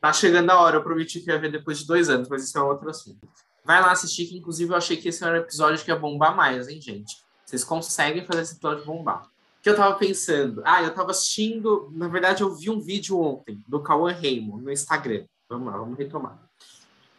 Tá 0.00 0.12
chegando 0.12 0.50
a 0.50 0.60
hora, 0.60 0.76
eu 0.76 0.82
prometi 0.82 1.20
que 1.20 1.30
ia 1.30 1.38
ver 1.38 1.50
depois 1.50 1.78
de 1.78 1.86
dois 1.86 2.08
anos, 2.08 2.28
mas 2.28 2.44
isso 2.44 2.58
é 2.58 2.62
um 2.62 2.66
outro 2.66 2.90
assunto. 2.90 3.20
Vai 3.64 3.80
lá 3.80 3.92
assistir, 3.92 4.26
que 4.26 4.36
inclusive 4.36 4.72
eu 4.72 4.76
achei 4.76 4.96
que 4.96 5.08
esse 5.08 5.22
era 5.22 5.34
um 5.34 5.42
episódio 5.42 5.82
que 5.84 5.90
ia 5.90 5.96
bombar 5.96 6.34
mais, 6.36 6.68
hein, 6.68 6.80
gente? 6.80 7.16
Vocês 7.46 7.62
conseguem 7.62 8.26
fazer 8.26 8.42
esse 8.42 8.54
episódio 8.54 8.84
bombar. 8.84 9.22
O 9.24 9.62
que 9.62 9.70
eu 9.70 9.76
tava 9.76 9.94
pensando? 9.94 10.60
Ah, 10.64 10.82
eu 10.82 10.92
tava 10.92 11.12
assistindo. 11.12 11.88
Na 11.94 12.08
verdade, 12.08 12.42
eu 12.42 12.52
vi 12.52 12.68
um 12.68 12.80
vídeo 12.80 13.20
ontem 13.20 13.62
do 13.68 13.80
Cauã 13.80 14.12
Raymond 14.12 14.64
no 14.64 14.72
Instagram. 14.72 15.24
Vamos 15.48 15.72
lá, 15.72 15.78
vamos 15.78 15.96
retomar. 15.96 16.36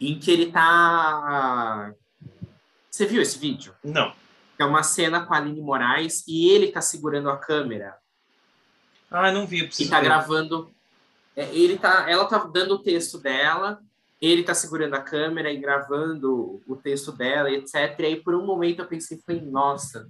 Em 0.07 0.19
que 0.19 0.31
ele 0.31 0.51
tá. 0.51 1.93
Você 2.89 3.05
viu 3.05 3.21
esse 3.21 3.37
vídeo? 3.39 3.73
Não. 3.83 4.13
É 4.59 4.65
uma 4.65 4.83
cena 4.83 5.25
com 5.25 5.33
a 5.33 5.37
Aline 5.37 5.61
Moraes 5.61 6.23
e 6.27 6.49
ele 6.49 6.71
tá 6.71 6.79
segurando 6.79 7.29
a 7.29 7.37
câmera 7.37 7.95
Ah, 9.09 9.31
não 9.31 9.47
vi. 9.47 9.69
E 9.79 9.87
tá 9.87 9.99
ver. 9.99 10.05
gravando. 10.05 10.71
é, 11.35 11.49
Ele 11.55 11.77
tá, 11.77 12.09
ela 12.09 12.25
tá 12.25 12.37
dando 12.39 12.75
o 12.75 12.79
texto 12.79 13.17
dela, 13.17 13.79
ele 14.21 14.43
tá 14.43 14.53
segurando 14.53 14.93
a 14.93 15.01
câmera 15.01 15.51
e 15.51 15.57
gravando 15.57 16.61
o 16.67 16.75
texto 16.75 17.11
dela, 17.11 17.49
etc. 17.51 17.99
E 17.99 18.05
aí, 18.05 18.15
por 18.15 18.35
um 18.35 18.45
momento, 18.45 18.79
eu 18.79 18.85
pensei, 18.87 19.19
falei, 19.25 19.41
nossa, 19.41 20.07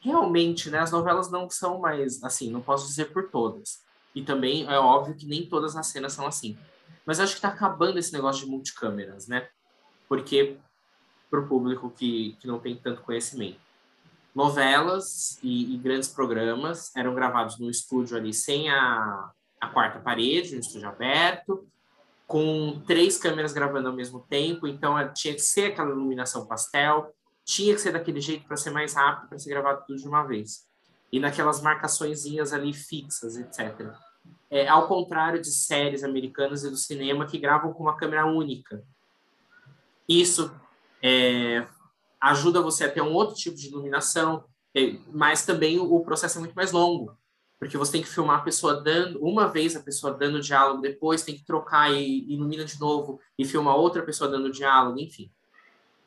realmente, 0.00 0.70
né? 0.70 0.78
As 0.78 0.92
novelas 0.92 1.30
não 1.30 1.50
são 1.50 1.80
mais 1.80 2.22
assim, 2.22 2.50
não 2.50 2.60
posso 2.60 2.86
dizer 2.86 3.06
por 3.12 3.28
todas. 3.30 3.80
E 4.14 4.22
também 4.22 4.66
é 4.66 4.78
óbvio 4.78 5.14
que 5.16 5.26
nem 5.26 5.46
todas 5.46 5.76
as 5.76 5.88
cenas 5.88 6.12
são 6.12 6.26
assim. 6.26 6.56
Mas 7.08 7.20
acho 7.20 7.36
que 7.36 7.40
tá 7.40 7.48
acabando 7.48 7.98
esse 7.98 8.12
negócio 8.12 8.44
de 8.44 8.50
multicâmeras, 8.50 9.26
né? 9.26 9.48
Porque 10.06 10.58
para 11.30 11.40
o 11.40 11.48
público 11.48 11.88
que, 11.88 12.36
que 12.38 12.46
não 12.46 12.58
tem 12.58 12.76
tanto 12.76 13.00
conhecimento 13.00 13.58
novelas 14.34 15.38
e, 15.42 15.74
e 15.74 15.78
grandes 15.78 16.10
programas 16.10 16.94
eram 16.94 17.14
gravados 17.14 17.58
no 17.58 17.70
estúdio 17.70 18.14
ali 18.14 18.34
sem 18.34 18.68
a, 18.68 19.30
a 19.58 19.68
quarta 19.68 19.98
parede, 20.00 20.54
um 20.54 20.60
estúdio 20.60 20.86
aberto, 20.86 21.66
com 22.26 22.78
três 22.86 23.16
câmeras 23.16 23.54
gravando 23.54 23.88
ao 23.88 23.96
mesmo 23.96 24.20
tempo, 24.28 24.66
então 24.66 24.98
eh, 24.98 25.10
tinha 25.14 25.32
que 25.32 25.40
ser 25.40 25.72
aquela 25.72 25.90
iluminação 25.90 26.46
pastel, 26.46 27.10
tinha 27.42 27.74
que 27.74 27.80
ser 27.80 27.92
daquele 27.92 28.20
jeito 28.20 28.46
para 28.46 28.58
ser 28.58 28.70
mais 28.70 28.92
rápido, 28.92 29.30
para 29.30 29.38
ser 29.38 29.48
gravado 29.48 29.82
tudo 29.86 29.98
de 29.98 30.06
uma 30.06 30.22
vez. 30.24 30.66
E 31.10 31.18
naquelas 31.18 31.62
marcaçõezinhas 31.62 32.52
ali 32.52 32.74
fixas, 32.74 33.34
etc. 33.34 33.96
É, 34.50 34.66
ao 34.66 34.88
contrário 34.88 35.40
de 35.42 35.50
séries 35.50 36.02
americanas 36.02 36.64
e 36.64 36.70
do 36.70 36.76
cinema 36.76 37.26
que 37.26 37.38
gravam 37.38 37.72
com 37.72 37.82
uma 37.82 37.96
câmera 37.96 38.24
única. 38.26 38.82
Isso 40.08 40.50
é, 41.02 41.66
ajuda 42.20 42.62
você 42.62 42.84
a 42.84 42.90
ter 42.90 43.02
um 43.02 43.12
outro 43.12 43.36
tipo 43.36 43.56
de 43.56 43.68
iluminação, 43.68 44.44
é, 44.74 44.96
mas 45.12 45.44
também 45.44 45.78
o, 45.78 46.00
processo 46.00 46.38
é 46.38 46.40
muito 46.40 46.54
mais 46.54 46.72
longo, 46.72 47.16
porque 47.58 47.76
você 47.76 47.92
tem 47.92 48.02
que 48.02 48.08
filmar 48.08 48.40
a 48.40 48.42
pessoa 48.42 48.80
dando, 48.80 49.22
uma 49.22 49.46
vez 49.48 49.76
a 49.76 49.80
pessoa 49.80 50.14
dando 50.14 50.40
diálogo, 50.40 50.80
depois 50.80 51.22
tem 51.22 51.36
que 51.36 51.44
trocar 51.44 51.92
e 51.92 52.32
ilumina 52.32 52.64
de 52.64 52.78
novo 52.80 53.20
e 53.38 53.44
filmar 53.44 53.76
outra 53.76 54.02
pessoa 54.02 54.30
dando 54.30 54.50
diálogo, 54.50 54.98
enfim. 54.98 55.30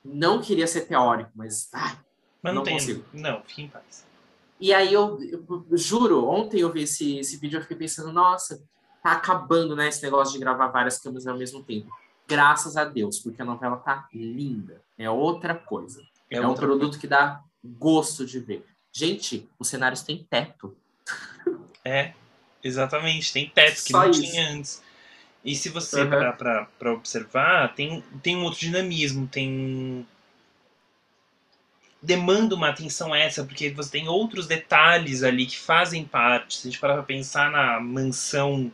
Não 0.03 0.41
queria 0.41 0.65
ser 0.65 0.87
teórico, 0.87 1.31
mas 1.35 1.69
ai, 1.73 1.97
Mas 2.41 2.53
não, 2.53 2.59
não 2.59 2.63
tem. 2.63 2.73
consigo. 2.73 3.05
Não, 3.13 3.43
fique 3.43 3.61
em 3.63 3.67
paz. 3.67 4.05
E 4.61 4.73
aí 4.73 4.93
eu, 4.93 5.19
eu 5.21 5.65
juro, 5.77 6.27
ontem 6.27 6.61
eu 6.61 6.71
vi 6.71 6.83
esse, 6.83 7.17
esse 7.17 7.37
vídeo 7.37 7.57
eu 7.57 7.61
fiquei 7.63 7.75
pensando, 7.77 8.11
nossa, 8.13 8.63
tá 9.03 9.13
acabando, 9.13 9.75
né, 9.75 9.87
esse 9.87 10.03
negócio 10.03 10.33
de 10.33 10.39
gravar 10.39 10.67
várias 10.67 10.99
câmeras 10.99 11.25
ao 11.25 11.37
mesmo 11.37 11.63
tempo. 11.63 11.89
Graças 12.27 12.77
a 12.77 12.85
Deus, 12.85 13.19
porque 13.19 13.41
a 13.41 13.45
novela 13.45 13.77
tá 13.77 14.07
linda. 14.13 14.81
É 14.97 15.09
outra 15.09 15.55
coisa. 15.55 16.01
É, 16.29 16.39
um 16.39 16.47
outra 16.47 16.65
produto 16.65 16.97
que 16.99 17.07
dá 17.07 17.41
gosto 17.63 18.25
de 18.25 18.39
ver. 18.39 18.65
Gente, 18.93 19.49
os 19.59 19.67
cenários 19.67 20.01
têm 20.01 20.25
teto. 20.29 20.75
É, 21.83 22.13
exatamente. 22.63 23.33
Tem 23.33 23.49
teto 23.49 23.83
que 23.83 23.91
Só 23.91 24.03
não 24.03 24.11
isso. 24.11 24.21
tinha 24.21 24.49
antes. 24.49 24.81
E 25.43 25.55
se 25.55 25.69
você 25.69 26.03
Uhum. 26.03 26.09
pra 26.77 26.93
observar, 26.93 27.73
tem, 27.73 28.03
tem 28.21 28.37
um 28.37 28.43
outro 28.43 28.59
dinamismo, 28.59 29.27
tem. 29.27 30.07
Demanda 32.01 32.55
uma 32.55 32.69
atenção 32.69 33.13
extra, 33.13 33.43
porque 33.43 33.69
você 33.69 33.91
tem 33.91 34.07
outros 34.07 34.47
detalhes 34.47 35.21
ali 35.21 35.45
que 35.45 35.57
fazem 35.57 36.03
parte. 36.03 36.57
Se 36.57 36.67
a 36.67 36.71
gente 36.71 36.79
parar 36.79 36.95
pra 36.95 37.03
pensar 37.03 37.51
na 37.51 37.79
mansão 37.79 38.71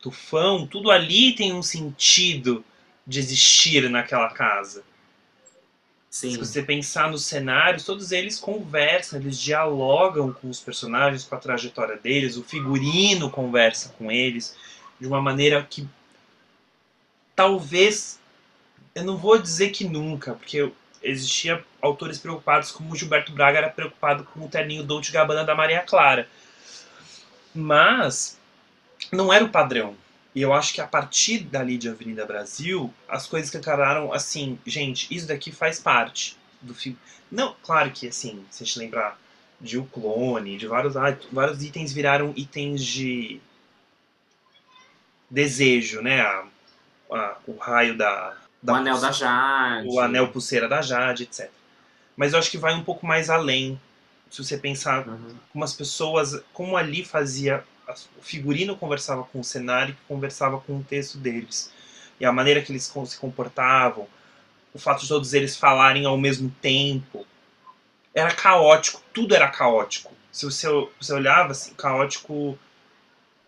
Tufão, 0.00 0.66
tudo 0.66 0.90
ali 0.90 1.34
tem 1.34 1.52
um 1.52 1.62
sentido 1.62 2.64
de 3.06 3.18
existir 3.18 3.88
naquela 3.88 4.28
casa. 4.30 4.82
Sim. 6.10 6.30
Se 6.30 6.38
você 6.38 6.62
pensar 6.62 7.10
nos 7.10 7.24
cenários, 7.24 7.84
todos 7.84 8.12
eles 8.12 8.38
conversam, 8.38 9.18
eles 9.18 9.38
dialogam 9.38 10.32
com 10.32 10.48
os 10.48 10.60
personagens, 10.60 11.24
com 11.24 11.34
a 11.34 11.38
trajetória 11.38 11.96
deles, 11.96 12.36
o 12.36 12.44
figurino 12.44 13.30
conversa 13.30 13.94
com 13.98 14.12
eles 14.12 14.56
de 15.00 15.06
uma 15.06 15.20
maneira 15.20 15.62
que 15.68 15.88
talvez 17.34 18.20
eu 18.94 19.04
não 19.04 19.16
vou 19.16 19.38
dizer 19.38 19.70
que 19.70 19.84
nunca, 19.84 20.34
porque 20.34 20.70
existia 21.04 21.64
autores 21.80 22.18
preocupados 22.18 22.70
como 22.70 22.92
o 22.92 22.96
Gilberto 22.96 23.32
Braga 23.32 23.58
era 23.58 23.68
preocupado 23.70 24.24
com 24.24 24.44
o 24.44 24.48
terninho 24.48 24.82
Dolce 24.82 25.12
Gabbana 25.12 25.44
da 25.44 25.54
Maria 25.54 25.80
Clara. 25.82 26.28
Mas 27.54 28.38
não 29.12 29.32
era 29.32 29.44
o 29.44 29.50
padrão. 29.50 29.96
E 30.34 30.42
eu 30.42 30.52
acho 30.52 30.74
que 30.74 30.80
a 30.80 30.86
partir 30.86 31.40
dali 31.44 31.78
de 31.78 31.88
Avenida 31.88 32.26
Brasil, 32.26 32.92
as 33.08 33.26
coisas 33.26 33.50
que 33.50 33.56
encararam 33.56 34.12
assim, 34.12 34.58
gente, 34.66 35.06
isso 35.14 35.28
daqui 35.28 35.52
faz 35.52 35.78
parte 35.78 36.36
do 36.60 36.74
filme. 36.74 36.98
Não, 37.30 37.54
claro 37.62 37.90
que 37.92 38.08
assim, 38.08 38.44
se 38.50 38.62
a 38.62 38.66
gente 38.66 38.78
lembrar 38.78 39.18
de 39.60 39.78
O 39.78 39.84
Clone, 39.84 40.56
de 40.56 40.66
vários, 40.66 40.94
vários 41.30 41.62
itens 41.62 41.92
viraram 41.92 42.32
itens 42.36 42.84
de 42.84 43.40
desejo, 45.30 46.00
né? 46.02 46.20
A- 46.20 46.44
a- 47.12 47.36
o 47.46 47.56
raio 47.56 47.96
da, 47.96 48.36
O 48.72 48.74
anel 48.74 48.98
da 49.00 49.12
Jade. 49.12 49.88
o 49.88 50.00
anel 50.00 50.28
pulseira 50.28 50.68
da 50.68 50.80
Jade, 50.80 51.24
etc. 51.24 51.50
Mas 52.16 52.32
eu 52.32 52.38
acho 52.38 52.50
que 52.50 52.58
vai 52.58 52.74
um 52.74 52.82
pouco 52.84 53.06
mais 53.06 53.28
além. 53.30 53.78
Se 54.30 54.42
você 54.42 54.56
pensar 54.56 55.06
Uhum. 55.06 55.34
como 55.52 55.64
as 55.64 55.72
pessoas, 55.72 56.40
como 56.52 56.76
ali 56.76 57.04
fazia, 57.04 57.62
o 58.18 58.22
figurino 58.22 58.76
conversava 58.76 59.22
com 59.24 59.40
o 59.40 59.44
cenário, 59.44 59.94
que 59.94 60.00
conversava 60.08 60.58
com 60.60 60.78
o 60.78 60.82
texto 60.84 61.18
deles. 61.18 61.70
E 62.18 62.24
a 62.24 62.32
maneira 62.32 62.62
que 62.62 62.72
eles 62.72 62.90
se 63.06 63.18
comportavam, 63.18 64.06
o 64.72 64.78
fato 64.78 65.02
de 65.02 65.08
todos 65.08 65.34
eles 65.34 65.56
falarem 65.56 66.06
ao 66.06 66.16
mesmo 66.16 66.50
tempo, 66.62 67.26
era 68.14 68.30
caótico, 68.32 69.02
tudo 69.12 69.34
era 69.34 69.48
caótico. 69.48 70.12
Se 70.32 70.44
você, 70.46 70.66
você 71.00 71.12
olhava 71.12 71.52
assim, 71.52 71.74
caótico 71.74 72.58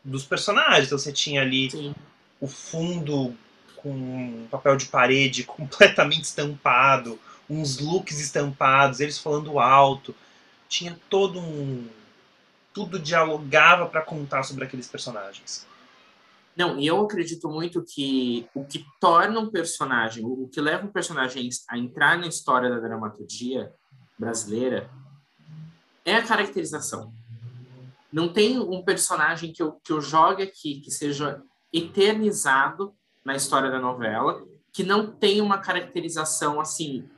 dos 0.05 0.25
personagens, 0.25 0.87
então 0.87 0.99
você 0.99 1.13
tinha 1.13 1.43
ali 1.43 1.71
Sim. 1.71 1.95
o 2.41 2.47
fundo 2.47 3.35
com 3.87 3.93
um 3.93 4.49
papel 4.51 4.77
de 4.77 4.87
parede 4.87 5.45
completamente 5.47 6.25
estampado, 6.25 7.19
uns 7.49 7.79
looks 7.79 8.19
estampados, 8.19 8.99
eles 8.99 9.19
falando 9.19 9.61
alto. 9.61 10.13
Tinha 10.69 10.99
todo 11.09 11.39
um. 11.39 11.89
Tudo 12.75 12.99
dialogava 12.99 13.87
para 13.87 14.03
contar 14.03 14.43
sobre 14.43 14.65
aqueles 14.65 14.89
personagens. 14.89 15.65
Não, 16.57 16.79
e 16.81 16.87
eu 16.87 17.01
acredito 17.01 17.49
muito 17.49 17.83
que 17.83 18.49
o 18.55 18.65
que 18.65 18.85
torna 19.01 19.39
um 19.39 19.51
personagem, 19.51 20.25
o 20.25 20.49
que 20.49 20.61
leva 20.61 20.87
um 20.87 20.91
personagem 20.91 21.49
a 21.69 21.79
entrar 21.79 22.19
na 22.19 22.27
história 22.27 22.69
da 22.69 22.81
dramaturgia 22.81 23.73
brasileira 24.19 24.91
é 26.05 26.17
a 26.17 26.23
caracterização. 26.23 27.13
Não 28.13 28.33
tem 28.33 28.59
um 28.59 28.83
personagem 28.83 29.53
que 29.53 29.63
eu, 29.63 29.73
que 29.85 29.93
eu 29.93 30.01
jogue 30.01 30.43
aqui 30.43 30.81
que 30.81 30.91
seja 30.91 31.43
eternizado 31.73 32.96
na 33.27 33.35
história 33.35 33.69
da 33.71 33.81
novela 33.81 34.41
que 34.73 34.85
não 34.85 35.11
tenha 35.11 35.43
uma 35.43 35.59
caracterização 35.59 36.61
assim 36.61 37.09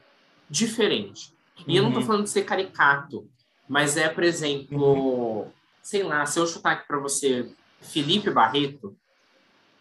diferente. 0.49 1.35
E 1.67 1.77
eu 1.77 1.83
não 1.83 1.93
tô 1.93 1.99
Uhum. 1.99 2.07
falando 2.07 2.25
de 2.25 2.31
ser 2.31 2.43
caricato, 2.45 3.29
mas 3.69 3.97
é, 3.99 4.09
por 4.09 4.25
exemplo, 4.25 5.49
sei 5.83 6.03
lá, 6.03 6.25
se 6.25 6.41
eu 6.41 6.47
chutar 6.47 6.73
aqui 6.73 6.87
para 6.89 6.99
você 6.99 7.53
Felipe 7.83 8.31
Barreto, 8.31 8.97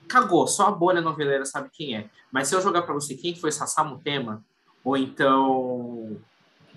cagou, 0.08 0.46
só 0.48 0.68
a 0.68 0.72
bolha 0.72 1.00
noveleira 1.02 1.46
sabe 1.46 1.70
quem 1.72 1.96
é. 1.96 2.10
Mas 2.32 2.48
se 2.50 2.56
eu 2.56 2.62
jogar 2.62 2.82
para 2.82 2.94
você 2.94 3.16
quem 3.16 3.34
foi 3.36 3.52
Sassamo 3.52 4.00
Tema, 4.00 4.44
ou 4.84 4.98
então 4.98 6.18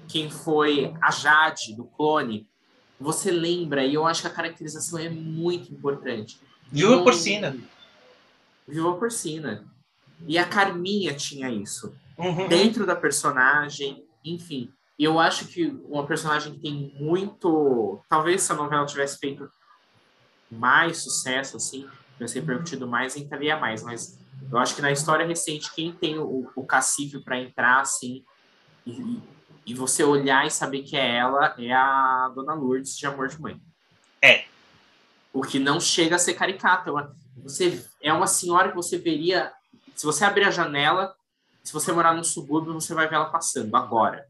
quem 0.08 0.30
foi 0.30 0.94
a 1.02 1.10
Jade 1.10 1.74
do 1.74 1.84
clone, 1.84 2.46
você 3.00 3.30
lembra, 3.32 3.84
e 3.84 3.94
eu 3.94 4.06
acho 4.06 4.20
que 4.22 4.28
a 4.28 4.32
caracterização 4.32 4.98
é 4.98 5.08
muito 5.08 5.72
importante. 5.72 6.38
Viúva 6.70 6.96
Não- 6.96 7.04
Porcina. 7.04 7.56
Viúva 8.70 8.98
Porcina. 8.98 9.64
E 10.26 10.38
a 10.38 10.44
Carminha 10.44 11.14
tinha 11.14 11.50
isso 11.50 11.94
Uhum. 12.16 12.48
dentro 12.48 12.84
da 12.84 12.94
personagem, 12.94 14.04
enfim. 14.24 14.70
E 14.98 15.04
eu 15.04 15.18
acho 15.18 15.46
que 15.46 15.66
uma 15.88 16.06
personagem 16.06 16.52
que 16.52 16.60
tem 16.60 16.94
muito. 17.00 18.02
Talvez 18.08 18.42
se 18.42 18.52
a 18.52 18.54
novela 18.54 18.84
tivesse 18.84 19.18
feito 19.18 19.48
mais 20.50 20.98
sucesso, 20.98 21.56
assim, 21.56 21.88
tivesse 22.14 22.38
repercutido 22.38 22.86
mais, 22.86 23.16
entraria 23.16 23.56
mais. 23.56 23.82
Mas 23.82 24.18
eu 24.52 24.58
acho 24.58 24.74
que 24.74 24.82
na 24.82 24.92
história 24.92 25.26
recente, 25.26 25.72
quem 25.74 25.92
tem 25.92 26.18
o, 26.18 26.50
o 26.54 26.66
cacifo 26.66 27.22
para 27.24 27.40
entrar, 27.40 27.80
assim, 27.80 28.22
e, 28.86 29.18
e 29.64 29.74
você 29.74 30.04
olhar 30.04 30.46
e 30.46 30.50
saber 30.50 30.82
que 30.82 30.96
é 30.96 31.16
ela, 31.16 31.54
é 31.58 31.72
a 31.72 32.30
Dona 32.34 32.52
Lourdes 32.52 32.98
de 32.98 33.06
Amor 33.06 33.28
de 33.28 33.40
Mãe. 33.40 33.58
É. 34.20 34.44
O 35.32 35.40
que 35.40 35.58
não 35.58 35.80
chega 35.80 36.16
a 36.16 36.18
ser 36.18 36.34
caricato. 36.34 36.92
É 37.40 37.42
uma- 37.42 37.48
Você, 37.48 37.84
é 38.02 38.12
uma 38.12 38.26
senhora 38.26 38.68
que 38.70 38.76
você 38.76 38.98
veria. 38.98 39.52
Se 39.94 40.04
você 40.06 40.24
abrir 40.24 40.44
a 40.44 40.50
janela, 40.50 41.14
se 41.62 41.72
você 41.72 41.92
morar 41.92 42.14
num 42.14 42.24
subúrbio, 42.24 42.72
você 42.74 42.94
vai 42.94 43.08
ver 43.08 43.16
ela 43.16 43.26
passando 43.26 43.74
agora. 43.76 44.26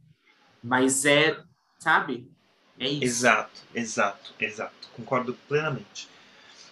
Mas 0.62 1.04
é, 1.04 1.38
sabe? 1.78 2.30
É 2.78 2.88
isso. 2.88 3.04
Exato, 3.04 3.60
exato, 3.74 4.34
exato. 4.38 4.88
Concordo 4.96 5.34
plenamente. 5.48 6.08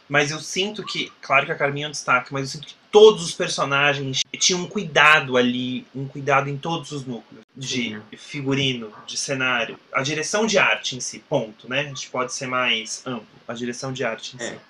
Mas 0.09 0.31
eu 0.31 0.39
sinto 0.41 0.83
que, 0.85 1.13
claro 1.21 1.45
que 1.45 1.53
a 1.53 1.55
Carminha 1.55 1.85
é 1.87 1.89
um 1.89 1.93
destaque, 1.93 2.33
mas 2.33 2.43
eu 2.45 2.49
sinto 2.49 2.67
que 2.69 2.75
todos 2.91 3.23
os 3.23 3.35
personagens 3.35 4.23
tinham 4.39 4.63
um 4.63 4.67
cuidado 4.67 5.37
ali, 5.37 5.87
um 5.95 6.09
cuidado 6.09 6.49
em 6.49 6.57
todos 6.57 6.93
os 6.93 7.05
núcleos. 7.05 7.45
De 7.55 7.91
Sim. 7.91 8.03
figurino, 8.17 8.91
de 9.07 9.19
cenário. 9.19 9.79
A 9.93 10.01
direção 10.03 10.47
de 10.47 10.57
arte 10.59 10.97
em 10.97 11.01
si, 11.01 11.19
ponto, 11.19 11.69
né? 11.69 11.81
A 11.81 11.85
gente 11.85 12.09
pode 12.09 12.33
ser 12.33 12.47
mais 12.47 13.07
amplo. 13.07 13.27
A 13.47 13.53
direção 13.53 13.93
de 13.93 14.03
arte 14.03 14.35
em 14.37 14.41
É. 14.43 14.53
si. 14.53 14.61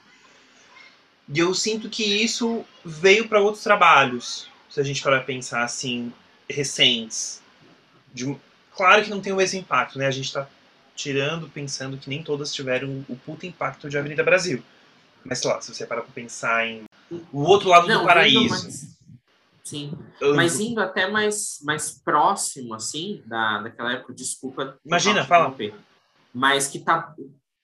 E 1.29 1.39
eu 1.39 1.53
sinto 1.55 1.89
que 1.91 2.03
isso 2.03 2.64
veio 2.85 3.29
para 3.29 3.41
outros 3.41 3.62
trabalhos. 3.62 4.49
Se 4.70 4.81
a 4.81 4.83
gente 4.83 5.03
pra 5.03 5.20
pensar 5.20 5.62
assim, 5.62 6.12
recentes. 6.49 7.43
De 8.12 8.37
Claro 8.74 9.03
que 9.03 9.11
não 9.11 9.20
tem 9.20 9.33
o 9.33 9.37
mesmo 9.37 9.59
impacto, 9.59 9.99
né? 9.99 10.07
A 10.07 10.11
gente 10.11 10.33
tá 10.33 10.49
tirando, 10.95 11.49
pensando 11.49 11.97
que 11.99 12.09
nem 12.09 12.22
todas 12.22 12.55
tiveram 12.55 13.05
o 13.09 13.16
puta 13.16 13.47
impacto 13.47 13.89
de 13.89 13.99
Avenida 13.99 14.22
Brasil. 14.22 14.62
Mas, 15.24 15.41
sei 15.41 15.51
lá, 15.51 15.61
se 15.61 15.74
você 15.74 15.85
parar 15.85 16.03
pra 16.03 16.12
pensar 16.12 16.66
em 16.66 16.85
o 17.33 17.41
outro 17.43 17.68
lado 17.68 17.89
Não, 17.89 18.01
do 18.01 18.07
paraíso. 18.07 18.49
mais- 18.49 18.99
Sim. 19.64 19.93
eu- 20.20 20.35
Mas 20.35 20.61
indo 20.61 20.81
até 20.81 21.11
mais, 21.11 21.59
mais 21.62 21.91
próximo, 21.91 22.72
assim, 22.72 23.22
da, 23.26 23.62
daquela 23.62 23.93
época, 23.93 24.14
desculpa. 24.14 24.79
Imagina, 24.85 25.24
fala. 25.26 25.55
Mas 26.33 26.68
que 26.68 26.79
tá 26.79 27.14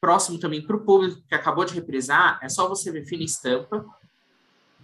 próximo 0.04 0.38
também 0.38 0.60
para 0.60 0.76
o 0.76 0.80
público 0.84 1.22
que 1.26 1.34
acabou 1.34 1.64
de 1.64 1.72
reprisar, 1.72 2.38
é 2.42 2.48
só 2.50 2.68
você 2.68 2.92
ver 2.92 3.06
Fina 3.06 3.24
Estampa 3.24 3.86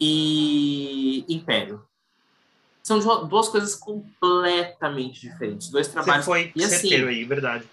e 0.00 1.26
Império. 1.28 1.84
São 2.82 2.98
duas 3.28 3.50
coisas 3.50 3.74
completamente 3.74 5.20
diferentes. 5.20 5.68
Dois 5.68 5.88
você 5.88 5.92
trabalhos. 5.92 6.24
foi 6.24 6.50
e 6.56 6.64
assim, 6.64 6.76
certeiro 6.78 7.08
aí, 7.08 7.22
verdade. 7.24 7.64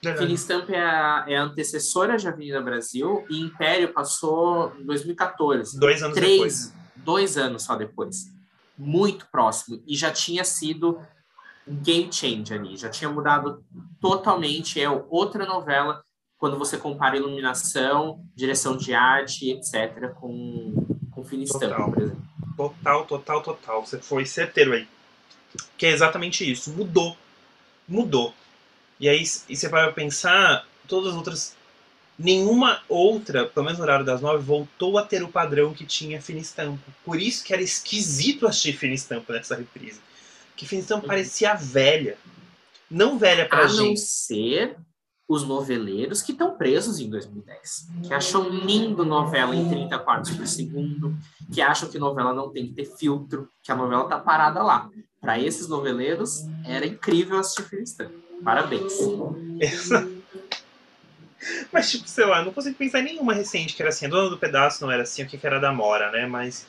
Fina 0.00 0.14
Verdade. 0.14 0.32
Estampa 0.32 0.72
é 0.72 0.80
a, 0.80 1.24
é 1.26 1.36
a 1.36 1.42
antecessora 1.42 2.16
de 2.16 2.28
Avenida 2.28 2.60
Brasil 2.60 3.26
e 3.28 3.40
Império 3.40 3.92
passou 3.92 4.72
em 4.78 4.86
2014 4.86 5.80
Dois 5.80 6.00
anos 6.04 6.14
depois. 6.14 6.38
três, 6.38 6.74
dois 6.94 7.36
anos 7.36 7.64
só 7.64 7.74
depois. 7.74 8.32
Muito 8.78 9.26
próximo. 9.32 9.82
E 9.88 9.96
já 9.96 10.12
tinha 10.12 10.44
sido 10.44 11.00
um 11.66 11.74
game 11.74 12.12
changer 12.12 12.60
ali. 12.60 12.76
Já 12.76 12.88
tinha 12.88 13.10
mudado 13.10 13.64
totalmente. 14.00 14.80
É 14.80 14.88
outra 14.88 15.44
novela 15.44 16.05
quando 16.38 16.58
você 16.58 16.76
compara 16.76 17.16
iluminação, 17.16 18.20
direção 18.34 18.76
de 18.76 18.92
arte, 18.94 19.50
etc., 19.50 20.10
com, 20.14 20.74
com 21.10 21.22
Estampa, 21.42 21.68
Total. 21.68 21.92
por 21.92 22.02
exemplo. 22.02 22.22
Total, 22.56 23.04
total, 23.06 23.42
total. 23.42 23.86
Você 23.86 23.98
foi 23.98 24.24
certeiro 24.26 24.72
aí. 24.72 24.86
Que 25.76 25.86
é 25.86 25.90
exatamente 25.90 26.50
isso. 26.50 26.70
Mudou. 26.72 27.16
Mudou. 27.88 28.34
E 28.98 29.08
aí, 29.08 29.22
e 29.48 29.56
você 29.56 29.68
vai 29.68 29.90
pensar, 29.92 30.66
todas 30.88 31.10
as 31.10 31.16
outras. 31.16 31.56
Nenhuma 32.18 32.80
outra, 32.88 33.44
pelo 33.44 33.64
menos 33.66 33.78
no 33.78 33.84
horário 33.84 34.04
das 34.06 34.22
nove, 34.22 34.42
voltou 34.42 34.96
a 34.96 35.02
ter 35.02 35.22
o 35.22 35.28
padrão 35.28 35.74
que 35.74 35.84
tinha 35.84 36.20
Fina 36.22 36.40
Estampa. 36.40 36.80
Por 37.04 37.20
isso 37.20 37.44
que 37.44 37.52
era 37.52 37.60
esquisito 37.60 38.46
assistir 38.46 38.72
Fina 38.72 38.94
Estampa 38.94 39.34
nessa 39.34 39.54
reprise. 39.54 40.00
Que 40.56 40.66
Fina 40.66 40.80
Estampa 40.80 41.02
Uhum. 41.02 41.08
parecia 41.08 41.52
velha. 41.54 42.16
Não 42.90 43.18
velha 43.18 43.46
pra 43.46 43.64
A 43.64 43.68
não 43.68 43.68
gente. 43.68 44.00
ser 44.00 44.76
os 45.28 45.42
noveleiros 45.42 46.22
que 46.22 46.32
estão 46.32 46.56
presos 46.56 47.00
em 47.00 47.10
2010, 47.10 47.88
que 48.06 48.14
acham 48.14 48.48
lindo 48.48 49.04
novela 49.04 49.56
em 49.56 49.68
30 49.68 49.98
quadros 49.98 50.30
por 50.30 50.46
segundo, 50.46 51.16
que 51.52 51.60
acham 51.60 51.88
que 51.88 51.98
novela 51.98 52.32
não 52.32 52.50
tem 52.50 52.68
que 52.68 52.74
ter 52.74 52.84
filtro, 52.84 53.48
que 53.62 53.72
a 53.72 53.76
novela 53.76 54.08
tá 54.08 54.18
parada 54.18 54.62
lá. 54.62 54.88
Para 55.20 55.40
esses 55.40 55.66
noveleiros, 55.66 56.44
era 56.64 56.86
incrível 56.86 57.38
assistir 57.38 57.82
Estampa. 57.82 58.14
Parabéns. 58.44 58.92
Mas, 61.72 61.90
tipo, 61.90 62.08
sei 62.08 62.26
lá, 62.26 62.44
não 62.44 62.52
consigo 62.52 62.76
pensar 62.76 63.00
em 63.00 63.04
nenhuma 63.04 63.34
recente 63.34 63.74
que 63.74 63.82
era 63.82 63.88
assim. 63.88 64.06
A 64.06 64.08
Dona 64.08 64.30
do 64.30 64.38
Pedaço 64.38 64.84
não 64.84 64.90
era 64.90 65.02
assim, 65.02 65.22
o 65.22 65.26
que 65.26 65.38
que 65.38 65.46
era 65.46 65.58
da 65.58 65.72
Mora, 65.72 66.10
né? 66.10 66.26
Mas 66.26 66.66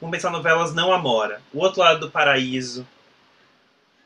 vamos 0.00 0.14
pensar 0.14 0.30
novelas 0.30 0.74
não 0.74 0.92
Amora. 0.92 1.42
O 1.52 1.58
Outro 1.58 1.80
Lado 1.80 2.00
do 2.00 2.10
Paraíso 2.10 2.86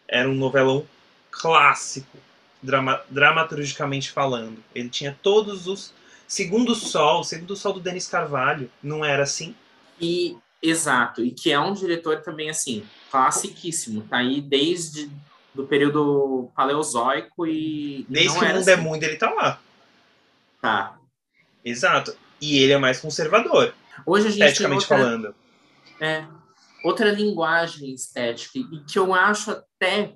era 0.09 0.29
um 0.29 0.35
novelão 0.35 0.85
clássico, 1.31 2.19
drama, 2.63 3.01
dramaturgicamente 3.11 4.11
falando. 4.11 4.63
Ele 4.75 4.89
tinha 4.89 5.19
todos 5.23 5.67
os. 5.67 5.93
Segundo 6.27 6.75
Sol, 6.75 7.25
Segundo 7.25 7.55
Sol 7.57 7.75
do 7.75 7.81
Denis 7.81 8.09
Carvalho, 8.09 8.71
não 8.83 9.05
era 9.05 9.25
assim? 9.25 9.55
E 10.01 10.37
exato, 10.63 11.23
e 11.23 11.31
que 11.31 11.53
é 11.53 11.59
um 11.59 11.75
diretor 11.75 12.23
também 12.23 12.49
assim, 12.49 12.85
classiquíssimo, 13.11 14.03
tá 14.03 14.19
aí 14.19 14.41
desde 14.41 15.11
do 15.55 15.67
período 15.67 16.51
paleozoico 16.55 17.47
e 17.47 18.07
Desde 18.09 18.29
não 18.29 18.39
que 18.39 18.45
o 18.45 18.49
mundo 18.57 18.69
é 18.69 18.73
assim. 18.73 18.83
mundo, 18.83 19.03
ele 19.03 19.17
tá 19.17 19.31
lá. 19.31 19.61
Tá. 20.61 20.99
Exato. 21.65 22.17
E 22.41 22.59
ele 22.59 22.73
é 22.73 22.79
mais 22.79 23.01
conservador. 23.01 23.75
Hoje 24.07 24.29
a 24.29 24.31
gente 24.31 24.43
esteticamente 24.43 24.85
outra, 24.85 24.97
falando. 24.97 25.35
é, 26.01 26.25
outra 26.83 27.11
linguagem 27.13 27.93
estética 27.93 28.59
e 28.59 28.81
que 28.85 28.99
eu 28.99 29.13
acho 29.13 29.51
até 29.51 30.15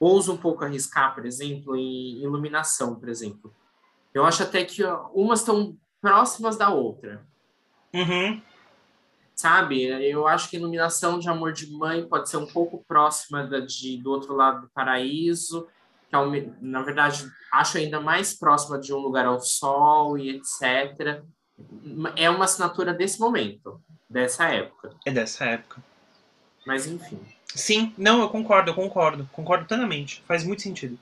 ouso 0.00 0.32
um 0.32 0.36
pouco 0.36 0.64
arriscar, 0.64 1.14
por 1.14 1.26
exemplo, 1.26 1.76
em 1.76 2.22
iluminação, 2.22 2.94
por 2.98 3.08
exemplo. 3.08 3.54
Eu 4.14 4.24
acho 4.24 4.42
até 4.42 4.64
que 4.64 4.82
umas 5.14 5.40
estão 5.40 5.76
próximas 6.00 6.56
da 6.56 6.70
outra, 6.70 7.26
Uhum. 7.92 8.40
sabe? 9.34 9.82
Eu 9.84 10.26
acho 10.26 10.48
que 10.50 10.56
a 10.56 10.60
iluminação 10.60 11.18
de 11.18 11.28
Amor 11.28 11.52
de 11.52 11.70
Mãe 11.72 12.06
pode 12.08 12.28
ser 12.28 12.36
um 12.36 12.46
pouco 12.46 12.84
próxima 12.86 13.46
da 13.46 13.60
de, 13.60 13.96
do 13.98 14.10
outro 14.10 14.34
lado 14.34 14.62
do 14.62 14.70
paraíso, 14.70 15.66
que 16.08 16.14
é 16.14 16.18
um- 16.18 16.54
na 16.60 16.82
verdade 16.82 17.30
acho 17.52 17.78
ainda 17.78 18.00
mais 18.00 18.34
próxima 18.38 18.78
de 18.78 18.92
Um 18.92 18.98
Lugar 18.98 19.26
ao 19.26 19.40
Sol 19.40 20.16
e 20.18 20.30
etc. 20.30 21.22
É 22.16 22.28
uma 22.30 22.44
assinatura 22.44 22.92
desse 22.94 23.18
momento, 23.20 23.80
dessa 24.08 24.46
época. 24.48 24.90
É 25.06 25.10
dessa 25.10 25.44
época. 25.44 25.82
Mas 26.66 26.86
enfim. 26.86 27.20
Sim, 27.54 27.92
não, 27.98 28.20
eu 28.20 28.28
concordo, 28.28 28.70
eu 28.70 28.74
concordo. 28.74 29.28
Concordo 29.32 29.64
plenamente. 29.66 30.22
Faz 30.26 30.44
muito 30.44 30.62
sentido. 30.62 30.98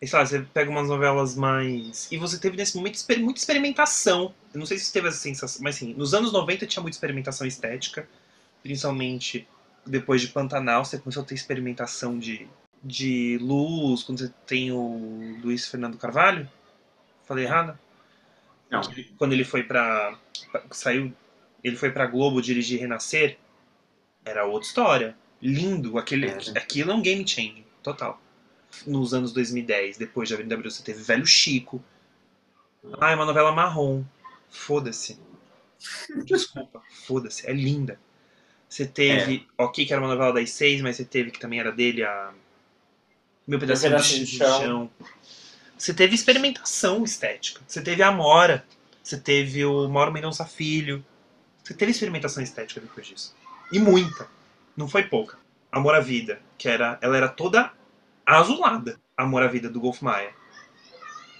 E, 0.00 0.06
sei 0.06 0.18
lá, 0.18 0.26
você 0.26 0.40
pega 0.40 0.70
umas 0.70 0.88
novelas 0.88 1.36
mais. 1.36 2.10
E 2.10 2.18
você 2.18 2.38
teve 2.38 2.56
nesse 2.56 2.76
momento 2.76 2.98
muita 3.20 3.38
experimentação. 3.40 4.34
Eu 4.52 4.58
não 4.58 4.66
sei 4.66 4.78
se 4.78 4.86
você 4.86 4.92
teve 4.92 5.08
essa 5.08 5.18
sensação, 5.18 5.62
mas 5.62 5.76
sim, 5.76 5.94
nos 5.94 6.12
anos 6.14 6.32
90 6.32 6.66
tinha 6.66 6.82
muita 6.82 6.96
experimentação 6.96 7.46
estética. 7.46 8.08
Principalmente 8.62 9.46
depois 9.86 10.20
de 10.20 10.28
Pantanal, 10.28 10.84
você 10.84 10.98
começou 10.98 11.22
a 11.22 11.26
ter 11.26 11.34
experimentação 11.34 12.18
de, 12.18 12.48
de 12.82 13.38
luz, 13.40 14.02
quando 14.02 14.18
você 14.20 14.32
tem 14.46 14.72
o 14.72 15.38
Luiz 15.42 15.68
Fernando 15.68 15.98
Carvalho. 15.98 16.48
Falei 17.24 17.44
errado? 17.44 17.78
Não. 18.70 18.80
Quando 19.18 19.32
ele 19.32 19.44
foi 19.44 19.62
pra. 19.62 20.18
pra- 20.50 20.64
saiu. 20.72 21.12
Ele 21.62 21.76
foi 21.76 21.90
pra 21.92 22.06
Globo 22.06 22.42
dirigir 22.42 22.80
Renascer. 22.80 23.38
Era 24.24 24.44
outra 24.46 24.68
história. 24.68 25.16
Lindo. 25.42 25.98
Aquele, 25.98 26.28
Era. 26.28 26.40
Aquilo 26.56 26.92
é 26.92 26.94
um 26.94 27.02
game 27.02 27.26
change. 27.26 27.66
Total. 27.82 28.22
Nos 28.86 29.12
anos 29.12 29.32
2010, 29.32 29.98
depois 29.98 30.28
de 30.28 30.34
Avenida 30.34 30.56
Brasil, 30.56 30.78
você 30.78 30.84
teve 30.84 31.02
Velho 31.02 31.26
Chico. 31.26 31.82
Ah, 33.00 33.10
é 33.10 33.14
uma 33.14 33.26
novela 33.26 33.52
marrom. 33.52 34.04
Foda-se. 34.48 35.18
Desculpa. 36.24 36.80
Foda-se. 37.06 37.46
É 37.46 37.52
linda. 37.52 37.98
Você 38.68 38.86
teve. 38.86 39.46
Ok, 39.58 39.84
que 39.84 39.92
era 39.92 40.00
uma 40.00 40.08
novela 40.08 40.32
das 40.32 40.50
seis, 40.50 40.80
mas 40.80 40.96
você 40.96 41.04
teve 41.04 41.30
que 41.30 41.40
também 41.40 41.58
era 41.60 41.72
dele 41.72 42.04
a. 42.04 42.32
Meu 43.46 43.58
pedacinho, 43.58 43.98
de, 43.98 44.24
de 44.24 44.38
chão. 44.38 44.90
Você 45.76 45.92
teve 45.92 46.14
experimentação 46.14 47.02
estética. 47.02 47.60
Você 47.66 47.82
teve 47.82 48.02
a 48.02 48.08
Amora. 48.08 48.64
Você 49.02 49.18
teve 49.18 49.64
o 49.64 49.88
Mauro 49.88 50.12
Mendonça 50.12 50.44
Filho. 50.44 51.04
Você 51.62 51.74
teve 51.74 51.90
experimentação 51.90 52.42
estética 52.42 52.80
depois 52.80 53.06
disso. 53.06 53.34
E 53.72 53.80
muita. 53.80 54.28
Não 54.76 54.88
foi 54.88 55.04
pouca. 55.04 55.38
Amor 55.70 55.94
à 55.94 56.00
Vida, 56.00 56.40
que 56.58 56.68
era. 56.68 56.98
Ela 57.00 57.16
era 57.16 57.28
toda 57.28 57.72
azulada. 58.26 58.98
Amor 59.16 59.42
à 59.42 59.46
Vida 59.46 59.68
do 59.68 59.80
Golf 59.80 60.00
Maia. 60.02 60.30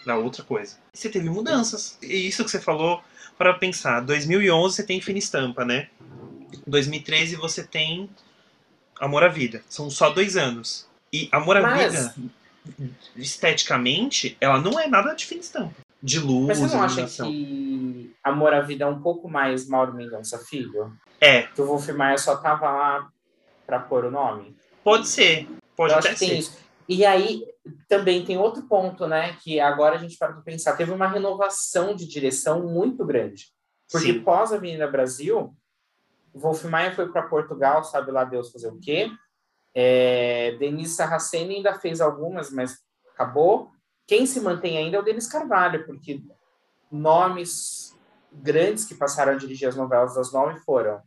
Era 0.05 0.17
outra 0.17 0.43
coisa. 0.43 0.79
Você 0.93 1.09
teve 1.09 1.29
mudanças. 1.31 1.97
E 2.03 2.27
isso 2.29 2.45
que 2.45 2.51
você 2.51 2.61
falou, 2.61 3.03
para 3.39 3.55
pensar. 3.55 4.01
2011 4.01 4.77
você 4.77 4.83
tem 4.83 5.01
Fina 5.01 5.19
Estampa, 5.19 5.65
né? 5.65 5.89
2013 6.67 7.37
você 7.37 7.63
tem 7.65 8.11
Amor 9.01 9.23
à 9.25 9.29
Vida. 9.29 9.63
São 9.69 9.89
só 9.91 10.11
dois 10.11 10.37
anos. 10.37 10.89
E 11.13 11.29
Amor 11.33 11.57
à 11.57 11.63
Mas- 11.63 12.15
Vida, 12.15 12.15
esteticamente, 13.17 14.37
ela 14.41 14.61
não 14.61 14.79
é 14.79 14.87
nada 14.87 15.15
de 15.15 15.25
Fina 15.27 15.41
Estampa. 15.41 15.75
De 16.03 16.19
luz, 16.19 16.49
Mas 16.49 16.59
você 16.59 16.77
não 16.77 16.83
acha 16.83 17.07
que 17.07 18.13
Amor 18.25 18.53
à 18.53 18.61
Vida 18.61 18.85
é 18.85 18.87
um 18.89 19.01
pouco 19.01 19.29
mais 19.29 19.69
Mauro 19.69 19.95
Mendonça 19.95 20.37
Filho? 20.39 20.93
É, 21.21 21.43
Que 21.43 21.63
o 21.63 21.67
Wolf 21.67 21.89
Maia 21.91 22.19
só 22.19 22.37
tava 22.37 22.69
lá 22.71 23.09
pra 23.73 23.81
pôr 23.81 24.05
o 24.05 24.11
nome? 24.11 24.55
pode 24.85 25.09
ser. 25.09 25.49
Pode 25.75 25.95
Eu 25.95 25.99
até 25.99 26.15
ser. 26.15 26.35
isso. 26.35 26.59
E 26.87 27.07
aí 27.07 27.43
também 27.89 28.23
tem 28.25 28.37
outro 28.37 28.65
ponto, 28.65 29.07
né? 29.07 29.35
Que 29.43 29.59
agora 29.59 29.95
a 29.95 29.99
gente 29.99 30.19
para 30.19 30.33
pensar, 30.43 30.77
teve 30.77 30.91
uma 30.91 31.07
renovação 31.09 31.95
de 31.95 32.07
direção 32.07 32.67
muito 32.67 33.05
grande. 33.07 33.47
Porque 33.91 34.13
Sim. 34.13 34.23
pós 34.23 34.53
Avenida 34.53 34.87
Brasil, 34.91 35.55
Wolf 36.35 36.65
Maia 36.65 36.95
foi 36.95 37.09
para 37.11 37.23
Portugal, 37.23 37.83
sabe 37.83 38.11
lá 38.11 38.25
Deus 38.25 38.51
fazer 38.51 38.69
o 38.69 38.79
quê? 38.79 39.11
É, 39.75 40.55
Denise 40.59 40.95
Sarraceni 40.95 41.57
ainda 41.57 41.73
fez 41.75 42.01
algumas, 42.03 42.51
mas 42.51 42.79
acabou. 43.15 43.71
Quem 44.07 44.27
se 44.27 44.41
mantém 44.41 44.77
ainda 44.77 44.99
é 44.99 45.01
o 45.01 45.05
Denis 45.05 45.27
Carvalho, 45.27 45.87
porque 45.87 46.21
nomes 46.91 47.97
grandes 48.31 48.85
que 48.85 48.95
passaram 48.95 49.33
a 49.33 49.37
dirigir 49.37 49.69
as 49.69 49.77
novelas 49.77 50.15
das 50.15 50.31
nove 50.31 50.59
foram 50.61 51.01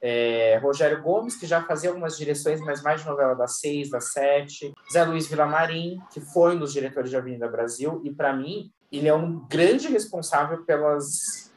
é, 0.00 0.58
Rogério 0.62 1.02
Gomes, 1.02 1.36
que 1.36 1.46
já 1.46 1.62
fazia 1.62 1.90
algumas 1.90 2.16
direções, 2.16 2.60
mas 2.60 2.82
mais 2.82 3.02
de 3.02 3.06
novela 3.06 3.34
das 3.34 3.58
seis, 3.58 3.90
das 3.90 4.12
sete. 4.12 4.72
Zé 4.90 5.04
Luiz 5.04 5.26
Vilamarim, 5.26 6.00
que 6.12 6.20
foi 6.20 6.56
um 6.56 6.58
dos 6.58 6.72
diretores 6.72 7.10
de 7.10 7.16
Avenida 7.16 7.48
Brasil, 7.48 8.00
e 8.04 8.10
para 8.10 8.32
mim, 8.32 8.72
ele 8.90 9.08
é 9.08 9.14
um 9.14 9.46
grande 9.46 9.88
responsável 9.88 10.64
pelas. 10.64 11.52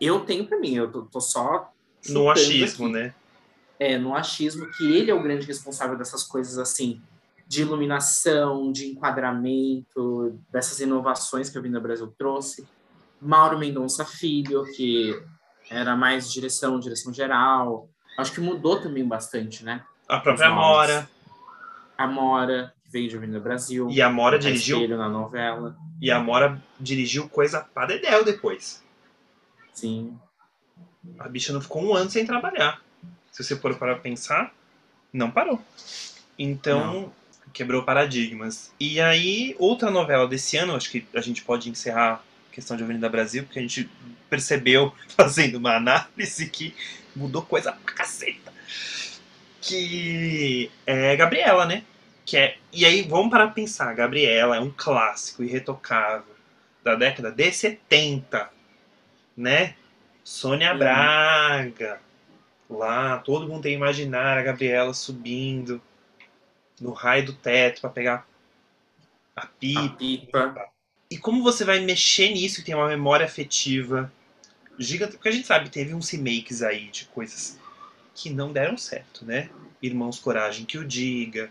Eu 0.00 0.20
tenho 0.20 0.46
para 0.46 0.58
mim, 0.58 0.74
eu 0.74 0.90
tô, 0.90 1.02
tô 1.02 1.20
só. 1.20 1.70
No 2.08 2.30
achismo, 2.30 2.86
aqui. 2.86 2.94
né? 2.94 3.14
É, 3.78 3.98
no 3.98 4.14
achismo, 4.14 4.66
que 4.72 4.92
ele 4.92 5.10
é 5.10 5.14
o 5.14 5.22
grande 5.22 5.46
responsável 5.46 5.96
dessas 5.96 6.22
coisas 6.22 6.58
assim, 6.58 7.00
de 7.46 7.62
iluminação, 7.62 8.72
de 8.72 8.86
enquadramento, 8.86 10.38
dessas 10.50 10.80
inovações 10.80 11.50
que 11.50 11.58
a 11.58 11.60
Avenida 11.60 11.80
Brasil 11.80 12.12
trouxe. 12.16 12.66
Mauro 13.20 13.58
Mendonça 13.58 14.04
Filho, 14.04 14.64
que 14.74 15.22
era 15.72 15.96
mais 15.96 16.30
direção, 16.30 16.78
direção 16.78 17.12
geral. 17.12 17.88
Acho 18.18 18.32
que 18.32 18.40
mudou 18.40 18.80
também 18.80 19.06
bastante, 19.06 19.64
né? 19.64 19.82
A 20.08 20.18
própria. 20.20 20.48
Amora. 20.48 21.08
A 21.96 22.06
Mora, 22.06 22.74
que 22.84 22.90
veio 22.90 23.08
de 23.08 23.16
Avenida 23.16 23.40
Brasil. 23.40 23.88
E 23.90 24.02
a 24.02 24.06
Amora 24.06 24.38
dirigiu. 24.38 24.86
Na 24.96 25.08
novela. 25.08 25.76
E 26.00 26.10
a 26.10 26.18
Amora 26.18 26.62
dirigiu 26.78 27.28
coisa 27.28 27.60
pra 27.60 27.86
dedéu 27.86 28.24
depois. 28.24 28.82
Sim. 29.72 30.18
A 31.18 31.28
bicha 31.28 31.52
não 31.52 31.60
ficou 31.60 31.82
um 31.82 31.94
ano 31.94 32.10
sem 32.10 32.26
trabalhar. 32.26 32.80
Se 33.30 33.42
você 33.42 33.56
for 33.56 33.74
para 33.76 33.96
pensar, 33.96 34.52
não 35.12 35.30
parou. 35.30 35.60
Então, 36.38 37.12
quebrou 37.52 37.82
paradigmas. 37.82 38.72
E 38.78 39.00
aí, 39.00 39.56
outra 39.58 39.90
novela 39.90 40.26
desse 40.26 40.56
ano, 40.56 40.74
acho 40.74 40.90
que 40.90 41.06
a 41.14 41.20
gente 41.20 41.42
pode 41.42 41.68
encerrar 41.68 42.22
a 42.50 42.54
questão 42.54 42.76
de 42.76 42.82
Avenida 42.82 43.08
Brasil, 43.08 43.44
porque 43.44 43.58
a 43.58 43.62
gente 43.62 43.88
percebeu, 44.32 44.94
fazendo 45.16 45.56
uma 45.56 45.76
análise, 45.76 46.48
que 46.48 46.74
mudou 47.14 47.42
coisa 47.42 47.72
pra 47.72 47.94
caceta. 47.94 48.50
Que 49.60 50.70
é 50.86 51.14
Gabriela, 51.16 51.66
né? 51.66 51.84
Que 52.24 52.36
é, 52.36 52.56
e 52.72 52.84
aí, 52.86 53.02
vamos 53.02 53.30
parar 53.30 53.46
pra 53.46 53.54
pensar. 53.54 53.94
Gabriela 53.94 54.56
é 54.56 54.60
um 54.60 54.72
clássico 54.74 55.42
irretocável 55.44 56.34
da 56.82 56.94
década 56.94 57.30
de 57.30 57.52
70, 57.52 58.50
né? 59.36 59.74
Sônia 60.24 60.72
Uhum. 60.72 60.78
Braga. 60.78 62.00
Lá, 62.70 63.18
todo 63.18 63.46
mundo 63.46 63.62
tem 63.62 63.72
que 63.72 63.76
imaginar 63.76 64.38
a 64.38 64.42
Gabriela 64.42 64.94
subindo 64.94 65.80
no 66.80 66.92
raio 66.92 67.26
do 67.26 67.32
teto 67.34 67.80
pra 67.82 67.90
pegar 67.90 68.26
a 69.36 69.42
A 69.42 69.46
pipa. 69.46 69.96
pipa. 69.96 70.68
E 71.10 71.18
como 71.18 71.42
você 71.42 71.64
vai 71.64 71.80
mexer 71.80 72.30
nisso 72.30 72.60
e 72.60 72.64
tem 72.64 72.74
uma 72.74 72.88
memória 72.88 73.26
afetiva 73.26 74.10
gigante? 74.82 75.12
Porque 75.12 75.28
a 75.28 75.32
gente 75.32 75.46
sabe, 75.46 75.70
teve 75.70 75.94
uns 75.94 76.10
remakes 76.10 76.62
aí 76.62 76.88
de 76.88 77.06
coisas 77.06 77.58
que 78.14 78.30
não 78.30 78.52
deram 78.52 78.76
certo, 78.76 79.24
né? 79.24 79.50
Irmãos 79.80 80.18
Coragem 80.18 80.64
que 80.64 80.78
o 80.78 80.84
diga, 80.84 81.50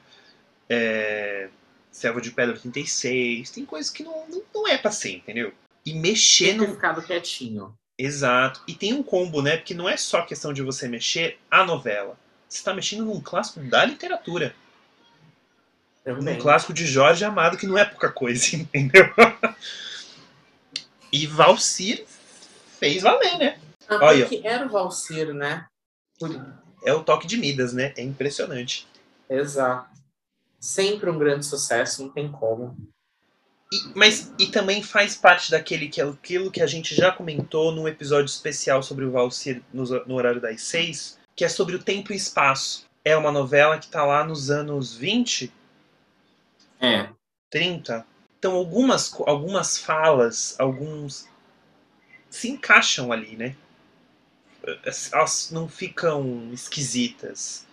é... 0.69 1.49
Selva 1.91 2.21
de 2.21 2.31
Pedra 2.31 2.57
36, 2.57 3.51
tem 3.51 3.65
coisas 3.65 3.91
que 3.91 4.03
não, 4.03 4.27
não, 4.29 4.41
não 4.53 4.67
é 4.67 4.77
pra 4.77 4.91
ser, 4.91 5.17
entendeu? 5.17 5.53
E 5.85 5.93
mexer 5.93 6.53
no. 6.53 6.67
ficado 6.67 7.01
quietinho. 7.01 7.75
Exato. 7.97 8.63
E 8.67 8.73
tem 8.73 8.93
um 8.93 9.03
combo, 9.03 9.41
né? 9.41 9.57
Porque 9.57 9.73
não 9.73 9.89
é 9.89 9.97
só 9.97 10.21
questão 10.21 10.53
de 10.53 10.61
você 10.61 10.87
mexer 10.87 11.37
a 11.49 11.65
novela. 11.65 12.17
Você 12.47 12.59
está 12.59 12.73
mexendo 12.73 13.05
num 13.05 13.19
clássico 13.19 13.59
da 13.59 13.83
literatura. 13.83 14.55
Também. 16.03 16.35
Um 16.35 16.39
clássico 16.39 16.73
de 16.73 16.85
Jorge 16.85 17.23
Amado, 17.23 17.57
que 17.57 17.67
não 17.67 17.77
é 17.77 17.85
pouca 17.85 18.11
coisa, 18.11 18.43
entendeu? 18.55 19.13
E 21.11 21.27
Valcir 21.27 22.05
fez 22.81 23.03
valer, 23.03 23.37
né? 23.37 23.59
Ah, 23.87 23.99
Olha. 24.01 24.25
porque 24.27 24.41
era 24.45 24.65
o 24.65 24.69
Valseiro, 24.69 25.35
né? 25.35 25.67
É 26.83 26.91
o 26.93 27.03
toque 27.03 27.27
de 27.27 27.37
Midas, 27.37 27.73
né? 27.73 27.93
É 27.95 28.01
impressionante. 28.01 28.87
Exato. 29.29 29.87
Sempre 30.59 31.09
um 31.11 31.17
grande 31.19 31.45
sucesso, 31.45 32.03
não 32.03 32.09
tem 32.09 32.31
como. 32.31 32.75
E, 33.71 33.77
mas 33.95 34.33
e 34.39 34.47
também 34.47 34.81
faz 34.81 35.15
parte 35.15 35.51
daquele 35.51 35.87
que 35.89 36.01
aquilo 36.01 36.51
que 36.51 36.61
a 36.61 36.67
gente 36.67 36.95
já 36.95 37.11
comentou 37.11 37.71
num 37.71 37.87
episódio 37.87 38.25
especial 38.25 38.81
sobre 38.81 39.05
o 39.05 39.11
Valcir 39.11 39.61
no, 39.71 39.83
no 40.05 40.15
horário 40.15 40.41
das 40.41 40.61
seis, 40.63 41.19
que 41.35 41.45
é 41.45 41.49
sobre 41.49 41.75
o 41.75 41.83
tempo 41.83 42.11
e 42.11 42.15
espaço. 42.15 42.85
É 43.05 43.15
uma 43.15 43.31
novela 43.31 43.77
que 43.77 43.87
tá 43.87 44.03
lá 44.03 44.23
nos 44.23 44.49
anos 44.49 44.95
20, 44.95 45.51
É. 46.81 47.09
30. 47.51 48.05
Então 48.39 48.55
algumas, 48.55 49.13
algumas 49.27 49.77
falas, 49.77 50.55
alguns 50.59 51.27
se 52.31 52.49
encaixam 52.49 53.11
ali, 53.11 53.35
né? 53.35 53.55
elas 55.11 55.49
não 55.51 55.67
ficam 55.67 56.49
esquisitas 56.53 57.65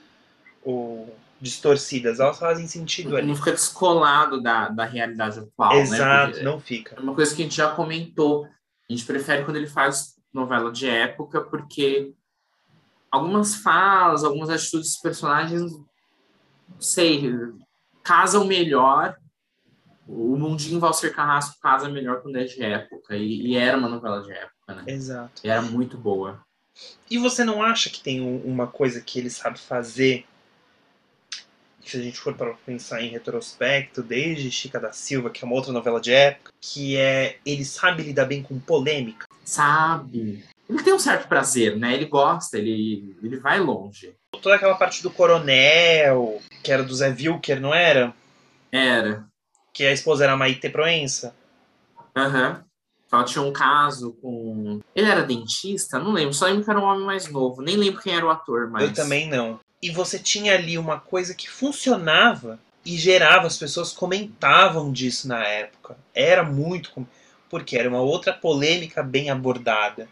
ou 0.62 1.14
distorcidas, 1.40 2.18
elas 2.18 2.38
fazem 2.38 2.66
sentido 2.66 3.16
ali. 3.16 3.26
Não 3.26 3.36
fica 3.36 3.52
descolado 3.52 4.40
da, 4.42 4.68
da 4.68 4.84
realidade 4.84 5.38
atual, 5.38 5.74
né? 5.74 5.82
Exato, 5.82 6.30
Porque 6.32 6.44
não 6.44 6.60
fica. 6.60 6.96
É 6.96 7.00
uma 7.00 7.14
coisa 7.14 7.34
que 7.34 7.42
a 7.42 7.44
gente 7.44 7.56
já 7.56 7.70
comentou. 7.70 8.46
A 8.46 8.92
gente 8.92 9.04
prefere 9.04 9.44
quando 9.44 9.56
ele 9.56 9.68
faz 9.68 10.14
novela 10.32 10.72
de 10.72 10.88
época, 10.88 11.42
porque 11.42 12.12
algumas 13.10 13.56
falas, 13.56 14.24
algumas 14.24 14.50
atitudes 14.50 14.92
dos 14.92 15.00
personagens, 15.00 15.72
não 15.72 16.80
sei, 16.80 17.30
casam 18.02 18.44
melhor. 18.44 19.16
O 20.08 20.36
Mundinho 20.38 20.80
Valser 20.80 21.14
Carrasco 21.14 21.60
casa 21.60 21.88
melhor 21.88 22.22
quando 22.22 22.36
é 22.36 22.44
de 22.44 22.62
época. 22.62 23.14
E, 23.14 23.48
e 23.48 23.56
era 23.56 23.76
uma 23.76 23.88
novela 23.88 24.22
de 24.22 24.32
época, 24.32 24.74
né? 24.74 24.84
Exato. 24.86 25.42
E 25.44 25.48
era 25.48 25.60
muito 25.60 25.98
boa. 25.98 26.40
E 27.10 27.18
você 27.18 27.44
não 27.44 27.62
acha 27.62 27.90
que 27.90 28.00
tem 28.00 28.20
um- 28.20 28.40
uma 28.44 28.66
coisa 28.66 29.00
que 29.02 29.18
ele 29.18 29.28
sabe 29.28 29.58
fazer? 29.58 30.24
Se 31.84 31.96
a 31.96 32.02
gente 32.02 32.18
for 32.18 32.34
para 32.34 32.52
pensar 32.66 33.02
em 33.02 33.08
retrospecto, 33.08 34.02
desde 34.02 34.50
Chica 34.50 34.78
da 34.80 34.92
Silva, 34.92 35.30
que 35.30 35.42
é 35.42 35.46
uma 35.46 35.54
outra 35.54 35.72
novela 35.72 36.00
de 36.00 36.12
época, 36.12 36.52
que 36.60 36.96
é 36.96 37.38
ele 37.44 37.64
sabe 37.64 38.02
lidar 38.02 38.26
bem 38.26 38.42
com 38.42 38.58
polêmica. 38.58 39.26
Sabe? 39.44 40.44
Ele 40.68 40.82
tem 40.82 40.92
um 40.92 40.98
certo 40.98 41.28
prazer, 41.28 41.76
né? 41.78 41.94
Ele 41.94 42.04
gosta, 42.04 42.58
ele, 42.58 43.16
ele 43.22 43.38
vai 43.38 43.58
longe. 43.58 44.14
Toda 44.42 44.54
aquela 44.54 44.74
parte 44.74 45.02
do 45.02 45.10
coronel, 45.10 46.40
que 46.62 46.70
era 46.70 46.82
do 46.82 46.94
Zé 46.94 47.08
Wilker, 47.08 47.58
não 47.60 47.74
era? 47.74 48.14
Era. 48.70 49.26
Que 49.78 49.86
a 49.86 49.92
esposa 49.92 50.24
era 50.24 50.32
a 50.32 50.36
Maite 50.36 50.68
Proença. 50.68 51.32
Aham. 52.16 52.64
Ela 53.12 53.22
tinha 53.22 53.42
um 53.44 53.52
caso 53.52 54.12
com. 54.14 54.80
Ele 54.92 55.08
era 55.08 55.22
dentista? 55.22 56.00
Não 56.00 56.10
lembro. 56.10 56.34
Só 56.34 56.46
lembro 56.46 56.64
que 56.64 56.70
era 56.70 56.80
um 56.80 56.82
homem 56.82 57.06
mais 57.06 57.30
novo. 57.30 57.62
Nem 57.62 57.76
lembro 57.76 58.02
quem 58.02 58.12
era 58.12 58.26
o 58.26 58.28
ator, 58.28 58.68
mas. 58.68 58.82
Eu 58.82 58.92
também 58.92 59.28
não. 59.28 59.60
E 59.80 59.88
você 59.88 60.18
tinha 60.18 60.56
ali 60.56 60.76
uma 60.76 60.98
coisa 60.98 61.32
que 61.32 61.48
funcionava 61.48 62.58
e 62.84 62.96
gerava, 62.96 63.46
as 63.46 63.56
pessoas 63.56 63.92
comentavam 63.92 64.90
disso 64.90 65.28
na 65.28 65.44
época. 65.44 65.96
Era 66.12 66.42
muito. 66.42 67.06
Porque 67.48 67.78
era 67.78 67.88
uma 67.88 68.00
outra 68.00 68.32
polêmica 68.32 69.00
bem 69.00 69.30
abordada. 69.30 70.08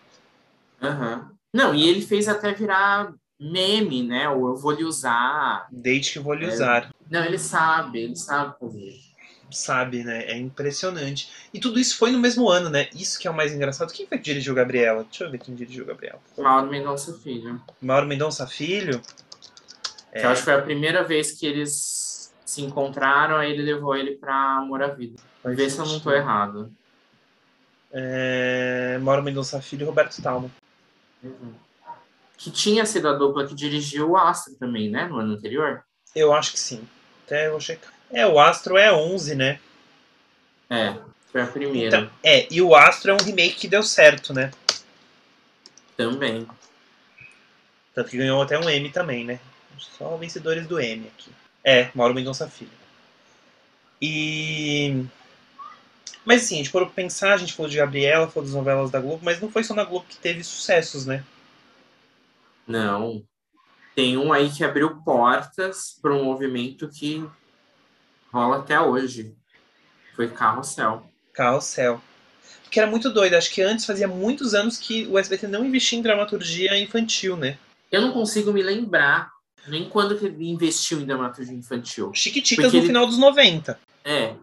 Aham. 0.80 1.32
Não, 1.52 1.74
e 1.74 1.88
ele 1.88 2.02
fez 2.02 2.28
até 2.28 2.54
virar 2.54 3.12
meme, 3.40 4.04
né? 4.04 4.28
Ou 4.28 4.46
eu 4.46 4.56
vou 4.56 4.70
lhe 4.70 4.84
usar. 4.84 5.66
Desde 5.72 6.12
que 6.12 6.18
vou 6.20 6.34
lhe 6.34 6.44
É. 6.44 6.54
usar. 6.54 6.94
Não, 7.10 7.24
ele 7.24 7.38
sabe, 7.38 7.98
ele 7.98 8.14
sabe 8.14 8.56
fazer. 8.60 9.05
Sabe, 9.50 10.02
né? 10.02 10.24
É 10.24 10.36
impressionante. 10.36 11.30
E 11.54 11.60
tudo 11.60 11.78
isso 11.78 11.96
foi 11.96 12.10
no 12.10 12.18
mesmo 12.18 12.48
ano, 12.48 12.68
né? 12.68 12.88
Isso 12.94 13.18
que 13.18 13.28
é 13.28 13.30
o 13.30 13.34
mais 13.34 13.52
engraçado. 13.52 13.92
Quem 13.92 14.06
foi 14.06 14.18
que 14.18 14.24
dirigiu 14.24 14.54
Gabriela? 14.54 15.04
Deixa 15.04 15.24
eu 15.24 15.30
ver 15.30 15.38
quem 15.38 15.54
dirigiu 15.54 15.86
Gabriela. 15.86 16.20
Mauro 16.36 16.68
Mendonça 16.68 17.12
Filho. 17.14 17.60
Mauro 17.80 18.06
Mendonça 18.06 18.46
Filho? 18.46 19.00
Que 20.12 20.18
eu 20.18 20.30
acho 20.30 20.40
que 20.40 20.46
foi 20.46 20.54
a 20.54 20.62
primeira 20.62 21.04
vez 21.04 21.32
que 21.32 21.46
eles 21.46 22.32
se 22.44 22.62
encontraram, 22.62 23.36
aí 23.36 23.52
ele 23.52 23.62
levou 23.62 23.94
ele 23.94 24.16
pra 24.16 24.34
Amor 24.58 24.82
à 24.82 24.88
Vida. 24.88 25.20
Vê 25.44 25.68
se 25.70 25.78
eu 25.78 25.86
não 25.86 26.00
tô 26.00 26.10
errado. 26.10 26.72
É... 27.92 28.98
Mauro 29.00 29.22
Mendonça 29.22 29.60
Filho 29.60 29.82
e 29.82 29.86
Roberto 29.86 30.20
Talma. 30.20 30.50
Que 32.36 32.50
tinha 32.50 32.84
sido 32.84 33.08
a 33.08 33.12
dupla 33.12 33.46
que 33.46 33.54
dirigiu 33.54 34.10
o 34.10 34.16
Astro 34.16 34.54
também, 34.54 34.90
né? 34.90 35.06
No 35.06 35.18
ano 35.18 35.34
anterior. 35.34 35.84
Eu 36.14 36.32
acho 36.32 36.52
que 36.52 36.58
sim. 36.58 36.86
Até 37.24 37.46
eu 37.46 37.52
vou 37.52 37.60
checar. 37.60 37.95
É, 38.10 38.26
o 38.26 38.38
Astro 38.38 38.76
é 38.76 38.92
11, 38.92 39.34
né? 39.34 39.58
É, 40.70 40.96
foi 41.30 41.42
a 41.42 41.46
primeira. 41.46 41.96
Então, 41.96 42.10
é, 42.22 42.46
e 42.50 42.62
o 42.62 42.74
Astro 42.74 43.10
é 43.10 43.14
um 43.14 43.24
remake 43.24 43.56
que 43.56 43.68
deu 43.68 43.82
certo, 43.82 44.32
né? 44.32 44.50
Também. 45.96 46.46
Tanto 47.94 48.10
que 48.10 48.18
ganhou 48.18 48.42
até 48.42 48.58
um 48.58 48.68
M 48.68 48.90
também, 48.90 49.24
né? 49.24 49.40
Só 49.78 50.16
vencedores 50.16 50.66
do 50.66 50.80
M 50.80 51.06
aqui. 51.06 51.30
É, 51.64 51.90
Mauro 51.94 52.14
Mendonça 52.14 52.48
Filho. 52.48 52.70
E. 54.00 55.04
Mas 56.24 56.44
assim, 56.44 56.56
a 56.56 56.58
gente 56.58 56.70
for 56.70 56.88
pensar, 56.90 57.34
a 57.34 57.36
gente 57.36 57.54
falou 57.54 57.70
de 57.70 57.76
Gabriela, 57.76 58.28
falou 58.28 58.44
das 58.44 58.54
novelas 58.54 58.90
da 58.90 59.00
Globo, 59.00 59.24
mas 59.24 59.40
não 59.40 59.50
foi 59.50 59.64
só 59.64 59.74
na 59.74 59.84
Globo 59.84 60.06
que 60.08 60.16
teve 60.16 60.42
sucessos, 60.42 61.06
né? 61.06 61.24
Não. 62.66 63.22
Tem 63.94 64.16
um 64.18 64.32
aí 64.32 64.50
que 64.50 64.64
abriu 64.64 65.02
portas 65.02 65.96
para 66.02 66.12
um 66.12 66.24
movimento 66.24 66.88
que 66.88 67.26
rola 68.36 68.58
até 68.58 68.78
hoje. 68.78 69.34
Foi 70.14 70.28
Carrossel. 70.28 71.02
Carrossel. 71.32 72.00
Porque 72.62 72.78
era 72.80 72.90
muito 72.90 73.10
doido, 73.10 73.34
acho 73.34 73.50
que 73.50 73.62
antes 73.62 73.84
fazia 73.86 74.06
muitos 74.08 74.52
anos 74.54 74.76
que 74.76 75.06
o 75.06 75.18
SBT 75.18 75.46
não 75.46 75.64
investia 75.64 75.98
em 75.98 76.02
dramaturgia 76.02 76.76
infantil, 76.78 77.36
né? 77.36 77.58
Eu 77.90 78.02
não 78.02 78.12
consigo 78.12 78.52
me 78.52 78.62
lembrar 78.62 79.30
nem 79.68 79.88
quando 79.88 80.18
que 80.18 80.26
ele 80.26 80.48
investiu 80.50 81.00
em 81.00 81.06
dramaturgia 81.06 81.54
infantil. 81.54 82.12
Chiquititas 82.14 82.66
Porque 82.66 82.76
no 82.76 82.80
ele- 82.82 82.86
final 82.88 83.06
dos 83.06 83.18
90. 83.18 83.78
É. 84.04 84.34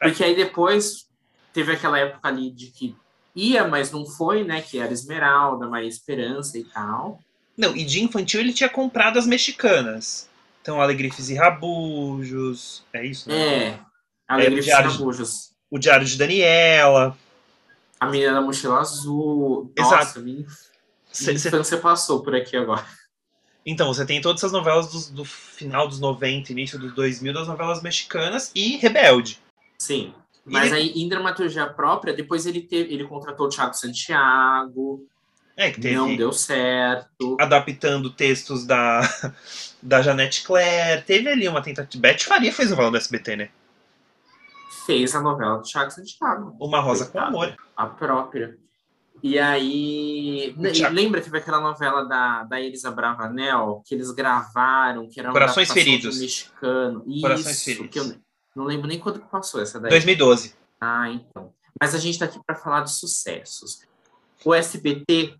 Porque 0.00 0.22
aí 0.22 0.36
depois 0.36 1.06
teve 1.52 1.72
aquela 1.72 1.98
época 1.98 2.28
ali 2.28 2.50
de 2.50 2.66
que 2.68 2.94
ia, 3.34 3.66
mas 3.66 3.90
não 3.90 4.06
foi, 4.06 4.44
né? 4.44 4.60
Que 4.62 4.78
era 4.78 4.92
Esmeralda, 4.92 5.66
Maria 5.66 5.88
Esperança 5.88 6.56
e 6.58 6.64
tal. 6.64 7.20
Não, 7.56 7.74
e 7.76 7.84
de 7.84 8.02
infantil 8.02 8.40
ele 8.40 8.52
tinha 8.52 8.68
comprado 8.68 9.18
as 9.18 9.26
mexicanas. 9.26 10.27
Então, 10.68 10.82
Alegrifes 10.82 11.30
e 11.30 11.34
Rabujos. 11.34 12.84
É 12.92 13.02
isso, 13.06 13.26
né? 13.26 13.68
É. 13.68 13.80
É, 14.28 14.50
dos 14.50 14.66
Diário 14.66 14.90
de- 14.90 14.98
Rabujos. 14.98 15.52
O 15.70 15.78
Diário 15.78 16.04
de 16.06 16.18
Daniela. 16.18 17.16
A 17.98 18.06
menina 18.06 18.34
da 18.34 18.42
mochila 18.42 18.78
azul. 18.78 19.72
Exato. 19.74 19.94
Nossa, 19.96 20.20
minha, 20.20 20.44
Cê- 21.10 21.28
minha 21.28 21.38
cê- 21.38 21.48
infância 21.48 21.78
passou 21.78 22.22
por 22.22 22.34
aqui 22.34 22.54
agora. 22.54 22.84
Então, 23.64 23.86
você 23.94 24.04
tem 24.04 24.20
todas 24.20 24.40
essas 24.42 24.52
novelas 24.52 24.92
dos- 24.92 25.08
do, 25.08 25.24
final 25.24 25.88
dos 25.88 26.00
90, 26.00 26.52
início 26.52 26.78
dos 26.78 26.92
2000, 26.94 27.32
das 27.32 27.48
novelas 27.48 27.80
mexicanas 27.82 28.52
e 28.54 28.76
Rebelde. 28.76 29.40
Sim. 29.78 30.12
Mas 30.44 30.70
E- 30.70 30.74
aí, 30.74 30.88
em 30.96 31.08
dramaturgia 31.08 31.66
própria, 31.66 32.12
depois 32.12 32.44
ele 32.44 32.60
teve, 32.60 32.92
ele 32.92 33.04
contratou 33.08 33.46
o 33.46 33.48
Thiago 33.48 33.72
Santiago, 33.72 35.06
É, 35.58 35.72
que 35.72 35.80
teve 35.80 35.96
não 35.96 36.14
deu 36.14 36.32
certo. 36.32 37.36
adaptando 37.40 38.10
textos 38.10 38.64
da, 38.64 39.00
da 39.82 40.00
Janete 40.00 40.44
Claire. 40.44 41.02
Teve 41.02 41.28
ali 41.28 41.48
uma 41.48 41.60
tentativa. 41.60 42.00
Beth 42.00 42.20
Faria 42.20 42.52
fez 42.52 42.70
novela 42.70 42.92
do 42.92 42.96
SBT, 42.96 43.34
né? 43.34 43.48
Fez 44.86 45.16
a 45.16 45.20
novela 45.20 45.56
do 45.56 45.64
Thiago 45.64 45.90
Santiago. 45.90 46.56
Uma 46.60 46.78
Rosa 46.78 47.06
com 47.06 47.10
Coitado. 47.10 47.36
Amor. 47.36 47.56
A 47.76 47.86
própria. 47.86 48.56
E 49.20 49.36
aí. 49.36 50.54
O 50.56 50.64
e 50.64 50.88
Lembra, 50.90 51.20
teve 51.20 51.38
aquela 51.38 51.60
novela 51.60 52.04
da, 52.04 52.44
da 52.44 52.60
Elisa 52.60 52.92
Bravanel, 52.92 53.82
que 53.84 53.96
eles 53.96 54.12
gravaram, 54.12 55.08
que 55.08 55.18
era 55.18 55.32
Corações 55.32 55.72
Feridos. 55.72 56.20
mexicano. 56.20 57.04
Corações 57.20 57.56
Isso, 57.56 57.64
Feridos. 57.64 57.90
que 57.90 57.98
eu 57.98 58.16
não 58.54 58.64
lembro 58.64 58.86
nem 58.86 59.00
quando 59.00 59.18
que 59.18 59.26
passou 59.28 59.60
essa 59.60 59.80
daí. 59.80 59.90
2012. 59.90 60.54
Ah, 60.80 61.10
então. 61.10 61.52
Mas 61.80 61.96
a 61.96 61.98
gente 61.98 62.12
está 62.12 62.26
aqui 62.26 62.38
para 62.46 62.54
falar 62.54 62.82
de 62.82 62.92
sucessos. 62.92 63.87
O 64.44 64.54
SBT 64.54 65.36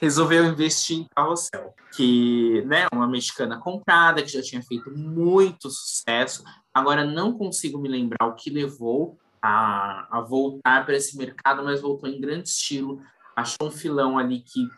resolveu 0.00 0.44
investir 0.44 0.98
em 0.98 1.06
Carrossel, 1.14 1.74
que 1.96 2.62
né, 2.66 2.86
uma 2.92 3.08
mexicana 3.08 3.58
comprada, 3.58 4.22
que 4.22 4.28
já 4.28 4.42
tinha 4.42 4.62
feito 4.62 4.90
muito 4.90 5.70
sucesso. 5.70 6.44
Agora 6.72 7.04
não 7.04 7.36
consigo 7.36 7.78
me 7.78 7.88
lembrar 7.88 8.26
o 8.26 8.34
que 8.34 8.50
levou 8.50 9.18
a, 9.42 10.18
a 10.18 10.20
voltar 10.20 10.84
para 10.84 10.96
esse 10.96 11.16
mercado, 11.16 11.64
mas 11.64 11.80
voltou 11.80 12.08
em 12.08 12.20
grande 12.20 12.48
estilo. 12.48 13.00
Achou 13.34 13.68
um 13.68 13.70
filão 13.70 14.18
ali 14.18 14.40
que 14.40 14.68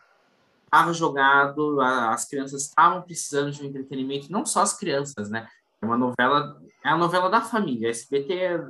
estava 0.65 0.93
jogado, 0.93 1.81
a- 1.81 2.13
as 2.13 2.27
crianças 2.27 2.63
estavam 2.63 3.03
precisando 3.03 3.51
de 3.51 3.63
um 3.63 3.67
entretenimento, 3.67 4.31
não 4.31 4.47
só 4.47 4.63
as 4.63 4.77
crianças, 4.79 5.29
né? 5.29 5.49
É 5.83 5.87
uma 5.87 5.99
novela, 5.99 6.61
é 6.85 6.89
a 6.91 6.97
novela 6.97 7.29
da 7.29 7.41
família. 7.41 7.89
A 7.89 7.91
SBT 7.91 8.33
é 8.35 8.65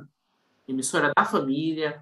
emissora 0.67 1.11
da 1.15 1.25
família 1.25 2.01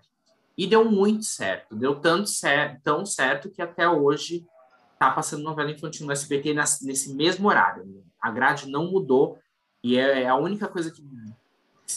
e 0.60 0.68
deu 0.68 0.84
muito 0.84 1.24
certo. 1.24 1.74
Deu 1.74 1.96
tanto 1.96 2.28
cer 2.28 2.82
tão 2.84 3.06
certo 3.06 3.50
que 3.50 3.62
até 3.62 3.88
hoje 3.88 4.46
tá 5.00 5.10
passando 5.10 5.42
novela 5.42 5.72
infantil 5.72 6.06
no 6.06 6.12
SBT 6.12 6.54
nas- 6.54 6.82
nesse 6.82 7.14
mesmo 7.14 7.48
horário. 7.48 8.04
A 8.22 8.30
grade 8.30 8.70
não 8.70 8.92
mudou 8.92 9.40
e 9.82 9.98
é, 9.98 10.24
é 10.24 10.28
a 10.28 10.36
única 10.36 10.68
coisa 10.68 10.92
que 10.92 11.02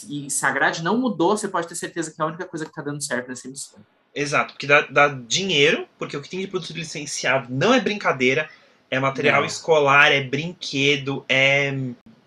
e 0.09 0.29
se 0.29 0.45
a 0.45 0.49
grade 0.49 0.81
não 0.81 0.97
mudou, 0.97 1.37
você 1.37 1.47
pode 1.47 1.67
ter 1.67 1.75
certeza 1.75 2.09
que 2.09 2.21
é 2.21 2.23
a 2.23 2.27
única 2.27 2.45
coisa 2.45 2.63
que 2.63 2.71
está 2.71 2.81
dando 2.81 3.03
certo 3.03 3.27
nessa 3.27 3.47
emissora. 3.47 3.83
Exato, 4.15 4.53
porque 4.53 4.65
dá, 4.65 4.81
dá 4.81 5.07
dinheiro, 5.09 5.85
porque 5.99 6.15
o 6.15 6.21
que 6.21 6.29
tem 6.29 6.39
de 6.39 6.47
produto 6.47 6.71
licenciado 6.73 7.53
não 7.53 7.73
é 7.73 7.81
brincadeira, 7.81 8.49
é 8.89 8.97
material 8.97 9.41
Não. 9.41 9.45
escolar, 9.45 10.11
é 10.11 10.23
brinquedo, 10.23 11.25
é 11.27 11.75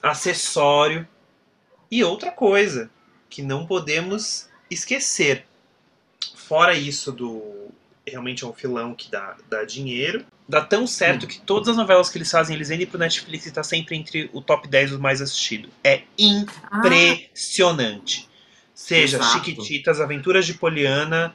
acessório. 0.02 1.08
E 1.90 2.04
outra 2.04 2.30
coisa 2.30 2.90
que 3.28 3.42
não 3.42 3.66
podemos 3.66 4.48
esquecer. 4.70 5.46
Fora 6.46 6.74
isso 6.76 7.10
do. 7.12 7.70
Realmente 8.06 8.44
é 8.44 8.46
um 8.46 8.52
filão 8.52 8.94
que 8.94 9.10
dá, 9.10 9.36
dá 9.50 9.64
dinheiro. 9.64 10.24
Dá 10.48 10.60
tão 10.60 10.86
certo 10.86 11.26
que 11.26 11.40
todas 11.40 11.68
as 11.68 11.76
novelas 11.76 12.08
que 12.08 12.16
eles 12.18 12.30
fazem, 12.30 12.54
eles 12.54 12.68
vendem 12.68 12.86
pro 12.86 12.98
Netflix 12.98 13.46
e 13.46 13.50
tá 13.50 13.64
sempre 13.64 13.96
entre 13.96 14.30
o 14.32 14.40
top 14.40 14.68
10 14.68 14.90
dos 14.90 15.00
mais 15.00 15.20
assistidos. 15.20 15.68
É 15.82 16.02
Ah, 16.70 16.78
impressionante. 16.78 18.28
Seja 18.72 19.16
Exato. 19.16 19.32
Chiquititas, 19.44 20.00
Aventuras 20.00 20.46
de 20.46 20.54
Poliana, 20.54 21.34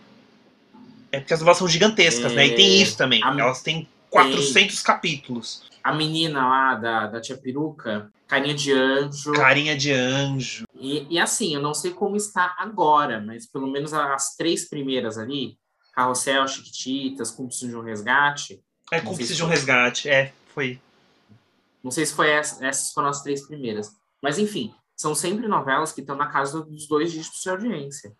É 1.11 1.19
porque 1.19 1.33
as 1.33 1.41
novelas 1.41 1.57
são 1.57 1.67
gigantescas, 1.67 2.31
né? 2.31 2.47
E 2.47 2.55
tem 2.55 2.79
É, 2.79 2.81
isso 2.83 2.95
também. 2.97 3.21
Elas 3.21 3.61
têm 3.61 3.85
400 4.09 4.81
capítulos. 4.81 5.61
A 5.83 5.93
menina 5.93 6.47
lá 6.47 6.75
da, 6.75 7.07
da 7.07 7.21
tia 7.21 7.37
peruca, 7.37 8.11
carinha 8.27 8.53
de 8.53 8.71
anjo. 8.71 9.33
Carinha 9.33 9.75
de 9.75 9.91
anjo. 9.91 10.65
E, 10.75 11.07
e 11.09 11.19
assim, 11.19 11.53
eu 11.55 11.61
não 11.61 11.73
sei 11.73 11.91
como 11.91 12.15
está 12.15 12.55
agora, 12.57 13.19
mas 13.19 13.45
pelo 13.47 13.67
menos 13.67 13.93
as 13.93 14.35
três 14.35 14.69
primeiras 14.69 15.17
ali, 15.17 15.57
Carrossel, 15.93 16.47
Chiquititas, 16.47 17.31
Cúmplice 17.31 17.67
de 17.67 17.75
um 17.75 17.81
Resgate, 17.81 18.63
É 18.91 19.01
cúmplice 19.01 19.35
de 19.35 19.43
um 19.43 19.47
foi. 19.47 19.55
resgate. 19.55 20.09
É, 20.09 20.33
foi. 20.53 20.79
não 21.83 21.91
sei 21.91 22.05
se 22.05 22.13
foi 22.13 22.29
essa, 22.29 22.65
essas 22.65 22.91
foram 22.93 23.09
as 23.09 23.21
três 23.21 23.45
primeiras. 23.47 23.95
Mas 24.21 24.37
enfim, 24.37 24.73
são 24.95 25.15
sempre 25.15 25.47
novelas 25.47 25.91
que 25.91 26.01
estão 26.01 26.15
na 26.15 26.27
casa 26.27 26.61
dos 26.63 26.87
dois 26.87 27.11
dígitos 27.11 27.41
de 27.41 27.49
audiência. 27.49 28.13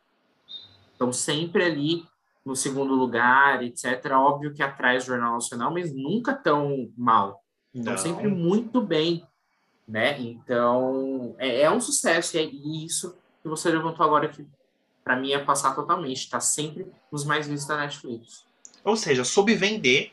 Estão 0.94 1.14
sempre 1.14 1.64
ali 1.64 2.04
no 2.44 2.56
segundo 2.56 2.96
lugar, 2.96 3.64
etc. 3.64 4.04
Óbvio 4.14 4.54
que 4.54 4.64
atrás 4.64 5.04
do 5.04 5.08
Jornal 5.10 5.34
Nacional, 5.34 5.72
mas 5.72 5.94
nunca 5.94 6.34
tão 6.34 6.92
mal. 6.98 7.40
Estão 7.74 7.94
Não. 7.94 8.02
sempre 8.02 8.28
muito 8.28 8.82
bem, 8.82 9.26
né? 9.88 10.20
Então, 10.20 11.36
é, 11.38 11.62
é 11.62 11.72
um 11.72 11.80
sucesso. 11.80 12.38
E 12.38 12.40
é 12.40 12.44
isso 12.44 13.16
que 13.42 13.48
você 13.48 13.70
levantou 13.72 14.06
agora 14.06 14.28
que, 14.28 14.46
para 15.04 15.16
mim, 15.16 15.32
é 15.32 15.40
passar 15.40 15.74
totalmente. 15.74 16.18
Está 16.18 16.40
sempre 16.40 16.86
nos 17.12 17.24
mais 17.26 17.48
vistos 17.48 17.68
da 17.68 17.78
Netflix. 17.78 18.46
Ou 18.84 18.96
seja, 18.96 19.24
soube 19.24 19.56
vender. 19.56 20.12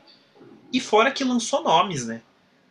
E 0.73 0.81
fora 0.81 1.11
que 1.11 1.25
lançou 1.25 1.63
nomes, 1.63 2.07
né? 2.07 2.23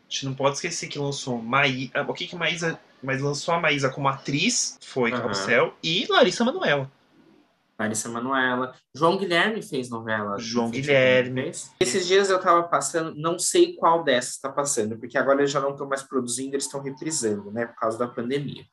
A 0.08 0.14
gente 0.14 0.26
não 0.26 0.34
pode 0.36 0.56
esquecer 0.56 0.88
que 0.88 1.00
lançou 1.00 1.42
Maísa. 1.42 2.02
O 2.08 2.14
que 2.14 2.28
que 2.28 2.36
Maísa. 2.36 2.80
Mas 3.04 3.22
lançou 3.22 3.54
a 3.54 3.60
Maísa 3.60 3.90
como 3.90 4.08
atriz, 4.08 4.78
foi. 4.82 5.12
Carrossel, 5.12 5.76
e 5.84 6.08
Larissa 6.10 6.44
Manoela. 6.44 6.92
Larissa 7.80 8.10
Manoela. 8.10 8.74
João 8.96 9.18
Guilherme 9.18 9.62
fez 9.62 9.90
novela. 9.90 10.38
João 10.40 10.72
fez? 10.72 10.86
Guilherme. 10.86 11.44
Fez? 11.44 11.72
Esses 11.80 12.08
dias 12.08 12.30
eu 12.30 12.40
tava 12.40 12.64
passando, 12.64 13.14
não 13.16 13.38
sei 13.38 13.76
qual 13.76 14.04
dessas 14.04 14.34
está 14.34 14.50
passando, 14.50 14.98
porque 14.98 15.18
agora 15.18 15.40
eles 15.42 15.52
já 15.52 15.60
não 15.60 15.72
estão 15.72 15.88
mais 15.88 16.02
produzindo, 16.02 16.56
eles 16.56 16.66
estão 16.66 16.82
reprisando, 16.82 17.52
né? 17.52 17.66
Por 17.68 17.76
causa 17.76 17.98
da 17.98 18.08
pandemia. 18.08 18.66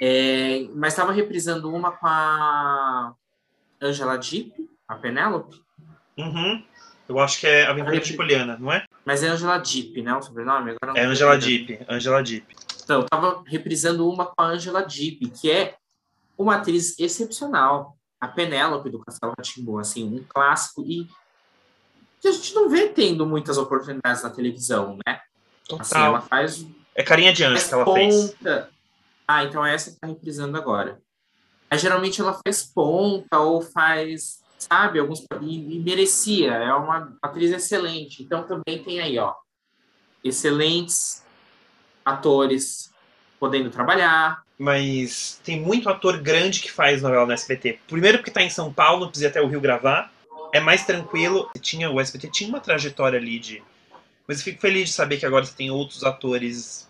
É, 0.00 0.66
mas 0.74 0.92
estava 0.94 1.12
reprisando 1.12 1.72
uma 1.72 1.92
com 1.92 2.06
a 2.06 3.14
Angela 3.80 4.16
Dipp, 4.16 4.68
a 4.88 4.96
Penélope. 4.96 5.60
Uhum. 6.18 6.64
Eu 7.08 7.18
acho 7.18 7.40
que 7.40 7.46
é 7.46 7.66
Aventura 7.66 7.94
Repri- 7.94 8.10
de 8.10 8.16
Poliana, 8.16 8.56
não 8.58 8.72
é? 8.72 8.84
Mas 9.04 9.22
é 9.22 9.28
Angela 9.28 9.58
Dipp, 9.58 10.00
né? 10.02 10.14
O 10.14 10.22
sobrenome? 10.22 10.76
Agora 10.80 10.98
É 10.98 11.04
Angela. 11.04 11.36
Dipp. 11.36 11.78
Angela 11.88 12.22
Dipp. 12.22 12.54
Então, 12.84 13.00
eu 13.02 13.06
tava 13.06 13.42
reprisando 13.46 14.08
uma 14.08 14.26
com 14.26 14.34
a 14.38 14.46
Angela 14.46 14.82
Dipp, 14.82 15.28
que 15.30 15.50
é 15.50 15.74
uma 16.36 16.56
atriz 16.56 16.98
excepcional. 16.98 17.96
A 18.20 18.28
Penélope 18.28 18.88
do 18.88 19.00
Castelo 19.00 19.34
Rá-Tim-Bum, 19.36 19.78
assim, 19.78 20.04
um 20.04 20.24
clássico 20.28 20.82
e 20.86 21.08
que 22.20 22.28
a 22.28 22.32
gente 22.32 22.54
não 22.54 22.68
vê 22.68 22.88
tendo 22.88 23.26
muitas 23.26 23.58
oportunidades 23.58 24.22
na 24.22 24.30
televisão, 24.30 24.96
né? 25.04 25.20
Assim, 25.78 25.90
Total. 25.94 26.06
ela 26.06 26.20
faz, 26.20 26.64
É 26.94 27.02
Carinha 27.02 27.32
de 27.32 27.42
Anjo 27.42 27.66
que 27.68 27.74
ela 27.74 27.94
fez. 27.94 28.14
ponta. 28.30 28.70
Ah, 29.26 29.42
então 29.44 29.66
é 29.66 29.74
essa 29.74 29.90
que 29.90 29.96
tá 29.98 30.06
reprisando 30.06 30.56
agora. 30.56 31.00
Aí, 31.68 31.78
geralmente 31.78 32.20
ela 32.20 32.38
faz 32.46 32.62
ponta 32.62 33.40
ou 33.40 33.60
faz, 33.60 34.40
sabe, 34.56 35.00
alguns 35.00 35.26
e, 35.40 35.76
e 35.76 35.80
merecia. 35.80 36.52
É 36.52 36.72
uma 36.74 37.16
atriz 37.20 37.50
excelente. 37.50 38.22
Então 38.22 38.46
também 38.46 38.84
tem 38.84 39.00
aí, 39.00 39.18
ó, 39.18 39.34
excelentes 40.22 41.24
atores 42.04 42.91
podendo 43.42 43.70
trabalhar. 43.70 44.40
Mas 44.56 45.40
tem 45.42 45.60
muito 45.60 45.88
ator 45.88 46.18
grande 46.18 46.60
que 46.60 46.70
faz 46.70 47.02
novela 47.02 47.26
no 47.26 47.32
SBT. 47.32 47.80
Primeiro 47.88 48.18
porque 48.18 48.30
tá 48.30 48.40
em 48.40 48.48
São 48.48 48.72
Paulo, 48.72 49.08
precisa 49.08 49.26
ir 49.26 49.30
até 49.30 49.42
o 49.42 49.48
Rio 49.48 49.60
gravar. 49.60 50.12
É 50.54 50.60
mais 50.60 50.86
tranquilo. 50.86 51.50
Tinha, 51.60 51.90
o 51.90 52.00
SBT 52.00 52.28
tinha 52.30 52.48
uma 52.48 52.60
trajetória 52.60 53.18
ali 53.18 53.40
de. 53.40 53.60
Mas 54.28 54.38
eu 54.38 54.44
fico 54.44 54.60
feliz 54.60 54.90
de 54.90 54.94
saber 54.94 55.16
que 55.16 55.26
agora 55.26 55.44
você 55.44 55.54
tem 55.56 55.72
outros 55.72 56.04
atores 56.04 56.88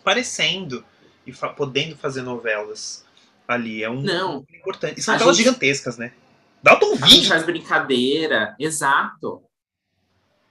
aparecendo 0.00 0.82
e 1.26 1.34
fa- 1.34 1.50
podendo 1.50 1.94
fazer 1.98 2.22
novelas 2.22 3.04
ali. 3.46 3.84
É 3.84 3.90
um 3.90 4.00
Não. 4.00 4.38
um 4.38 4.56
importante. 4.56 4.98
E 5.00 5.02
são 5.02 5.12
novelas 5.12 5.36
gente- 5.36 5.44
gigantescas, 5.44 5.98
né? 5.98 6.14
Dalton 6.62 6.92
A 6.94 7.06
gente 7.06 7.10
Vídeo. 7.16 7.28
faz 7.28 7.44
brincadeira, 7.44 8.56
exato. 8.58 9.42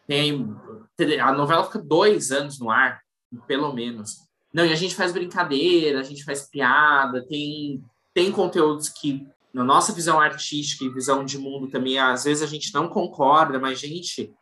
Tem, 0.08 0.46
a 1.20 1.32
novela 1.32 1.64
fica 1.66 1.80
dois 1.80 2.32
anos 2.32 2.60
no 2.60 2.70
ar, 2.70 3.02
pelo 3.48 3.74
menos. 3.74 4.27
Não, 4.58 4.66
e 4.66 4.74
a 4.74 4.76
gente 4.76 4.96
faz 4.96 5.12
brincadeira, 5.14 6.00
a 6.00 6.04
gente 6.04 6.24
faz 6.24 6.50
piada, 6.50 7.24
tem, 7.28 7.80
tem 8.12 8.32
conteúdos 8.32 8.90
que, 8.90 9.28
na 9.54 9.64
nossa 9.64 9.94
visão 9.94 10.20
artística 10.20 10.84
e 10.84 10.90
visão 10.90 11.24
de 11.24 11.38
mundo 11.38 11.68
também, 11.70 12.00
às 12.00 12.24
vezes 12.24 12.42
a 12.42 12.48
gente 12.48 12.74
não 12.74 12.90
concorda, 12.90 13.60
mas, 13.60 13.80
gente, 13.80 14.34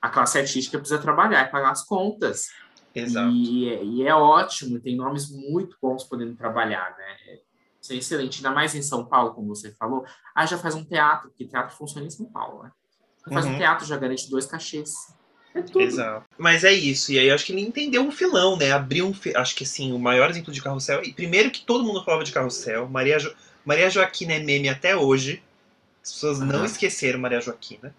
a 0.00 0.08
classe 0.08 0.38
artística 0.38 0.78
precisa 0.78 0.98
trabalhar 0.98 1.46
e 1.46 1.50
pagar 1.50 1.70
as 1.70 1.84
contas. 1.84 2.46
Exato. 2.94 3.30
E, 3.30 3.68
é- 3.68 3.84
e 3.84 4.06
é 4.06 4.14
ótimo, 4.14 4.80
tem 4.80 4.96
nomes 4.96 5.30
muito 5.30 5.76
bons 5.82 6.02
podendo 6.04 6.34
trabalhar, 6.34 6.96
né? 6.96 7.38
Isso 7.78 7.92
é 7.92 7.96
excelente, 7.96 8.38
ainda 8.38 8.52
mais 8.52 8.74
em 8.74 8.80
São 8.80 9.04
Paulo, 9.04 9.34
como 9.34 9.48
você 9.54 9.70
falou. 9.72 10.02
Ah, 10.34 10.46
já 10.46 10.56
faz 10.56 10.74
um 10.74 10.82
teatro, 10.84 11.28
porque 11.28 11.46
teatro 11.46 11.76
funciona 11.76 12.06
em 12.06 12.10
São 12.10 12.24
Paulo, 12.24 12.62
né? 12.62 12.70
Faz 13.28 13.44
Uhum. 13.44 13.52
um 13.52 13.56
teatro, 13.58 13.84
já 13.84 13.98
garante 13.98 14.30
dois 14.30 14.46
cachês. 14.46 14.94
É 15.54 15.60
tudo. 15.62 15.80
Exato. 15.80 16.24
Mas 16.38 16.64
é 16.64 16.72
isso. 16.72 17.12
E 17.12 17.18
aí 17.18 17.28
eu 17.28 17.34
acho 17.34 17.44
que 17.44 17.52
ele 17.52 17.60
entendeu 17.60 18.02
um 18.02 18.10
filão, 18.10 18.56
né? 18.56 18.72
Abriu 18.72 19.06
um. 19.06 19.12
fi- 19.14 19.36
Acho 19.36 19.54
que 19.54 19.64
assim, 19.64 19.92
o 19.92 19.98
maior 19.98 20.30
exemplo 20.30 20.52
de 20.52 20.62
carrossel. 20.62 21.02
E 21.04 21.12
primeiro 21.12 21.50
que 21.50 21.60
todo 21.62 21.84
mundo 21.84 22.02
falava 22.04 22.24
de 22.24 22.32
carrossel. 22.32 22.88
Maria, 22.88 23.18
jo... 23.18 23.34
Maria 23.64 23.90
Joaquina 23.90 24.32
é 24.34 24.38
meme 24.38 24.68
até 24.68 24.96
hoje. 24.96 25.42
As 26.02 26.12
pessoas 26.12 26.38
não 26.40 26.56
Aham. 26.56 26.64
esqueceram 26.64 27.18
Maria 27.20 27.40
Joaquina. 27.40 27.94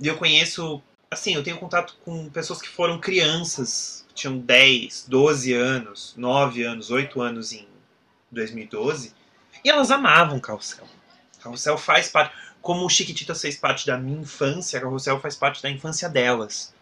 E 0.00 0.06
eu 0.08 0.16
conheço. 0.16 0.82
Assim, 1.10 1.34
eu 1.34 1.42
tenho 1.42 1.56
contato 1.58 1.96
com 2.04 2.28
pessoas 2.30 2.60
que 2.60 2.68
foram 2.68 2.98
crianças, 3.00 4.04
que 4.08 4.14
tinham 4.14 4.38
10, 4.38 5.06
12 5.08 5.52
anos, 5.54 6.14
9 6.16 6.62
anos, 6.62 6.90
8 6.90 7.20
anos 7.20 7.52
em 7.52 7.66
2012. 8.30 9.12
E 9.64 9.70
elas 9.70 9.90
amavam 9.90 10.38
carrossel. 10.40 10.86
Carrossel 11.42 11.78
faz 11.78 12.08
parte. 12.08 12.34
Como 12.60 12.84
o 12.84 12.90
Chiquititas 12.90 13.40
fez 13.40 13.56
parte 13.56 13.86
da 13.86 13.96
minha 13.96 14.20
infância, 14.20 14.80
Carrossel 14.80 15.20
faz 15.20 15.36
parte 15.36 15.62
da 15.62 15.70
infância 15.70 16.08
delas. 16.08 16.74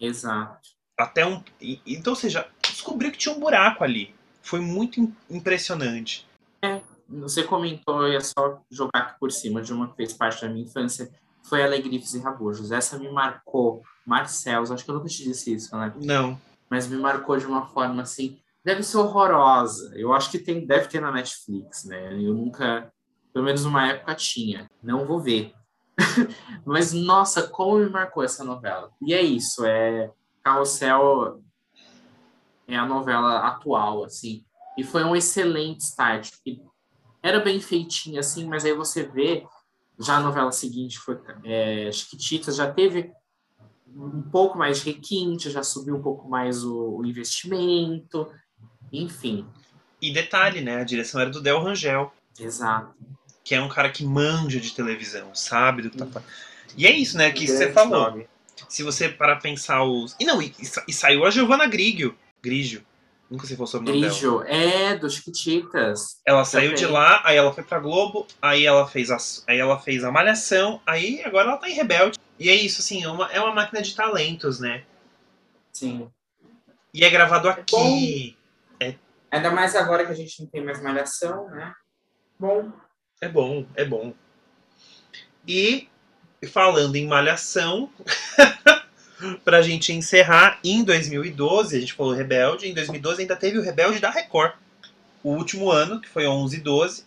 Exato. 0.00 0.68
Até 0.98 1.24
um. 1.26 1.42
Então, 1.60 2.12
ou 2.12 2.16
seja, 2.16 2.48
descobriu 2.62 3.10
que 3.12 3.18
tinha 3.18 3.34
um 3.34 3.38
buraco 3.40 3.84
ali. 3.84 4.14
Foi 4.42 4.60
muito 4.60 5.00
im- 5.00 5.14
impressionante. 5.30 6.26
Você 7.08 7.42
comentou, 7.42 8.02
eu 8.06 8.12
ia 8.12 8.20
só 8.20 8.60
jogar 8.70 8.98
aqui 9.00 9.18
por 9.18 9.32
cima 9.32 9.62
de 9.62 9.72
uma 9.72 9.88
que 9.88 9.96
fez 9.96 10.12
parte 10.12 10.42
da 10.42 10.48
minha 10.48 10.66
infância, 10.66 11.10
foi 11.42 11.62
Alegrifes 11.62 12.12
e 12.14 12.18
Rabujos. 12.20 12.70
Essa 12.70 12.98
me 12.98 13.10
marcou. 13.10 13.82
Marcels, 14.04 14.70
acho 14.70 14.84
que 14.84 14.90
eu 14.90 14.94
nunca 14.96 15.08
te 15.08 15.24
disse 15.24 15.54
isso, 15.54 15.74
né? 15.76 15.92
Não. 16.02 16.38
Mas 16.68 16.86
me 16.86 16.96
marcou 16.98 17.38
de 17.38 17.46
uma 17.46 17.66
forma 17.66 18.02
assim. 18.02 18.38
Deve 18.64 18.82
ser 18.82 18.98
horrorosa. 18.98 19.90
Eu 19.94 20.12
acho 20.12 20.30
que 20.30 20.38
tem, 20.38 20.66
deve 20.66 20.88
ter 20.88 21.00
na 21.00 21.10
Netflix, 21.10 21.84
né? 21.84 22.12
Eu 22.12 22.34
nunca, 22.34 22.92
pelo 23.32 23.44
menos 23.46 23.64
numa 23.64 23.88
época 23.88 24.14
tinha. 24.14 24.66
Não 24.82 25.06
vou 25.06 25.18
ver. 25.20 25.54
Mas 26.64 26.92
nossa, 26.92 27.46
como 27.48 27.78
me 27.78 27.88
marcou 27.88 28.22
essa 28.22 28.44
novela. 28.44 28.90
E 29.02 29.12
é 29.12 29.22
isso, 29.22 29.64
é 29.64 30.10
Carrossel 30.42 31.42
é 32.66 32.76
a 32.76 32.86
novela 32.86 33.38
atual, 33.46 34.04
assim. 34.04 34.44
E 34.76 34.84
foi 34.84 35.02
um 35.02 35.16
excelente 35.16 35.80
start. 35.80 36.30
Era 37.22 37.40
bem 37.40 37.60
feitinha, 37.60 38.20
assim, 38.20 38.46
mas 38.46 38.64
aí 38.64 38.74
você 38.74 39.02
vê, 39.02 39.44
já 39.98 40.18
a 40.18 40.20
novela 40.20 40.52
seguinte 40.52 40.98
foi 40.98 41.18
é, 41.44 41.90
Chiquititas, 41.90 42.56
já 42.56 42.70
teve 42.70 43.10
um 43.86 44.22
pouco 44.22 44.56
mais 44.56 44.78
de 44.78 44.92
requinte, 44.92 45.50
já 45.50 45.62
subiu 45.62 45.96
um 45.96 46.02
pouco 46.02 46.28
mais 46.28 46.62
o, 46.62 46.98
o 46.98 47.06
investimento, 47.06 48.30
enfim. 48.92 49.46
E 50.00 50.12
detalhe, 50.12 50.60
né? 50.60 50.76
A 50.76 50.84
direção 50.84 51.20
era 51.20 51.30
do 51.30 51.40
Del 51.40 51.60
Rangel, 51.60 52.12
Exato. 52.38 52.94
Que 53.48 53.54
é 53.54 53.60
um 53.62 53.68
cara 53.68 53.88
que 53.88 54.04
manja 54.04 54.60
de 54.60 54.74
televisão, 54.74 55.34
sabe 55.34 55.80
do 55.80 55.88
que 55.88 55.96
tá 55.96 56.04
falando. 56.04 56.28
E 56.76 56.86
é 56.86 56.90
isso, 56.92 57.16
né? 57.16 57.30
Que 57.30 57.46
você 57.46 57.72
falou. 57.72 58.10
nome. 58.10 58.28
Se 58.68 58.82
você 58.82 59.08
parar 59.08 59.36
pra 59.36 59.40
pensar 59.42 59.82
os. 59.84 60.14
E 60.20 60.26
não, 60.26 60.42
e, 60.42 60.54
e 60.58 60.66
sa- 60.66 60.84
saiu 60.90 61.24
a 61.24 61.30
Giovanna 61.30 61.66
Grigio. 61.66 62.14
Grigio. 62.42 62.84
Nunca 63.30 63.46
é 63.50 63.56
o 63.58 63.66
sobrenome 63.66 64.02
dela. 64.02 64.12
Grigio, 64.12 64.42
é, 64.42 64.96
dos 64.96 65.14
Chiquititas. 65.14 66.20
Ela 66.26 66.44
saiu 66.44 66.74
de 66.74 66.84
lá, 66.84 67.22
aí 67.24 67.38
ela 67.38 67.50
foi 67.50 67.64
pra 67.64 67.78
Globo, 67.78 68.26
aí 68.42 68.66
ela 68.66 68.86
fez 68.86 69.10
a, 69.10 69.16
aí 69.46 69.58
ela 69.58 69.78
fez 69.78 70.04
a 70.04 70.12
Malhação, 70.12 70.82
aí 70.86 71.22
agora 71.24 71.48
ela 71.48 71.56
tá 71.56 71.70
em 71.70 71.72
Rebelde. 71.74 72.18
E 72.38 72.50
é 72.50 72.54
isso, 72.54 72.82
assim, 72.82 73.02
é 73.02 73.08
uma, 73.08 73.32
é 73.32 73.40
uma 73.40 73.54
máquina 73.54 73.80
de 73.80 73.94
talentos, 73.94 74.60
né? 74.60 74.84
Sim. 75.72 76.10
E 76.92 77.02
é 77.02 77.08
gravado 77.08 77.48
aqui. 77.48 78.36
Ainda 79.30 79.50
mais 79.50 79.74
agora 79.74 80.04
que 80.04 80.12
a 80.12 80.14
gente 80.14 80.38
não 80.42 80.48
tem 80.48 80.62
mais 80.62 80.82
malhação, 80.82 81.48
né? 81.48 81.72
Bom, 82.38 82.70
É 83.20 83.28
bom, 83.28 83.64
é 83.76 83.84
bom. 83.84 84.12
E 85.46 85.88
falando 86.52 86.96
em 86.96 87.06
Malhação, 87.06 87.90
pra 89.44 89.62
gente 89.62 89.92
encerrar, 89.92 90.58
em 90.64 90.84
2012, 90.84 91.76
a 91.76 91.80
gente 91.80 91.92
falou 91.92 92.12
Rebelde, 92.14 92.68
em 92.68 92.74
2012 92.74 93.22
ainda 93.22 93.36
teve 93.36 93.58
o 93.58 93.62
Rebelde 93.62 93.98
da 94.00 94.10
Record. 94.10 94.52
O 95.24 95.30
último 95.34 95.70
ano, 95.70 96.00
que 96.00 96.08
foi 96.08 96.26
11 96.26 96.58
e 96.58 96.60
12. 96.60 97.04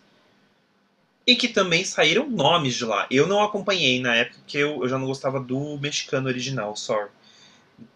E 1.25 1.35
que 1.35 1.47
também 1.47 1.85
saíram 1.85 2.29
nomes 2.29 2.75
de 2.75 2.85
lá. 2.85 3.07
Eu 3.11 3.27
não 3.27 3.41
acompanhei 3.43 3.99
na 4.01 4.15
época, 4.15 4.37
porque 4.39 4.57
eu, 4.57 4.81
eu 4.83 4.89
já 4.89 4.97
não 4.97 5.05
gostava 5.05 5.39
do 5.39 5.77
mexicano 5.79 6.27
original, 6.27 6.75
sorry. 6.75 7.09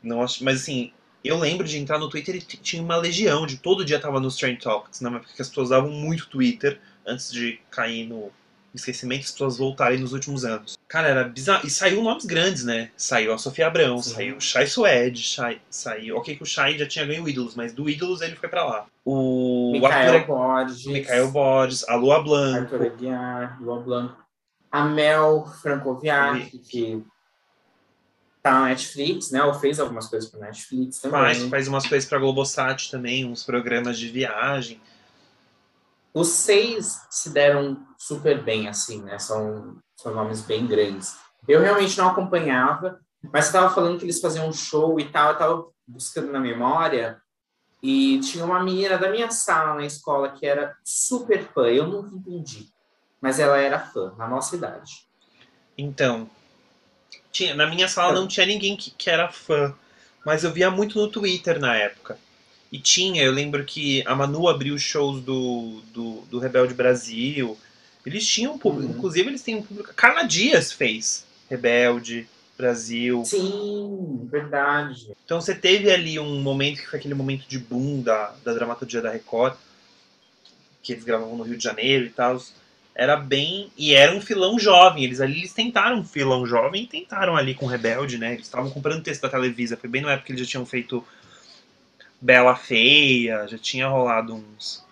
Não, 0.03 0.21
acho- 0.21 0.43
mas 0.43 0.61
assim, 0.61 0.91
eu 1.23 1.37
lembro 1.39 1.67
de 1.67 1.77
entrar 1.77 1.99
no 1.99 2.09
Twitter 2.09 2.35
e 2.35 2.41
tinha 2.41 2.81
uma 2.83 2.97
legião 2.97 3.45
de 3.47 3.57
todo 3.57 3.85
dia 3.85 3.99
tava 3.99 4.19
nos 4.19 4.37
Trend 4.37 4.59
Topics, 4.61 5.01
na 5.01 5.09
época 5.17 5.33
que 5.35 5.41
as 5.41 5.49
pessoas 5.49 5.67
usavam 5.69 5.91
muito 5.91 6.27
Twitter 6.29 6.79
antes 7.05 7.31
de 7.31 7.59
cair 7.69 8.07
no 8.07 8.31
esquecimento, 8.73 9.23
as 9.23 9.31
pessoas 9.31 9.57
voltarem 9.57 9.99
nos 9.99 10.13
últimos 10.13 10.43
anos. 10.43 10.77
Cara, 10.87 11.07
era 11.07 11.23
bizarro. 11.23 11.65
E 11.65 11.69
saiu 11.69 12.03
nomes 12.03 12.25
grandes, 12.25 12.63
né? 12.63 12.91
Saiu 12.97 13.33
a 13.33 13.37
Sofia 13.37 13.67
Abrão, 13.67 14.01
Sim. 14.01 14.13
saiu 14.13 14.37
o 14.37 14.41
Shai 14.41 14.67
Suede, 14.67 15.21
Shai, 15.21 15.61
saiu. 15.69 16.17
Ok, 16.17 16.35
que 16.35 16.43
o 16.43 16.45
Shai 16.45 16.77
já 16.77 16.85
tinha 16.85 17.05
ganho 17.05 17.23
o 17.23 17.29
Ídolos, 17.29 17.55
mas 17.55 17.73
do 17.73 17.89
Ídolos 17.89 18.21
ele 18.21 18.35
foi 18.35 18.49
pra 18.49 18.65
lá. 18.65 18.85
O 19.03 19.71
Micael 19.73 20.15
Arthur, 20.15 20.27
Borges. 20.27 20.85
Micael 20.85 21.31
Borges, 21.31 21.87
a 21.87 21.95
Lua 21.95 22.21
Blanco. 22.21 22.63
Arthur 22.63 22.85
Aguiar, 22.87 23.61
Lua 23.61 23.79
Blanco. 23.79 24.25
A 24.71 24.83
Mel 24.83 25.45
Francoviac, 25.61 26.57
que 26.59 27.01
tá 28.43 28.51
na 28.59 28.65
Netflix, 28.67 29.31
né? 29.31 29.41
Ou 29.43 29.53
fez 29.53 29.79
algumas 29.79 30.07
coisas 30.07 30.29
pra 30.29 30.39
Netflix 30.41 30.99
também. 30.99 31.19
Faz, 31.19 31.43
faz 31.43 31.67
umas 31.67 31.87
coisas 31.87 32.07
pra 32.07 32.19
Globosat 32.19 32.91
também, 32.91 33.25
uns 33.25 33.43
programas 33.43 33.97
de 33.97 34.09
viagem. 34.09 34.81
Os 36.15 36.29
seis 36.29 37.01
se 37.09 37.29
deram 37.29 37.85
super 37.97 38.41
bem, 38.41 38.69
assim, 38.69 39.03
né? 39.03 39.19
São, 39.19 39.77
são 39.97 40.15
nomes 40.15 40.39
bem 40.39 40.65
grandes. 40.65 41.17
Eu 41.45 41.59
realmente 41.59 41.97
não 41.97 42.07
acompanhava, 42.07 43.01
mas 43.33 43.45
você 43.45 43.51
tava 43.51 43.75
falando 43.75 43.99
que 43.99 44.05
eles 44.05 44.21
faziam 44.21 44.47
um 44.47 44.53
show 44.53 44.97
e 44.97 45.09
tal, 45.09 45.31
eu 45.31 45.37
tava 45.37 45.67
buscando 45.85 46.31
na 46.31 46.39
memória, 46.39 47.21
e 47.83 48.19
tinha 48.21 48.45
uma 48.45 48.63
menina 48.63 48.97
da 48.97 49.11
minha 49.11 49.29
sala 49.29 49.75
na 49.75 49.85
escola 49.85 50.31
que 50.31 50.45
era 50.45 50.75
super 50.83 51.47
fã, 51.53 51.67
eu 51.67 51.85
nunca 51.85 52.15
entendi, 52.15 52.69
mas 53.21 53.37
ela 53.37 53.57
era 53.57 53.77
fã, 53.77 54.13
na 54.17 54.27
nossa 54.27 54.55
idade. 54.55 55.05
Então, 55.77 56.29
tinha, 57.31 57.53
na 57.53 57.67
minha 57.67 57.87
sala 57.87 58.13
não 58.13 58.27
tinha 58.27 58.45
ninguém 58.45 58.77
que, 58.77 58.89
que 58.89 59.09
era 59.09 59.29
fã, 59.29 59.75
mas 60.25 60.43
eu 60.43 60.51
via 60.51 60.71
muito 60.71 60.97
no 60.97 61.11
Twitter 61.11 61.59
na 61.59 61.75
época. 61.75 62.17
E 62.71 62.79
tinha, 62.79 63.23
eu 63.23 63.31
lembro 63.31 63.63
que 63.63 64.03
a 64.05 64.15
Manu 64.15 64.47
abriu 64.47 64.77
shows 64.77 65.21
do, 65.21 65.81
do, 65.93 66.21
do 66.29 66.39
Rebelde 66.39 66.73
Brasil. 66.73 67.57
Eles 68.05 68.25
tinham 68.27 68.53
um 68.53 68.57
público, 68.57 68.91
Uhum. 68.91 68.97
inclusive 68.97 69.29
eles 69.29 69.41
têm 69.41 69.55
um 69.55 69.61
público. 69.61 69.93
Carla 69.95 70.23
Dias 70.23 70.71
fez 70.71 71.25
Rebelde 71.49 72.27
Brasil. 72.57 73.23
Sim, 73.25 74.27
verdade. 74.31 75.11
Então 75.25 75.39
você 75.41 75.55
teve 75.55 75.91
ali 75.91 76.19
um 76.19 76.41
momento 76.41 76.81
que 76.81 76.87
foi 76.87 76.99
aquele 76.99 77.13
momento 77.13 77.47
de 77.47 77.57
boom 77.59 78.01
da, 78.01 78.33
da 78.43 78.53
dramaturgia 78.53 79.01
da 79.01 79.11
Record, 79.11 79.55
que 80.83 80.93
eles 80.93 81.03
gravavam 81.03 81.35
no 81.37 81.43
Rio 81.43 81.57
de 81.57 81.63
Janeiro 81.63 82.05
e 82.05 82.09
tal. 82.09 82.41
Era 82.93 83.17
bem. 83.17 83.69
E 83.77 83.93
era 83.93 84.15
um 84.15 84.21
filão 84.21 84.57
jovem. 84.59 85.03
Eles 85.03 85.19
ali 85.19 85.39
eles 85.39 85.53
tentaram 85.53 85.99
um 85.99 86.05
filão 86.05 86.45
jovem 86.45 86.83
e 86.83 86.87
tentaram 86.87 87.35
ali 87.35 87.53
com 87.53 87.65
Rebelde, 87.65 88.17
né? 88.17 88.33
Eles 88.33 88.45
estavam 88.45 88.69
comprando 88.69 89.03
texto 89.03 89.23
da 89.23 89.29
Televisa. 89.29 89.75
Foi 89.75 89.89
bem 89.89 90.01
na 90.01 90.11
época 90.13 90.27
que 90.27 90.31
eles 90.33 90.41
já 90.45 90.51
tinham 90.51 90.65
feito 90.65 91.05
Bela 92.21 92.55
Feia, 92.55 93.47
já 93.47 93.57
tinha 93.57 93.87
rolado 93.87 94.33
uns, 94.33 94.83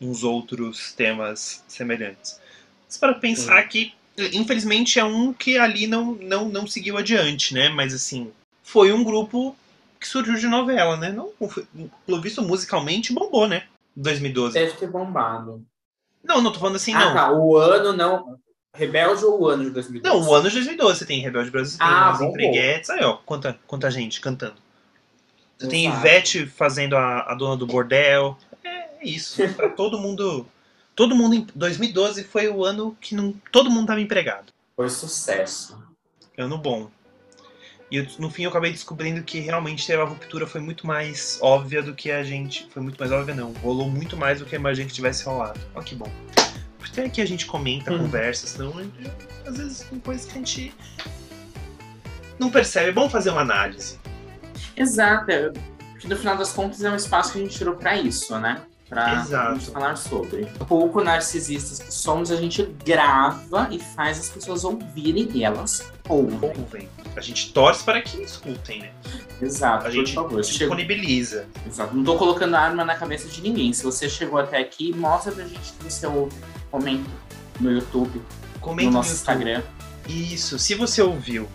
uns 0.00 0.22
outros 0.22 0.92
temas 0.92 1.64
semelhantes. 1.66 2.40
Mas 2.86 2.98
para 2.98 3.14
pensar 3.14 3.62
que, 3.64 3.92
infelizmente, 4.32 4.98
é 4.98 5.04
um 5.04 5.32
que 5.32 5.58
ali 5.58 5.86
não, 5.86 6.14
não, 6.14 6.48
não 6.48 6.66
seguiu 6.66 6.96
adiante, 6.96 7.54
né? 7.54 7.68
Mas 7.68 7.94
assim, 7.94 8.32
foi 8.62 8.92
um 8.92 9.04
grupo 9.04 9.56
que 10.00 10.06
surgiu 10.06 10.34
de 10.34 10.46
novela, 10.46 10.96
né? 10.96 11.10
Não, 11.10 11.30
pelo 12.06 12.20
visto, 12.20 12.42
musicalmente 12.42 13.12
bombou, 13.12 13.48
né? 13.48 13.64
2012. 13.96 14.54
Deve 14.54 14.72
ter 14.72 14.88
bombado. 14.88 15.64
Não, 16.22 16.40
não 16.40 16.52
tô 16.52 16.58
falando 16.58 16.76
assim, 16.76 16.92
ah, 16.94 17.00
não. 17.00 17.14
tá, 17.14 17.32
o 17.32 17.56
ano 17.56 17.92
não... 17.92 18.38
Rebelde 18.74 19.24
ou 19.24 19.40
o 19.40 19.48
ano 19.48 19.64
de 19.64 19.70
2012? 19.70 20.14
Não, 20.14 20.28
o 20.28 20.34
ano 20.34 20.48
de 20.48 20.54
2012 20.54 20.98
você 20.98 21.06
tem 21.06 21.20
Rebelde 21.20 21.50
Brasil, 21.50 21.72
você 21.72 21.78
tem 21.78 21.88
Ah. 21.88 22.18
Empreguetes, 22.20 22.90
aí 22.90 23.02
ó, 23.02 23.16
quanta, 23.16 23.58
quanta 23.66 23.90
gente 23.90 24.20
cantando. 24.20 24.54
Você 25.58 25.68
tem 25.68 25.86
Exato. 25.86 25.98
Ivete 26.06 26.46
fazendo 26.46 26.96
a, 26.96 27.22
a 27.22 27.34
dona 27.34 27.56
do 27.56 27.66
bordel. 27.66 28.38
É 28.64 28.88
isso, 29.02 29.42
pra 29.54 29.68
todo 29.68 29.98
mundo. 29.98 30.46
Todo 30.94 31.14
mundo 31.14 31.34
em 31.34 31.46
2012 31.54 32.24
foi 32.24 32.48
o 32.48 32.64
ano 32.64 32.96
que 33.00 33.14
não, 33.14 33.32
todo 33.52 33.70
mundo 33.70 33.86
tava 33.88 34.00
empregado. 34.00 34.52
Foi 34.76 34.88
sucesso. 34.88 35.80
Ano 36.36 36.58
bom. 36.58 36.90
E 37.90 37.96
eu, 37.96 38.06
no 38.18 38.30
fim 38.30 38.42
eu 38.44 38.50
acabei 38.50 38.70
descobrindo 38.70 39.22
que 39.22 39.40
realmente 39.40 39.90
a 39.92 40.04
ruptura 40.04 40.46
foi 40.46 40.60
muito 40.60 40.86
mais 40.86 41.38
óbvia 41.40 41.82
do 41.82 41.94
que 41.94 42.10
a 42.10 42.22
gente. 42.22 42.68
Foi 42.70 42.82
muito 42.82 42.98
mais 42.98 43.10
óbvia, 43.10 43.34
não. 43.34 43.52
Rolou 43.54 43.88
muito 43.88 44.16
mais 44.16 44.40
do 44.40 44.44
que 44.44 44.54
eu 44.54 44.60
imaginei 44.60 44.86
que 44.88 44.92
tivesse 44.94 45.24
rolado. 45.24 45.58
Ó, 45.74 45.80
que 45.82 45.94
bom. 45.94 46.10
Porque 46.78 47.00
aqui 47.00 47.20
a 47.22 47.26
gente 47.26 47.46
comenta, 47.46 47.92
Hum. 47.92 47.98
conversa, 47.98 48.46
senão 48.46 48.76
a 48.78 48.82
gente- 48.82 49.10
às 49.46 49.56
vezes 49.56 49.80
tem 49.88 49.98
coisas 50.00 50.26
que 50.26 50.32
a 50.32 50.34
gente 50.36 50.74
não 52.38 52.50
percebe. 52.50 52.88
É 52.90 52.92
bom 52.92 53.08
fazer 53.08 53.30
uma 53.30 53.40
análise. 53.40 53.98
Exato. 54.80 55.30
é, 55.30 55.50
Porque 55.92 56.08
no 56.08 56.16
final 56.16 56.36
das 56.36 56.52
contas 56.52 56.82
é 56.82 56.90
um 56.90 56.96
espaço 56.96 57.32
que 57.32 57.38
a 57.38 57.42
gente 57.42 57.56
tirou 57.56 57.74
pra 57.74 57.96
isso, 57.96 58.38
né? 58.38 58.62
Gente 58.90 59.70
falar 59.70 59.96
sobre. 59.96 60.46
Pouco 60.66 61.04
narcisistas 61.04 61.78
que 61.78 61.92
somos, 61.92 62.30
a 62.30 62.36
gente 62.36 62.62
grava 62.86 63.68
e 63.70 63.78
faz 63.78 64.18
as 64.18 64.30
pessoas 64.30 64.64
ouvirem 64.64 65.28
e 65.34 65.44
elas 65.44 65.92
ouvem. 66.08 66.50
Ouvem. 66.58 66.88
A 67.14 67.20
gente 67.20 67.52
torce 67.52 67.84
para 67.84 68.00
que 68.00 68.22
escutem, 68.22 68.80
né? 68.80 68.90
Exato, 69.42 69.86
A 69.86 69.90
gente 69.90 70.14
favor. 70.14 70.42
Chegou... 70.42 70.74
disponibiliza. 70.74 71.46
Exato. 71.66 71.94
Não 71.94 72.02
tô 72.02 72.16
colocando 72.16 72.54
arma 72.54 72.82
na 72.82 72.94
cabeça 72.94 73.28
de 73.28 73.42
ninguém. 73.42 73.74
Se 73.74 73.84
você 73.84 74.08
chegou 74.08 74.38
até 74.38 74.56
aqui, 74.58 74.94
mostra 74.94 75.32
pra 75.32 75.44
gente 75.44 75.72
que 75.72 75.84
você 75.84 76.06
ouve. 76.06 76.34
Comenta 76.70 77.10
no 77.60 77.70
YouTube, 77.70 78.22
Comenta 78.60 78.88
no 78.90 78.96
nosso 78.96 79.10
YouTube. 79.10 79.18
Instagram. 79.20 79.62
Isso. 80.08 80.58
Se 80.58 80.74
você 80.74 81.02
ouviu 81.02 81.46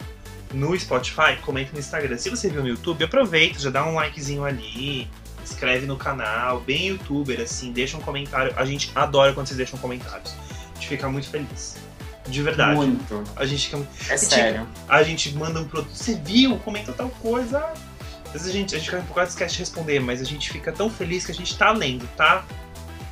no 0.53 0.77
Spotify, 0.79 1.35
comenta 1.41 1.71
no 1.73 1.79
Instagram. 1.79 2.17
Se 2.17 2.29
você 2.29 2.49
viu 2.49 2.61
no 2.61 2.67
YouTube, 2.67 3.03
aproveita, 3.03 3.59
já 3.59 3.69
dá 3.69 3.85
um 3.85 3.95
likezinho 3.95 4.43
ali, 4.45 5.07
inscreve 5.41 5.85
no 5.85 5.97
canal, 5.97 6.59
bem 6.61 6.87
youtuber, 6.87 7.39
assim, 7.41 7.71
deixa 7.71 7.97
um 7.97 8.01
comentário. 8.01 8.53
A 8.55 8.65
gente 8.65 8.91
adora 8.95 9.33
quando 9.33 9.47
vocês 9.47 9.57
deixam 9.57 9.77
comentários. 9.79 10.33
A 10.71 10.75
gente 10.75 10.87
fica 10.87 11.09
muito 11.09 11.29
feliz. 11.29 11.75
De 12.27 12.41
verdade. 12.41 12.75
Muito. 12.75 13.23
A 13.35 13.45
gente 13.45 13.65
fica 13.69 13.85
É 14.09 14.17
sério. 14.17 14.67
a 14.87 15.03
gente 15.03 15.35
manda 15.35 15.59
um 15.59 15.65
produto. 15.67 15.93
Você 15.93 16.15
viu? 16.15 16.57
Comenta 16.59 16.93
tal 16.93 17.09
coisa. 17.09 17.59
Às 18.27 18.31
vezes 18.31 18.47
a 18.47 18.51
gente, 18.51 18.75
a 18.75 18.77
gente 18.79 18.89
fica 18.89 19.01
pouco 19.03 19.21
esquece 19.21 19.53
de 19.55 19.59
responder, 19.59 19.99
mas 19.99 20.21
a 20.21 20.23
gente 20.23 20.49
fica 20.49 20.71
tão 20.71 20.89
feliz 20.89 21.25
que 21.25 21.31
a 21.31 21.35
gente 21.35 21.55
tá 21.57 21.71
lendo, 21.71 22.07
tá? 22.15 22.45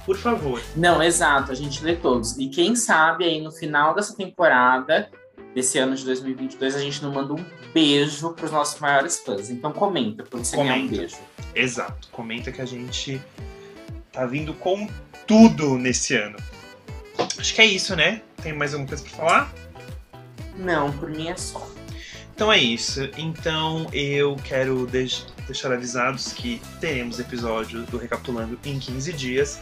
Por 0.05 0.17
favor. 0.17 0.61
Não, 0.75 1.03
exato. 1.03 1.51
A 1.51 1.55
gente 1.55 1.83
lê 1.83 1.95
todos. 1.95 2.37
E 2.37 2.47
quem 2.47 2.75
sabe 2.75 3.25
aí 3.25 3.41
no 3.41 3.51
final 3.51 3.93
dessa 3.93 4.15
temporada, 4.15 5.09
desse 5.53 5.77
ano 5.77 5.95
de 5.95 6.05
2022, 6.05 6.75
a 6.75 6.79
gente 6.79 7.01
não 7.03 7.11
manda 7.11 7.33
um 7.33 7.45
beijo 7.73 8.31
pros 8.33 8.51
nossos 8.51 8.79
maiores 8.79 9.19
fãs. 9.19 9.49
Então 9.49 9.71
comenta, 9.71 10.23
pra 10.23 10.39
você 10.39 10.55
ganhar 10.55 10.73
um 10.75 10.77
Comenta. 10.81 10.97
beijo. 10.97 11.17
Exato. 11.53 12.07
Comenta 12.11 12.51
que 12.51 12.61
a 12.61 12.65
gente 12.65 13.21
tá 14.11 14.25
vindo 14.25 14.53
com 14.53 14.87
tudo 15.27 15.77
nesse 15.77 16.15
ano. 16.15 16.37
Acho 17.37 17.53
que 17.53 17.61
é 17.61 17.65
isso, 17.65 17.95
né? 17.95 18.21
Tem 18.41 18.53
mais 18.53 18.73
alguma 18.73 18.87
coisa 18.87 19.03
pra 19.03 19.13
falar? 19.13 19.53
Não, 20.57 20.91
por 20.91 21.09
mim 21.09 21.29
é 21.29 21.35
só. 21.37 21.69
Então 22.33 22.51
é 22.51 22.57
isso. 22.57 23.09
Então 23.17 23.87
eu 23.93 24.35
quero 24.43 24.87
deixar 25.51 25.71
avisados 25.71 26.31
que 26.31 26.61
teremos 26.79 27.19
episódio 27.19 27.83
do 27.83 27.97
Recapitulando 27.97 28.57
em 28.63 28.79
15 28.79 29.13
dias. 29.13 29.59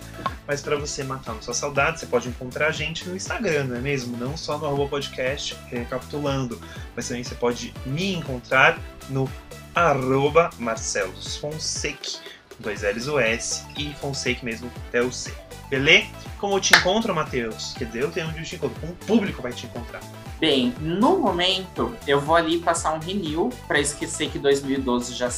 Mas 0.47 0.61
para 0.61 0.75
você 0.75 1.03
matar 1.03 1.33
na 1.33 1.41
sua 1.41 1.53
saudade, 1.53 1.99
você 1.99 2.05
pode 2.05 2.29
encontrar 2.29 2.67
a 2.67 2.71
gente 2.71 3.07
no 3.07 3.15
Instagram, 3.15 3.65
não 3.65 3.75
é 3.75 3.79
mesmo? 3.79 4.15
Não 4.15 4.37
só 4.37 4.57
no 4.57 4.65
arroba 4.65 4.87
podcast 4.87 5.57
Recapitulando, 5.69 6.61
mas 6.95 7.07
também 7.07 7.23
você 7.23 7.35
pode 7.35 7.73
me 7.85 8.13
encontrar 8.13 8.79
no 9.09 9.29
arroba 9.73 10.49
Marcelos 10.59 11.37
Fonseca, 11.37 12.19
dois 12.59 12.83
L's 12.83 13.07
o 13.07 13.19
S 13.19 13.63
e 13.77 13.93
Fonseca 13.95 14.45
mesmo 14.45 14.71
até 14.87 15.01
o 15.01 15.11
C. 15.11 15.33
Beleza? 15.69 16.07
Como 16.39 16.55
eu 16.55 16.59
te 16.59 16.75
encontro, 16.75 17.13
Matheus? 17.13 17.73
Quer 17.77 17.85
dizer, 17.85 18.03
eu 18.03 18.11
tenho 18.11 18.27
onde 18.27 18.39
eu 18.39 18.43
te 18.43 18.55
encontro. 18.55 18.79
Como 18.79 18.93
o 18.93 18.95
público 18.95 19.41
vai 19.41 19.51
te 19.51 19.65
encontrar. 19.65 20.01
Bem, 20.39 20.73
no 20.79 21.19
momento, 21.19 21.95
eu 22.07 22.19
vou 22.19 22.35
ali 22.35 22.59
passar 22.59 22.93
um 22.93 22.99
renew 22.99 23.49
pra 23.67 23.79
esquecer 23.79 24.29
que 24.29 24.39
2012 24.39 25.13
já 25.13 25.29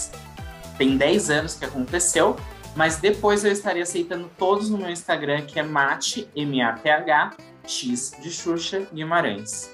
tem 0.82 0.98
10 0.98 1.30
anos 1.30 1.54
que 1.54 1.64
aconteceu. 1.66 2.36
Mas 2.76 2.98
depois 2.98 3.44
eu 3.46 3.52
estarei 3.52 3.82
aceitando 3.84 4.32
todos 4.38 4.70
no 4.70 4.78
meu 4.78 4.90
Instagram, 4.90 5.42
que 5.46 5.60
é 5.60 5.64
mate, 5.64 6.28
M-A-T-H, 6.36 7.34
X 7.68 8.14
de 8.24 8.32
Xuxa 8.32 8.88
Guimarães. 8.94 9.70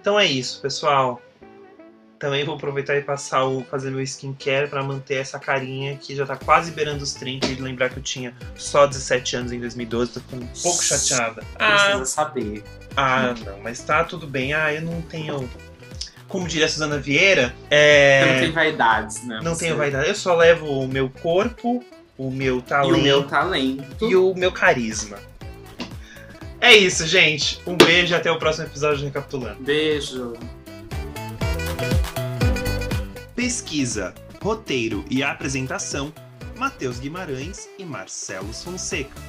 Então 0.00 0.18
é 0.18 0.26
isso, 0.26 0.60
pessoal. 0.60 1.22
Também 2.18 2.44
vou 2.44 2.56
aproveitar 2.56 2.96
e 2.96 3.00
passar 3.02 3.44
o 3.46 3.64
fazer 3.64 3.90
meu 3.90 4.02
skincare 4.02 4.68
pra 4.68 4.82
manter 4.82 5.14
essa 5.14 5.38
carinha 5.38 5.96
que 5.96 6.14
já 6.14 6.26
tá 6.26 6.36
quase 6.36 6.72
beirando 6.72 7.02
os 7.02 7.14
30 7.14 7.46
e 7.46 7.54
lembrar 7.54 7.88
que 7.88 7.98
eu 7.98 8.02
tinha 8.02 8.34
só 8.56 8.86
17 8.86 9.36
anos 9.36 9.52
em 9.52 9.60
2012, 9.60 10.12
tô 10.12 10.20
ficando 10.20 10.42
um 10.44 10.62
pouco 10.62 10.82
chateada. 10.84 11.42
Precisa 11.56 12.02
Ah, 12.02 12.04
saber. 12.04 12.62
ah, 12.96 13.34
não, 13.46 13.60
mas 13.62 13.80
tá 13.80 14.04
tudo 14.04 14.26
bem. 14.26 14.52
Ah, 14.52 14.70
eu 14.74 14.82
não 14.82 15.00
tenho. 15.02 15.48
Como 16.30 16.46
diria 16.48 16.64
a 16.66 16.68
Suzana 16.68 16.96
Vieira, 16.98 17.54
é. 17.70 18.32
Não 18.34 18.40
tem 18.40 18.52
vaidades, 18.52 19.22
né? 19.26 19.40
Não 19.42 19.54
Você- 19.54 19.66
tenho 19.66 19.76
vaidade. 19.76 20.08
Eu 20.08 20.14
só 20.14 20.34
levo 20.34 20.64
o 20.66 20.88
meu 20.88 21.10
corpo, 21.10 21.84
o 22.16 22.30
meu 22.30 22.58
E 22.58 22.62
talento 22.62 22.98
o 22.98 23.02
meu 23.02 23.22
talento. 23.24 24.08
e 24.08 24.16
o 24.16 24.32
meu 24.34 24.50
carisma. 24.52 25.18
É 26.60 26.74
isso, 26.74 27.06
gente. 27.06 27.60
Um 27.66 27.76
beijo 27.76 28.12
e 28.12 28.16
até 28.16 28.30
o 28.30 28.38
próximo 28.38 28.66
episódio 28.66 28.98
de 28.98 29.04
Recapitulando. 29.06 29.60
Beijo. 29.62 30.34
Pesquisa, 33.34 34.14
roteiro 34.42 35.04
e 35.10 35.22
apresentação: 35.22 36.12
Matheus 36.56 36.98
Guimarães 37.00 37.68
e 37.78 37.84
Marcelo 37.84 38.52
Fonseca. 38.52 39.20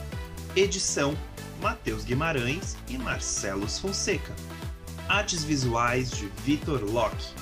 Edição: 0.56 1.16
Matheus 1.62 2.04
Guimarães 2.04 2.76
e 2.90 2.98
Marcelo 2.98 3.68
Fonseca. 3.68 4.34
Artes 5.12 5.44
visuais 5.44 6.10
de 6.10 6.32
Vitor 6.46 6.86
Locke. 6.86 7.34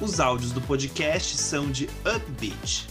Os 0.00 0.18
áudios 0.18 0.50
do 0.50 0.62
podcast 0.62 1.36
são 1.36 1.70
de 1.70 1.86
Upbeat. 2.06 2.88